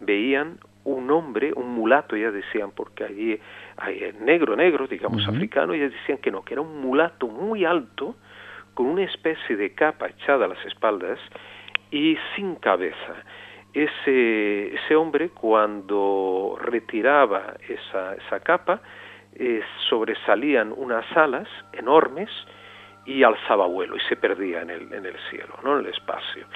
[0.01, 3.39] veían un hombre, un mulato, ellas decían, porque allí
[4.20, 8.14] negro, negro, digamos africano, y ellas decían que no, que era un mulato muy alto,
[8.74, 11.18] con una especie de capa echada a las espaldas
[11.90, 13.14] y sin cabeza.
[13.72, 18.80] Ese, ese hombre cuando retiraba esa, esa capa,
[19.34, 22.30] eh, sobresalían unas alas enormes
[23.05, 25.78] y alzaba vuelo y se perdía en el, en el cielo, ¿no?
[25.78, 26.46] en el espacio.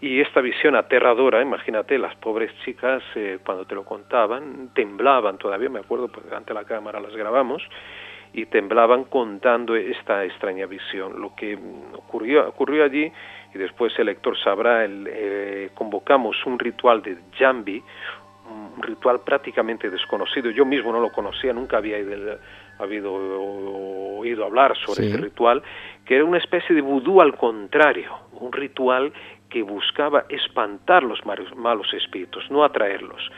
[0.00, 5.68] Y esta visión aterradora, imagínate, las pobres chicas eh, cuando te lo contaban, temblaban todavía,
[5.68, 7.62] me acuerdo, porque delante de la cámara las grabamos,
[8.32, 11.20] y temblaban contando esta extraña visión.
[11.20, 11.58] Lo que
[11.92, 13.12] ocurrió, ocurrió allí,
[13.54, 17.82] y después el lector sabrá, el, eh, convocamos un ritual de Jambi,
[18.50, 21.98] un ritual prácticamente desconocido, yo mismo no lo conocía, nunca había
[22.78, 23.12] habido
[24.18, 25.62] oído hablar sobre ese ritual,
[26.04, 29.12] que era una especie de vudú al contrario, un ritual
[29.50, 33.30] que buscaba espantar los malos espíritus, no atraerlos.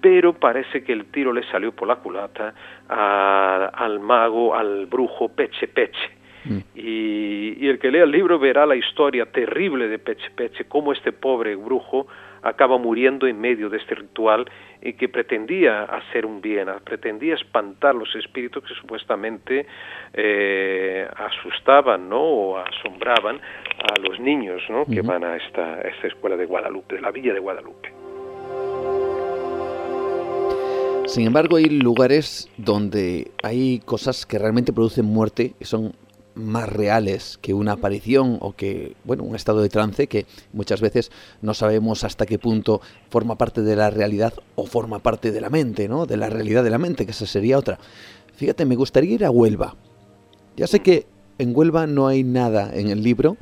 [0.00, 2.54] Pero parece que el tiro le salió por la culata
[2.88, 6.10] al mago, al brujo Peche Peche.
[6.44, 6.58] Mm.
[6.76, 10.92] Y, y, el que lea el libro verá la historia terrible de Peche Peche, cómo
[10.92, 12.06] este pobre brujo
[12.48, 14.48] acaba muriendo en medio de este ritual
[14.82, 19.66] y que pretendía hacer un bien, pretendía espantar los espíritus que supuestamente
[20.12, 22.22] eh, asustaban ¿no?
[22.22, 24.86] o asombraban a los niños ¿no?
[24.86, 27.92] que van a esta, esta escuela de Guadalupe, de la villa de Guadalupe.
[31.06, 35.92] Sin embargo, hay lugares donde hay cosas que realmente producen muerte y son
[36.36, 41.10] más reales que una aparición o que, bueno, un estado de trance que muchas veces
[41.42, 42.80] no sabemos hasta qué punto
[43.10, 46.06] forma parte de la realidad o forma parte de la mente, ¿no?
[46.06, 47.78] De la realidad de la mente, que esa sería otra.
[48.36, 49.74] Fíjate, me gustaría ir a Huelva.
[50.56, 51.06] Ya sé que
[51.38, 53.36] en Huelva no hay nada en el libro,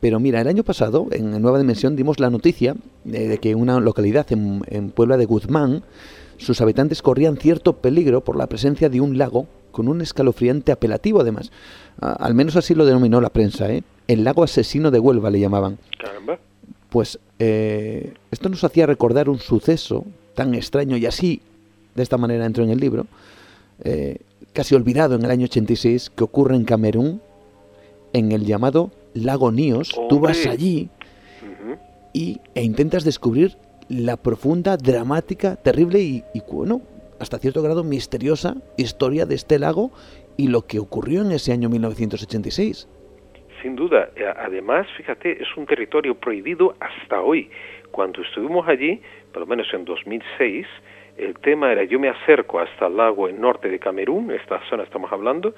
[0.00, 4.26] pero mira, el año pasado, en Nueva Dimensión, dimos la noticia de, que una localidad
[4.32, 5.82] en, en Puebla de Guzmán,
[6.38, 11.20] sus habitantes corrían cierto peligro por la presencia de un lago con un escalofriante apelativo
[11.20, 11.50] además.
[12.00, 13.82] al menos así lo denominó la prensa, ¿eh?
[14.06, 15.78] El lago asesino de Huelva le llamaban.
[16.00, 16.38] Caramba.
[16.88, 21.42] Pues eh, esto nos hacía recordar un suceso tan extraño y así,
[21.94, 23.06] de esta manera entró en el libro,
[23.84, 24.18] eh,
[24.52, 27.20] casi olvidado en el año 86, que ocurre en Camerún,
[28.12, 29.94] en el llamado lago Níos.
[30.08, 30.88] Tú vas allí
[32.12, 33.56] y, e intentas descubrir
[33.88, 36.82] la profunda, dramática, terrible y, y bueno,
[37.20, 39.90] hasta cierto grado misteriosa historia de este lago
[40.36, 42.88] y lo que ocurrió en ese año 1986.
[43.62, 47.50] Sin duda, eh, además, fíjate, es un territorio prohibido hasta hoy.
[47.90, 49.00] Cuando estuvimos allí,
[49.32, 50.66] por lo menos en 2006,
[51.18, 54.84] el tema era yo me acerco hasta el lago en norte de Camerún, esta zona
[54.84, 55.54] estamos hablando,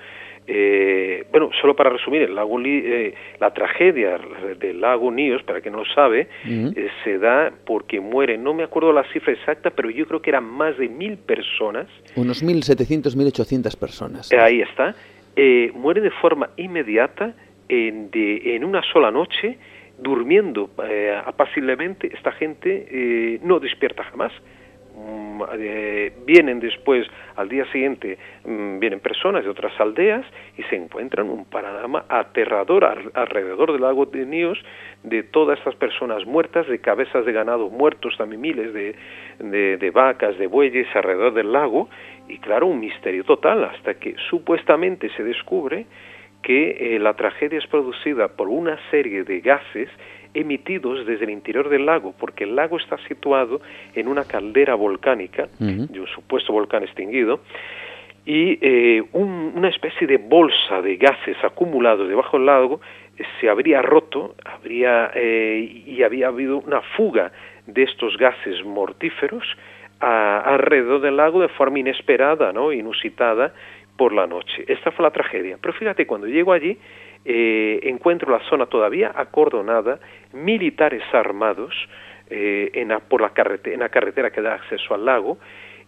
[0.47, 4.19] eh, bueno, solo para resumir, el lago eh, la tragedia
[4.59, 8.65] del lago Níos, para quien no lo sabe, eh, se da porque mueren, no me
[8.65, 11.87] acuerdo la cifra exacta, pero yo creo que eran más de mil personas.
[12.17, 14.33] Unos 1.700, 1.800 personas.
[14.33, 14.95] ahí está.
[15.75, 17.35] muere de forma inmediata
[17.69, 19.59] en, de, en una sola noche,
[19.99, 20.71] durmiendo
[21.27, 24.33] apaciblemente, esta gente no despierta jamás
[25.53, 27.07] eh, vienen después,
[27.37, 30.25] al día siguiente, mm, vienen personas de otras aldeas
[30.57, 34.59] y se encuentran un panorama aterrador alrededor del lago de Níos
[35.03, 40.39] de todas estas personas muertas, de cabezas de ganado muertos, también miles de, de vacas,
[40.39, 41.89] de bueyes alrededor del lago,
[42.29, 45.87] y claro, un misterio total, hasta que supuestamente se descubre
[46.43, 49.89] que la tragedia es producida por una serie de gases
[50.35, 53.61] emitidos desde el interior del lago, porque el lago está situado
[53.95, 57.41] en una caldera volcánica, de un supuesto volcán extinguido,
[58.25, 62.81] y eh, una especie de bolsa de gases acumulados debajo del lago
[63.17, 67.33] eh, se habría roto habría, eh, y había habido una fuga
[67.67, 69.45] de estos gases mortíferos
[70.01, 72.73] alrededor del lago de forma inesperada, ¿no?
[72.73, 73.53] inusitada
[73.99, 74.65] por la noche.
[74.67, 75.59] Esta fue la tragedia.
[75.61, 76.79] Pero fíjate, cuando llego allí,
[77.25, 79.99] encuentro la zona todavía acordonada,
[80.33, 81.75] militares armados
[82.31, 83.33] en por la
[83.65, 85.39] en la carretera que da acceso al lago,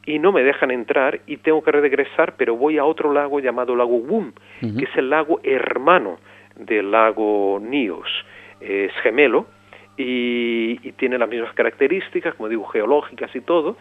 [0.05, 3.77] y no me dejan entrar y tengo que regresar, pero voy a otro lago llamado
[3.77, 6.19] lago Wum, que es el lago hermano
[6.57, 8.09] del lago Nios.
[8.61, 9.47] Es gemelo
[9.97, 13.77] y, tiene las mismas características, como digo, geológicas y todo.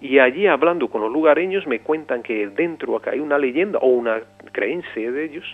[0.00, 3.86] Y allí hablando con los lugareños me cuentan que dentro acá hay una leyenda o
[3.86, 4.20] una
[4.52, 5.44] creencia de ellos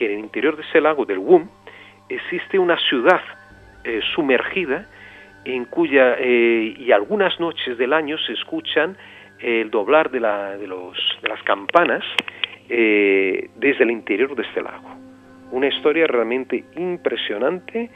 [0.00, 1.46] que en el interior de ese lago del Wum
[2.08, 3.20] existe una ciudad
[3.84, 4.86] eh, sumergida
[5.44, 8.96] en cuya eh, y algunas noches del año se escuchan
[9.40, 12.02] el doblar de, la, de, los, de las campanas
[12.70, 14.88] eh, desde el interior de este lago.
[15.52, 17.90] Una historia realmente impresionante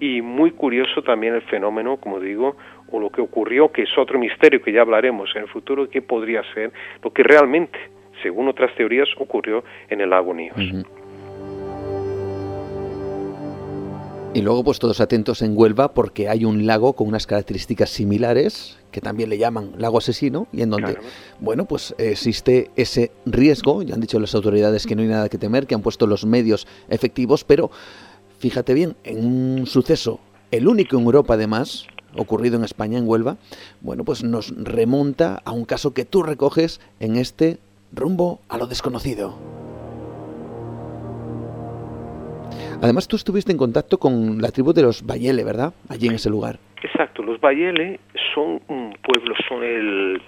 [0.00, 2.56] y muy curioso también el fenómeno, como digo,
[2.90, 6.02] o lo que ocurrió, que es otro misterio que ya hablaremos en el futuro, que
[6.02, 7.78] podría ser lo que realmente,
[8.24, 10.84] según otras teorías, ocurrió en el lago Níos.
[14.34, 18.76] Y luego, pues todos atentos en Huelva porque hay un lago con unas características similares,
[18.90, 20.98] que también le llaman lago asesino, y en donde,
[21.38, 25.38] bueno, pues existe ese riesgo, ya han dicho las autoridades que no hay nada que
[25.38, 27.70] temer, que han puesto los medios efectivos, pero
[28.40, 30.18] fíjate bien, en un suceso,
[30.50, 31.86] el único en Europa además,
[32.16, 33.36] ocurrido en España, en Huelva,
[33.82, 37.58] bueno, pues nos remonta a un caso que tú recoges en este
[37.92, 39.63] rumbo a lo desconocido.
[42.82, 45.72] Además, tú estuviste en contacto con la tribu de los Bayele, ¿verdad?
[45.88, 46.58] Allí en ese lugar.
[46.82, 48.00] Exacto, los Bayele
[48.34, 50.20] son un pueblo, son el,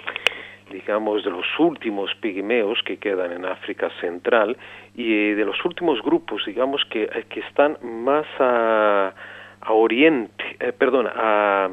[0.71, 4.57] digamos, de los últimos pigmeos que quedan en África Central
[4.95, 9.13] y eh, de los últimos grupos, digamos, que, eh, que están más a,
[9.61, 11.69] a oriente, eh, perdón, a,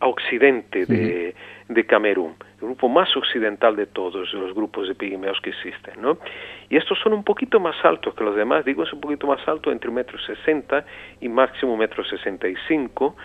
[0.00, 1.34] a occidente de,
[1.68, 6.18] de Camerún grupo más occidental de todos los grupos de pigmeos que existen, ¿no?
[6.68, 9.46] Y estos son un poquito más altos que los demás, digo es un poquito más
[9.46, 10.84] alto, entre un metro sesenta
[11.20, 13.16] y máximo un metro sesenta y cinco,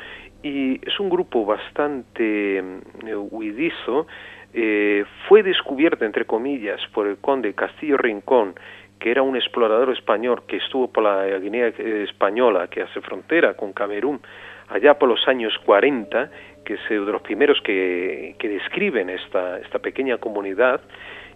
[0.43, 4.07] y es un grupo bastante eh, huidizo,
[4.53, 8.53] eh, fue descubierto, entre comillas, por el conde Castillo Rincón,
[8.99, 13.73] que era un explorador español que estuvo por la Guinea española, que hace frontera con
[13.73, 14.21] Camerún,
[14.69, 16.29] allá por los años 40
[16.63, 20.81] que es de los primeros que, que describen esta, esta pequeña comunidad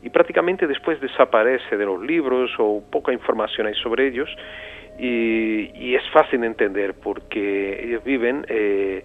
[0.02, 4.30] y prácticamente después desaparece de los libros o poca información hay sobre ellos
[4.99, 9.04] y, y es fácil de entender porque ellos viven eh,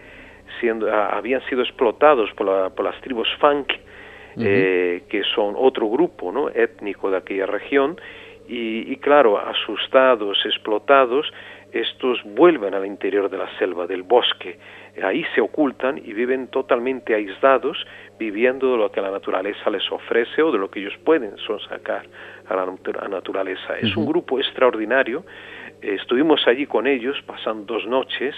[0.60, 3.72] siendo habían sido explotados por, la, por las tribus Funk
[4.38, 6.48] eh, que son otro grupo ¿no?
[6.48, 8.00] étnico de aquella región
[8.48, 11.30] y, y claro asustados explotados
[11.72, 14.58] estos vuelven al interior de la selva, del bosque,
[15.02, 17.86] ahí se ocultan y viven totalmente aislados,
[18.18, 21.34] viviendo de lo que la naturaleza les ofrece o de lo que ellos pueden
[21.68, 22.06] sacar
[22.48, 22.66] a la
[23.08, 23.78] naturaleza.
[23.78, 25.24] Es un grupo extraordinario,
[25.80, 28.34] estuvimos allí con ellos, pasando dos noches,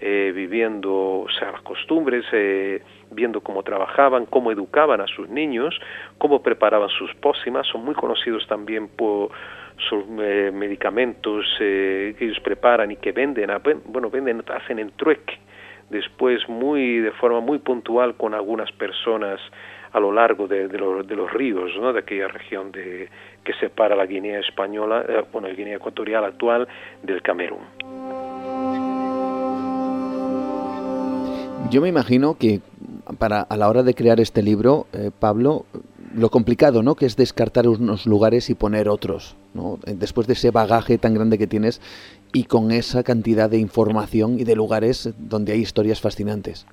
[0.00, 5.78] eh, viviendo o sea, las costumbres, eh, viendo cómo trabajaban, cómo educaban a sus niños,
[6.18, 9.30] cómo preparaban sus pócimas, son muy conocidos también por
[9.88, 13.50] sus eh, medicamentos eh, que ellos preparan y que venden,
[13.86, 15.38] bueno, venden, hacen en trueque,
[15.90, 19.40] después muy, de forma muy puntual con algunas personas
[19.92, 21.92] a lo largo de, de, los ríos, ¿no?
[21.92, 23.08] de aquella región de,
[23.44, 26.68] que separa la Guinea española, eh, bueno, la Guinea ecuatorial actual
[27.02, 27.60] del Camerún.
[31.70, 32.60] Yo me imagino que
[33.18, 34.86] para a la hora de crear este libro,
[35.18, 35.64] Pablo,
[36.16, 36.94] lo complicado, ¿no?
[36.94, 39.78] Que es descartar unos lugares y poner otros, ¿no?
[39.84, 41.80] Después de ese bagaje tan grande que tienes
[42.36, 46.66] y con esa cantidad de información y de lugares donde hay historias fascinantes.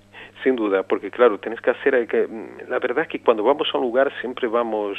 [0.43, 3.69] Sin duda, porque claro, tienes que hacer, que, mm, la verdad es que cuando vamos
[3.73, 4.97] a un lugar siempre vamos,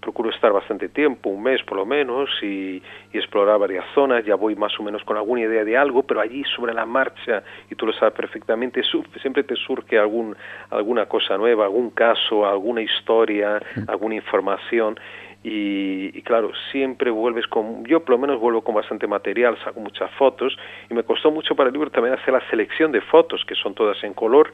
[0.00, 2.82] procuro estar bastante tiempo, un mes por lo menos, y,
[3.12, 6.42] explorar varias zonas, ya voy más o menos con alguna idea de algo, pero allí
[6.56, 8.82] sobre la marcha, y tú lo sabes perfectamente,
[9.20, 10.34] siempre te surge algún,
[10.70, 14.98] alguna cosa nueva, algún caso, alguna historia, alguna información,
[15.42, 20.10] y, claro, siempre vuelves con, yo por lo menos vuelvo con bastante material, saco muchas
[20.12, 20.56] fotos
[20.90, 23.74] y me costó mucho para el libro también hacer la selección de fotos, que son
[23.74, 24.52] todas en color,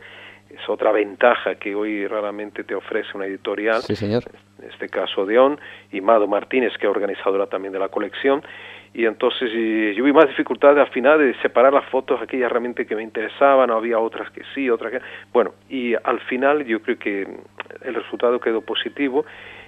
[0.49, 3.83] es otra ventaja que hoy raramente te ofrece una editorial.
[3.83, 4.23] Sí, señor.
[4.63, 5.59] En este caso Deón
[5.91, 8.43] y Mado Martínez, que es organizadora también de la colección.
[8.95, 9.51] Y entonces
[9.95, 13.71] yo vi más dificultades al final de separar las fotos, aquellas realmente que me interesaban,
[13.71, 15.01] había otras que sí, otras que...
[15.35, 17.27] Bueno, y al final yo creo que
[17.83, 19.27] el resultado quedó positivo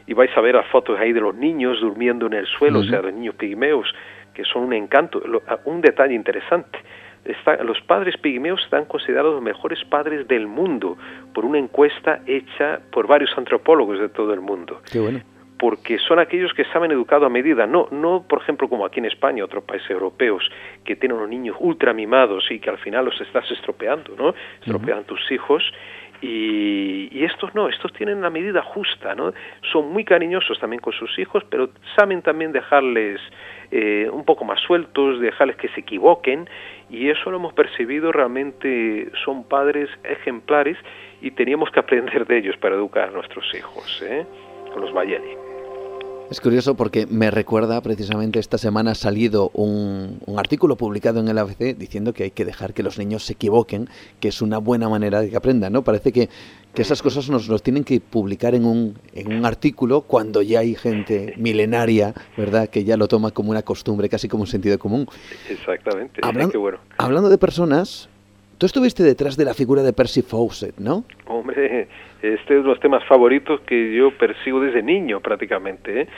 [0.09, 2.83] y vais a ver las fotos ahí de los niños durmiendo en el suelo, o
[2.83, 3.95] sea, los niños pigmeos,
[4.33, 5.23] que son un encanto.
[5.67, 6.79] Un detalle interesante,
[7.63, 10.97] los padres pigmeos están considerados los mejores padres del mundo
[11.35, 14.81] por una encuesta hecha por varios antropólogos de todo el mundo.
[14.91, 15.21] Qué bueno.
[15.59, 19.07] Porque son aquellos que saben educado a medida, no, no por ejemplo como aquí en
[19.07, 20.49] España, otros países europeos,
[20.85, 24.35] que tienen unos niños ultra mimados y que al final los estás estropeando, ¿no?
[24.61, 25.63] Estropean tus hijos
[26.21, 29.33] y, estos no, estos tienen la medida justa, ¿no?
[29.73, 33.21] Son muy cariñosos también con sus hijos, pero saben también dejarles
[33.71, 36.49] eh, un poco más sueltos, dejarles que se equivoquen,
[36.89, 40.79] y eso lo hemos percibido, realmente son padres ejemplares
[41.21, 44.25] y teníamos que aprender de ellos para educar a nuestros hijos, ¿eh?
[44.73, 45.48] con los Bayeli.
[46.31, 51.39] Es curioso porque me recuerda precisamente esta semana ha salido un, artículo publicado en el
[51.39, 53.89] ABC diciendo que hay que dejar que los niños se equivoquen,
[54.21, 55.83] que es una buena manera de que aprendan, ¿no?
[55.83, 56.29] Parece que,
[56.75, 60.77] esas cosas nos los tienen que publicar en un, en un artículo cuando ya hay
[60.77, 62.69] gente milenaria, ¿verdad?
[62.69, 65.09] Que ya lo toma como una costumbre, casi como un sentido común.
[65.49, 66.21] Exactamente.
[66.57, 66.79] Bueno.
[66.99, 68.09] hablando de personas,
[68.59, 71.05] tú estuviste detrás de la figura de Percy Fawcett, ¿no?
[71.27, 71.89] Hombre,
[72.23, 76.09] este es uno de los temas favoritos que yo persigo desde niño prácticamente, ¿eh?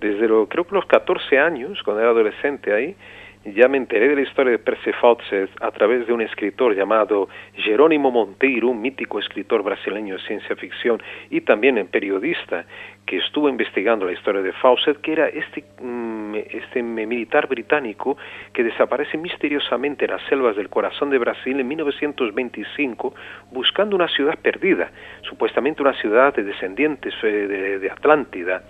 [0.00, 2.96] desde creo que los 14 años, cuando era adolescente ahí,
[3.44, 8.10] ya me enteré de la historia de Fawcett a través de un escritor llamado Jerónimo
[8.10, 12.66] Monteiro, un mítico escritor brasileño de ciencia ficción y también un periodista
[13.06, 18.18] que estuvo investigando la historia de Fawcett, que era este, mm, este militar británico
[18.52, 23.14] que desaparece misteriosamente en las selvas del corazón de Brasil en 1925
[23.50, 24.90] buscando una ciudad perdida,
[25.22, 28.62] supuestamente una ciudad de descendientes eh, de Atlántida.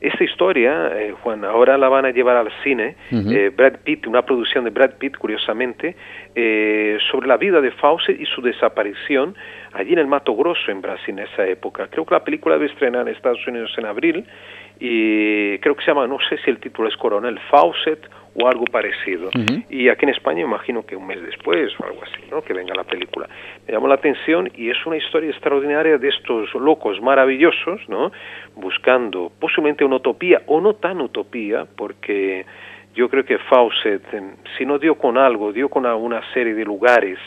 [0.00, 4.22] Esta historia, eh, Juan, ahora la van a llevar al cine, eh, Brad Pitt, una
[4.22, 5.96] producción de Brad Pitt, curiosamente,
[6.34, 9.34] eh, sobre la vida de Fawcett y su desaparición
[9.72, 11.88] allí en el Mato Grosso, en Brasil, en esa época.
[11.88, 14.24] Creo que la película debe estrenar en Estados Unidos en abril
[14.78, 18.08] y creo que se llama, no sé si el título es Coronel Fawcett
[18.38, 19.30] o algo parecido.
[19.70, 22.42] Y aquí en España imagino que un mes después o algo así, ¿no?
[22.42, 23.28] que venga la película.
[23.66, 28.12] Me llamó la atención y es una historia extraordinaria de estos locos maravillosos, ¿no?
[28.54, 32.44] buscando posiblemente una utopía o no tan utopía, porque
[32.94, 34.02] yo creo que Fawcett,
[34.56, 37.18] si no dio con algo, dio con una serie de lugares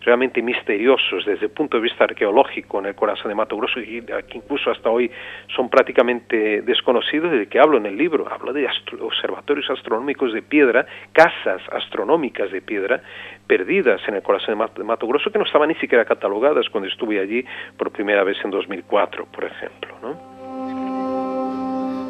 [0.00, 4.02] realmente misteriosos desde el punto de vista arqueológico en el corazón de Mato Grosso y
[4.02, 5.10] que incluso hasta hoy
[5.54, 8.26] son prácticamente desconocidos de que hablo en el libro.
[8.30, 8.68] Hablo de
[9.00, 13.02] observatorios astronómicos de piedra, casas astronómicas de piedra
[13.46, 17.20] perdidas en el corazón de Mato, Grosso que no estaban ni siquiera catalogadas cuando estuve
[17.20, 17.44] allí
[17.76, 19.94] por primera vez en 2004, por ejemplo.
[20.02, 20.38] ¿no?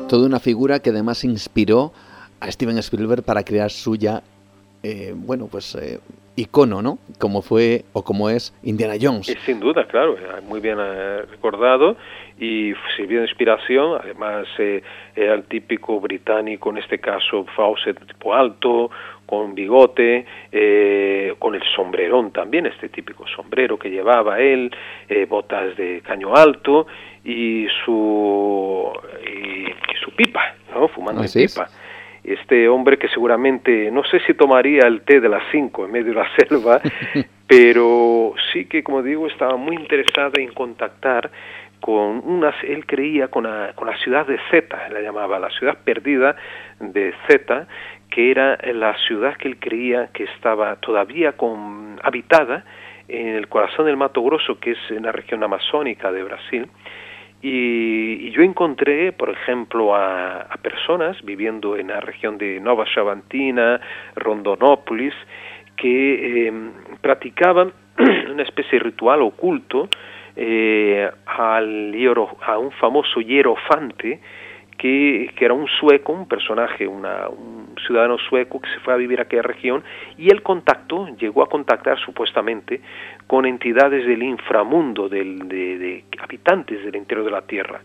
[0.09, 1.93] Toda una figura que además inspiró
[2.41, 4.23] a Steven Spielberg para crear suya,
[4.83, 5.99] eh, bueno, pues eh,
[6.39, 6.99] icono, ¿no?
[7.19, 9.27] Como fue o como es Indiana Jones.
[9.45, 11.97] sin duda, claro, eh, muy bien eh, recordado
[12.39, 13.99] y sirvió de inspiración.
[14.01, 14.83] Además, eh,
[15.17, 18.91] era el típico británico, en este caso Fawcett, tipo alto,
[19.27, 20.25] con bigote,
[21.39, 24.75] con el sombrerón también, este típico sombrero que llevaba él,
[25.29, 26.87] botas de caño alto
[27.23, 28.91] y su,
[29.23, 29.67] y,
[30.03, 30.89] su pipa, ¿no?
[30.89, 31.69] Fumando pipa
[32.33, 36.13] este hombre que seguramente, no sé si tomaría el té de las 5 en medio
[36.13, 36.81] de la selva,
[37.47, 41.31] pero sí que, como digo, estaba muy interesado en contactar
[41.81, 45.79] con unas, él creía con la, con la ciudad de Zeta, la llamaba, la ciudad
[45.85, 46.37] perdida
[46.81, 47.69] de Zeta,
[48.11, 52.65] que era la ciudad que él creía que estaba todavía con, habitada
[53.07, 56.69] en el corazón del Mato Grosso, que es en la región amazónica de Brasil,
[57.41, 63.81] y, yo encontré, por ejemplo, a, personas viviendo en la región de Nova Chavantina,
[64.17, 65.15] Rondonópolis,
[65.77, 67.73] que em, practicaban
[68.31, 69.89] una especie de ritual oculto
[70.37, 71.95] eh, al
[72.47, 74.21] a un famoso hierofante
[74.79, 79.19] que, era un sueco, un personaje, una, un ciudadano sueco que se fue a vivir
[79.19, 79.83] a aquella región
[80.17, 82.81] y él contactó, llegó a contactar supuestamente
[83.27, 87.81] con entidades del inframundo, del, de, habitantes del interior de la Tierra.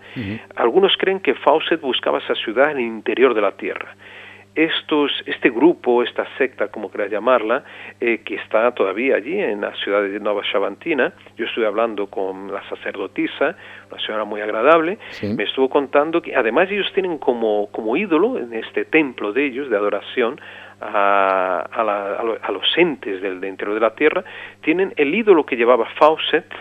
[0.56, 3.96] Algunos creen que Fawcett buscaba esa ciudad en el interior de la Tierra
[4.56, 7.64] estos, este grupo, esta secta, como quieras llamarla,
[8.00, 12.52] eh, que está todavía allí en la ciudad de Nueva Chavantina, yo estuve hablando con
[12.52, 13.56] la sacerdotisa,
[13.92, 15.00] una señora muy agradable,
[15.36, 19.70] me estuvo contando que además ellos tienen como, como ídolo en este templo de ellos,
[19.70, 20.40] de adoración,
[20.82, 24.24] a, a, los entes del, interior de la tierra,
[24.62, 26.52] tienen el ídolo que llevaba Fawcett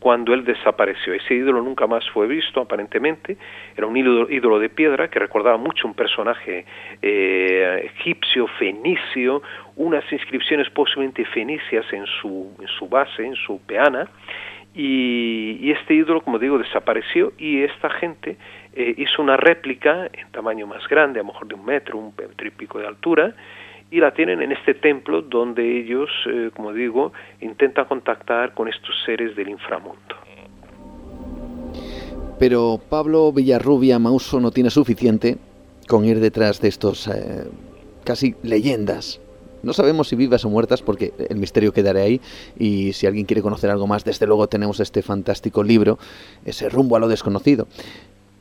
[0.00, 1.12] cuando él desapareció.
[1.12, 3.36] Ese ídolo nunca más fue visto, aparentemente.
[3.76, 6.64] Era un ídolo, de piedra que recordaba mucho un personaje
[7.02, 9.42] eh, egipcio, fenicio,
[9.76, 12.50] unas inscripciones posiblemente fenicias en su,
[12.88, 14.08] base, en su peana.
[14.74, 18.36] Y, este ídolo, como digo, desapareció y esta gente
[18.72, 22.14] eh, hizo una réplica en tamaño más grande, a lo mejor de un metro, un
[22.16, 23.34] metro y pico de altura,
[23.90, 28.94] y la tienen en este templo donde ellos, eh, como digo, intentan contactar con estos
[29.04, 30.16] seres del inframundo.
[32.38, 35.36] Pero Pablo Villarrubia Mauso no tiene suficiente
[35.88, 37.44] con ir detrás de estos eh,
[38.04, 39.20] casi leyendas.
[39.62, 42.20] No sabemos si vivas o muertas porque el misterio quedará ahí
[42.58, 45.98] y si alguien quiere conocer algo más, desde luego tenemos este fantástico libro,
[46.46, 47.66] ese rumbo a lo desconocido.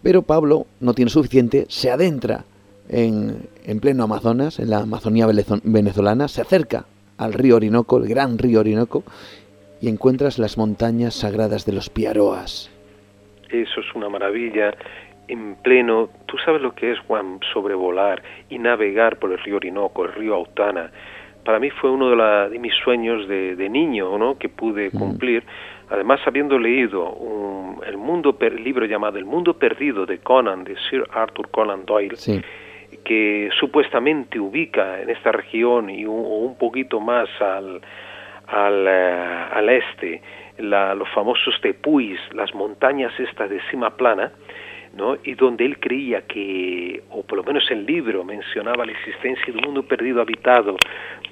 [0.02, 2.46] Pero Pablo no tiene suficiente, se adentra
[2.90, 5.28] en, pleno Amazonas, en la Amazonía
[5.64, 6.86] venezolana, se acerca
[7.18, 9.04] al río Orinoco, el gran río Orinoco,
[9.82, 12.72] y encuentras las montañas sagradas de los Piaroas.
[13.50, 14.74] Eso es una maravilla.
[15.28, 20.06] En pleno, tú sabes lo que es, Juan, sobrevolar y navegar por el río Orinoco,
[20.06, 20.92] el río Autana.
[21.46, 24.38] Para mí fue uno de, de mis sueños de, niño, ¿no?
[24.38, 24.98] Que pude mm.
[24.98, 25.44] cumplir.
[25.90, 27.16] Además, habiendo leído
[27.86, 32.42] el mundo libro llamado El mundo perdido de Conan, de Sir Arthur Conan Doyle, sí
[33.04, 37.82] que supuestamente ubica en esta región y un, poquito más al,
[38.48, 40.22] al, eh, al este
[40.60, 44.32] la, los famosos tepuis, las montañas estas de cima plana,
[44.96, 45.18] ¿no?
[45.24, 49.60] y donde él creía que, o por lo menos el libro mencionaba la existencia de
[49.60, 50.78] un mundo perdido habitado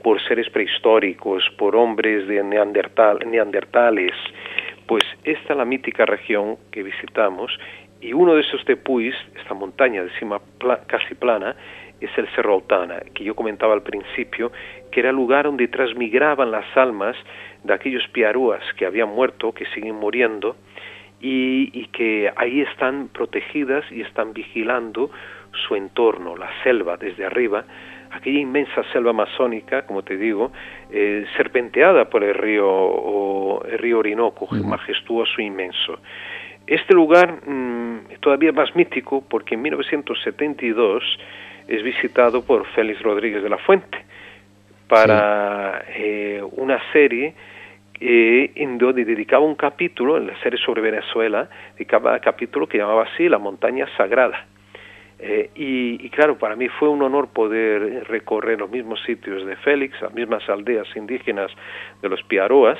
[0.03, 4.13] por seres prehistóricos, por hombres de neandertal, neandertales,
[4.85, 7.51] pues esta es la mítica región que visitamos
[8.01, 10.39] y uno de esos tepuis, esta montaña de cima
[10.87, 11.55] casi plana,
[11.99, 14.51] es el Cerro Autana, que yo comentaba al principio,
[14.91, 17.15] que era el lugar donde transmigraban las almas
[17.63, 20.55] de aquellos piarúas que habían muerto, que siguen muriendo,
[21.19, 25.09] y, y, que ahí están protegidas y están vigilando
[25.67, 27.65] su entorno, la selva desde arriba,
[28.11, 30.51] aquella inmensa selva amazónica, como te digo,
[30.91, 35.99] eh, serpenteada por el río, o, el río Orinoco, majestuoso e inmenso.
[36.67, 41.03] Este lugar mm, es todavía más mítico porque en 1972
[41.67, 43.97] es visitado por Félix Rodríguez de la Fuente
[44.87, 47.33] para eh, una serie
[47.99, 52.77] eh, en donde dedicaba un capítulo, en la serie sobre Venezuela, dedicaba un capítulo que
[52.77, 54.45] llamaba así La montaña sagrada.
[55.19, 59.55] Eh, y, y, claro, para mí fue un honor poder recorrer los mismos sitios de
[59.55, 61.49] Félix, las mismas aldeas indígenas
[62.01, 62.77] de los Piaroas,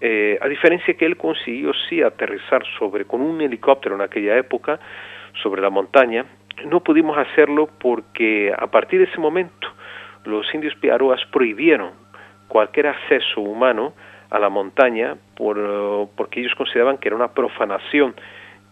[0.00, 4.78] eh, a diferencia que él consiguió sí aterrizar sobre con un helicóptero en aquella época
[5.42, 6.24] sobre la montaña,
[6.66, 9.68] no pudimos hacerlo porque a partir de ese momento
[10.24, 11.90] los indios piaroas prohibieron
[12.48, 13.92] cualquier acceso humano
[14.30, 18.14] a la montaña por, porque ellos consideraban que era una profanación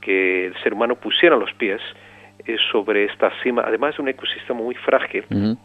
[0.00, 1.80] que el ser humano pusiera los pies
[2.70, 5.24] sobre esta cima, además de un ecosistema muy frágil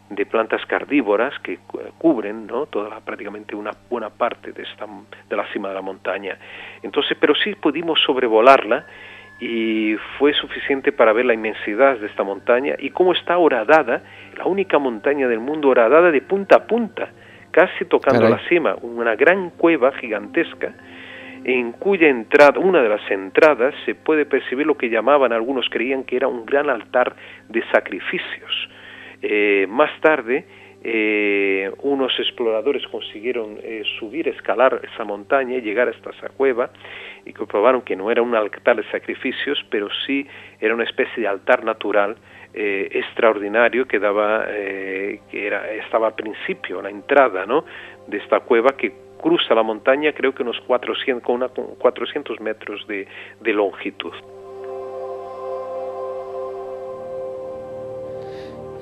[0.10, 1.60] de plantas cardívoras que
[1.98, 2.66] cubren ¿no?
[2.66, 4.88] toda prácticamente una buena parte de, esta,
[5.30, 6.38] de la cima de la montaña.
[6.82, 8.86] Entonces, pero sí pudimos sobrevolarla
[9.40, 14.04] y fue suficiente para ver la inmensidad de esta montaña y cómo está horadada,
[14.38, 17.10] la única montaña del mundo horadada de punta a punta,
[17.52, 20.74] casi tocando la cima, una gran cueva gigantesca
[21.44, 26.04] en cuya entrada, una de las entradas, se puede percibir lo que llamaban, algunos creían
[26.04, 27.16] que era un gran altar
[27.50, 28.70] de sacrificios.
[29.22, 30.46] Eh, más tarde,
[30.84, 36.72] eh, unos exploradores consiguieron eh, subir, escalar esa montaña y llegar hasta esa cueva
[37.26, 40.26] y comprobaron que no era un altar de sacrificios, pero sí
[40.60, 42.16] era una especie de altar natural
[42.54, 47.64] extraordinario que daba, que era, estaba al principio, la entrada, ¿no?
[48.08, 52.86] de esta cueva que cruza la montaña creo que unos 400, con, una, 400 metros
[52.88, 53.08] de,
[53.40, 54.12] de longitud.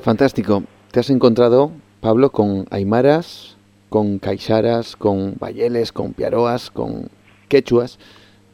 [0.02, 0.64] Fantástico.
[0.92, 1.72] Te has encontrado,
[2.02, 3.58] Pablo, con aymaras,
[3.90, 7.10] con caixaras, con bayeles, con piaroas, con
[7.48, 8.00] quechuas.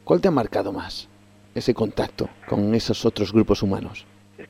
[0.04, 1.08] ¿Cuál te ha marcado más
[1.54, 4.06] ese contacto con esos otros grupos humanos?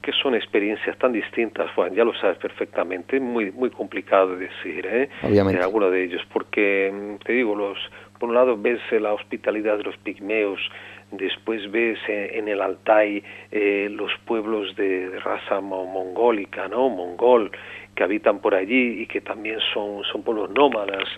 [0.06, 4.86] Que son experiencias tan distintas, Juan, ya lo sabes perfectamente, muy muy complicado de decir,
[4.86, 5.10] ¿eh?
[5.24, 5.64] Obviamente.
[5.64, 7.80] alguno de ellos, porque mm, te digo, los
[8.20, 10.60] por un lado ves la hospitalidad de los pigmeos,
[11.12, 16.88] después ves eh, en el Altai eh, los pueblos de, raza mongólica, ¿no?
[16.88, 17.52] Mongol,
[17.96, 21.10] que habitan por allí y que también son, son pueblos nómadas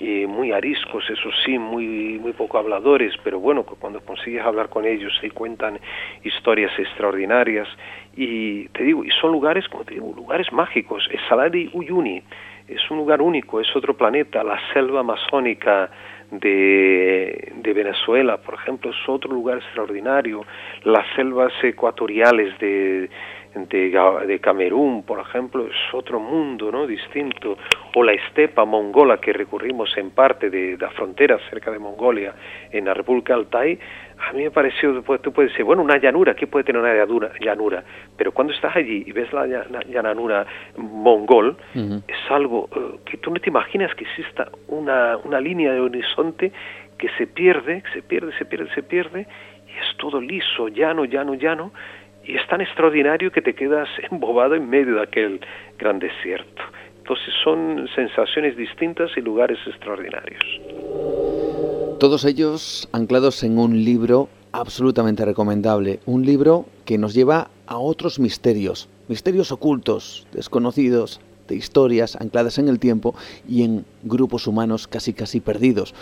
[0.00, 4.84] y muy ariscos, eso sí, muy, muy poco habladores, pero bueno, cuando consigues hablar con
[4.84, 5.80] ellos se cuentan
[6.22, 7.68] historias extraordinarias
[8.20, 11.08] y te digo, y son lugares, como te digo, lugares mágicos.
[11.12, 12.20] El Saladi Uyuni
[12.66, 15.88] es un lugar único, es otro planeta, la selva amazónica
[16.32, 20.44] de, de, Venezuela, por ejemplo, es otro lugar extraordinario.
[20.82, 23.08] Las selvas ecuatoriales de,
[23.54, 26.88] de, Camerún, por ejemplo, es otro mundo, ¿no?
[26.88, 27.56] Distinto.
[27.94, 32.34] O la estepa mongola que recurrimos en parte de, la frontera cerca de Mongolia,
[32.70, 33.78] en la República Altai,
[34.20, 36.94] a mí me pareció, pues, tú puedes decir, bueno, una llanura, ¿qué puede tener una
[37.40, 37.84] llanura?
[38.16, 39.46] Pero cuando estás allí y ves la
[39.88, 40.46] llanura
[40.76, 45.80] mongol, es algo eh, que tú no te imaginas que exista una, una línea de
[45.80, 46.52] horizonte
[46.98, 49.26] que se pierde, se pierde, se pierde, se pierde,
[49.66, 51.72] y es todo liso, llano, llano, llano,
[52.24, 55.40] y es tan extraordinario que te quedas embobado en medio de aquel
[55.78, 56.62] gran desierto.
[56.98, 60.44] Entonces son sensaciones distintas y lugares extraordinarios.
[61.98, 68.20] Todos ellos anclados en un libro absolutamente recomendable, un libro que nos lleva a otros
[68.20, 73.16] misterios, misterios ocultos, desconocidos, de historias ancladas en el tiempo
[73.48, 75.92] y en grupos humanos casi casi perdidos.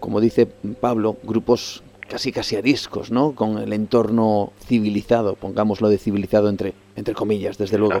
[0.00, 3.34] Como dice Pablo, grupos casi casi ariscos, ¿no?
[3.34, 8.00] Con el entorno civilizado, pongámoslo de civilizado entre, entre comillas, desde luego.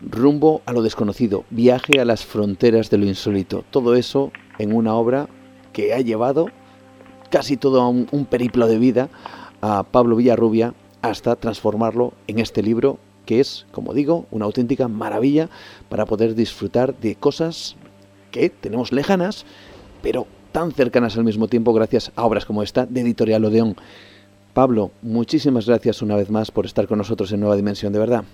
[0.00, 3.62] Rumbo a lo desconocido, viaje a las fronteras de lo insólito.
[3.70, 5.28] Todo eso en una obra
[5.74, 6.48] que ha llevado
[7.28, 9.10] casi todo un, un periplo de vida
[9.60, 10.72] a Pablo Villarrubia
[11.02, 15.48] hasta transformarlo en este libro que es, como digo, una auténtica maravilla
[15.88, 17.76] para poder disfrutar de cosas
[18.30, 19.44] que tenemos lejanas,
[20.02, 23.76] pero tan cercanas al mismo tiempo gracias a obras como esta de Editorial Odeón.
[24.52, 28.24] Pablo, muchísimas gracias una vez más por estar con nosotros en Nueva Dimensión, de verdad.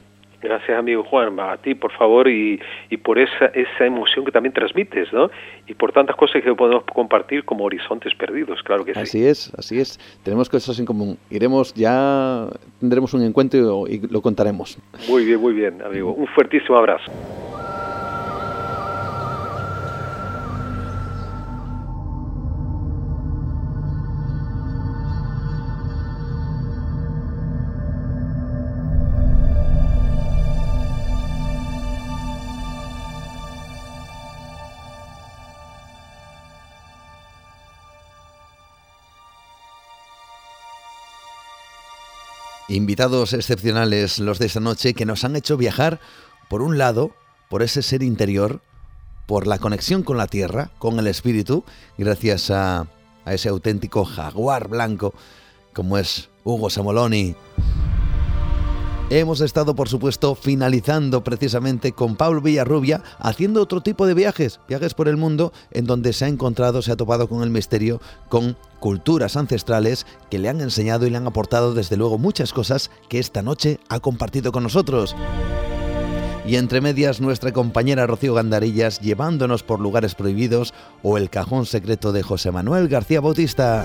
[0.43, 2.59] Gracias, amigo Juan, a ti, por favor, y,
[2.89, 5.31] y, por esa, esa emoción que también transmites, ¿no?
[5.67, 9.01] Y por tantas cosas que podemos compartir como horizontes perdidos, claro que sí.
[9.01, 9.99] Así es, así es.
[10.23, 11.19] Tenemos cosas en común.
[11.31, 12.49] Iremos, ya
[12.79, 14.79] tendremos un encuentro y lo contaremos.
[15.09, 16.13] Muy bien, muy bien, amigo.
[16.13, 17.11] Un fuertísimo abrazo.
[42.71, 45.99] Invitados excepcionales los de esta noche que nos han hecho viajar,
[46.49, 47.11] por un lado,
[47.49, 48.63] por ese ser interior,
[49.27, 51.65] por la conexión con la tierra, con el espíritu,
[51.99, 52.87] gracias a,
[53.25, 55.13] a ese auténtico jaguar blanco
[55.75, 57.35] como es Hugo Samoloni.
[59.13, 64.95] Hemos estado, por supuesto, finalizando precisamente con Pablo Villarrubia, haciendo otro tipo de viajes, viajes
[64.95, 68.57] por el mundo, en donde se ha encontrado, se ha topado con el misterio, con
[68.79, 73.19] culturas ancestrales que le han enseñado y le han aportado, desde luego, muchas cosas que
[73.19, 75.17] esta noche ha compartido con nosotros.
[76.47, 80.73] Y entre medias, nuestra compañera Rocío Gandarillas llevándonos por lugares prohibidos
[81.03, 83.85] o el cajón secreto de José Manuel García Bautista.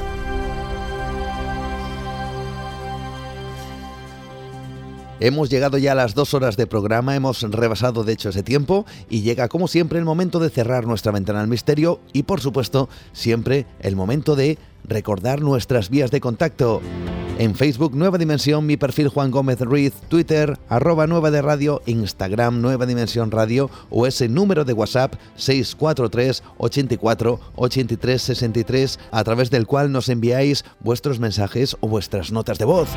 [5.21, 8.85] Hemos llegado ya a las dos horas de programa, hemos rebasado de hecho ese tiempo
[9.09, 12.89] y llega como siempre el momento de cerrar nuestra ventana al misterio y por supuesto
[13.13, 16.81] siempre el momento de recordar nuestras vías de contacto.
[17.37, 22.61] En Facebook Nueva Dimensión, mi perfil Juan Gómez Ruiz, Twitter arroba Nueva de Radio, Instagram
[22.61, 29.65] Nueva Dimensión Radio o ese número de WhatsApp 643 84 83 63 a través del
[29.65, 32.89] cual nos enviáis vuestros mensajes o vuestras notas de voz.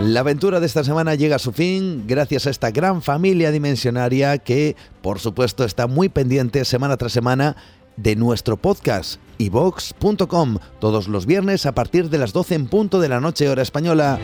[0.00, 4.36] La aventura de esta semana llega a su fin gracias a esta gran familia dimensionaria
[4.36, 7.56] que, por supuesto, está muy pendiente semana tras semana
[7.96, 13.08] de nuestro podcast ivox.com todos los viernes a partir de las 12 en punto de
[13.08, 14.18] la noche hora española.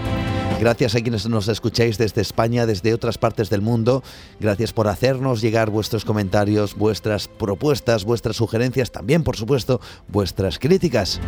[0.61, 4.03] Gracias a quienes nos escucháis desde España, desde otras partes del mundo.
[4.41, 11.19] Gracias por hacernos llegar vuestros comentarios, vuestras propuestas, vuestras sugerencias, también por supuesto vuestras críticas.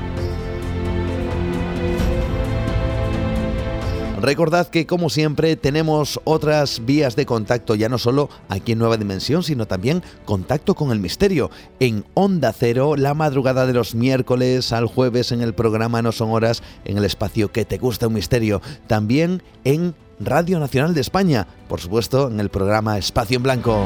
[4.24, 8.96] Recordad que como siempre tenemos otras vías de contacto, ya no solo aquí en Nueva
[8.96, 11.50] Dimensión, sino también contacto con el misterio.
[11.78, 16.30] En Onda Cero, la madrugada de los miércoles al jueves en el programa No Son
[16.30, 18.62] Horas, en el espacio que te gusta un misterio.
[18.86, 23.84] También en Radio Nacional de España, por supuesto en el programa Espacio en Blanco.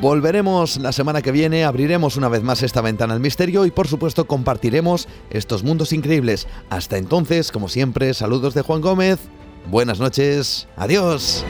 [0.00, 3.86] Volveremos la semana que viene, abriremos una vez más esta ventana al misterio y por
[3.86, 6.48] supuesto compartiremos estos mundos increíbles.
[6.70, 9.18] Hasta entonces, como siempre, saludos de Juan Gómez.
[9.66, 10.68] Buenas noches.
[10.76, 11.44] Adiós.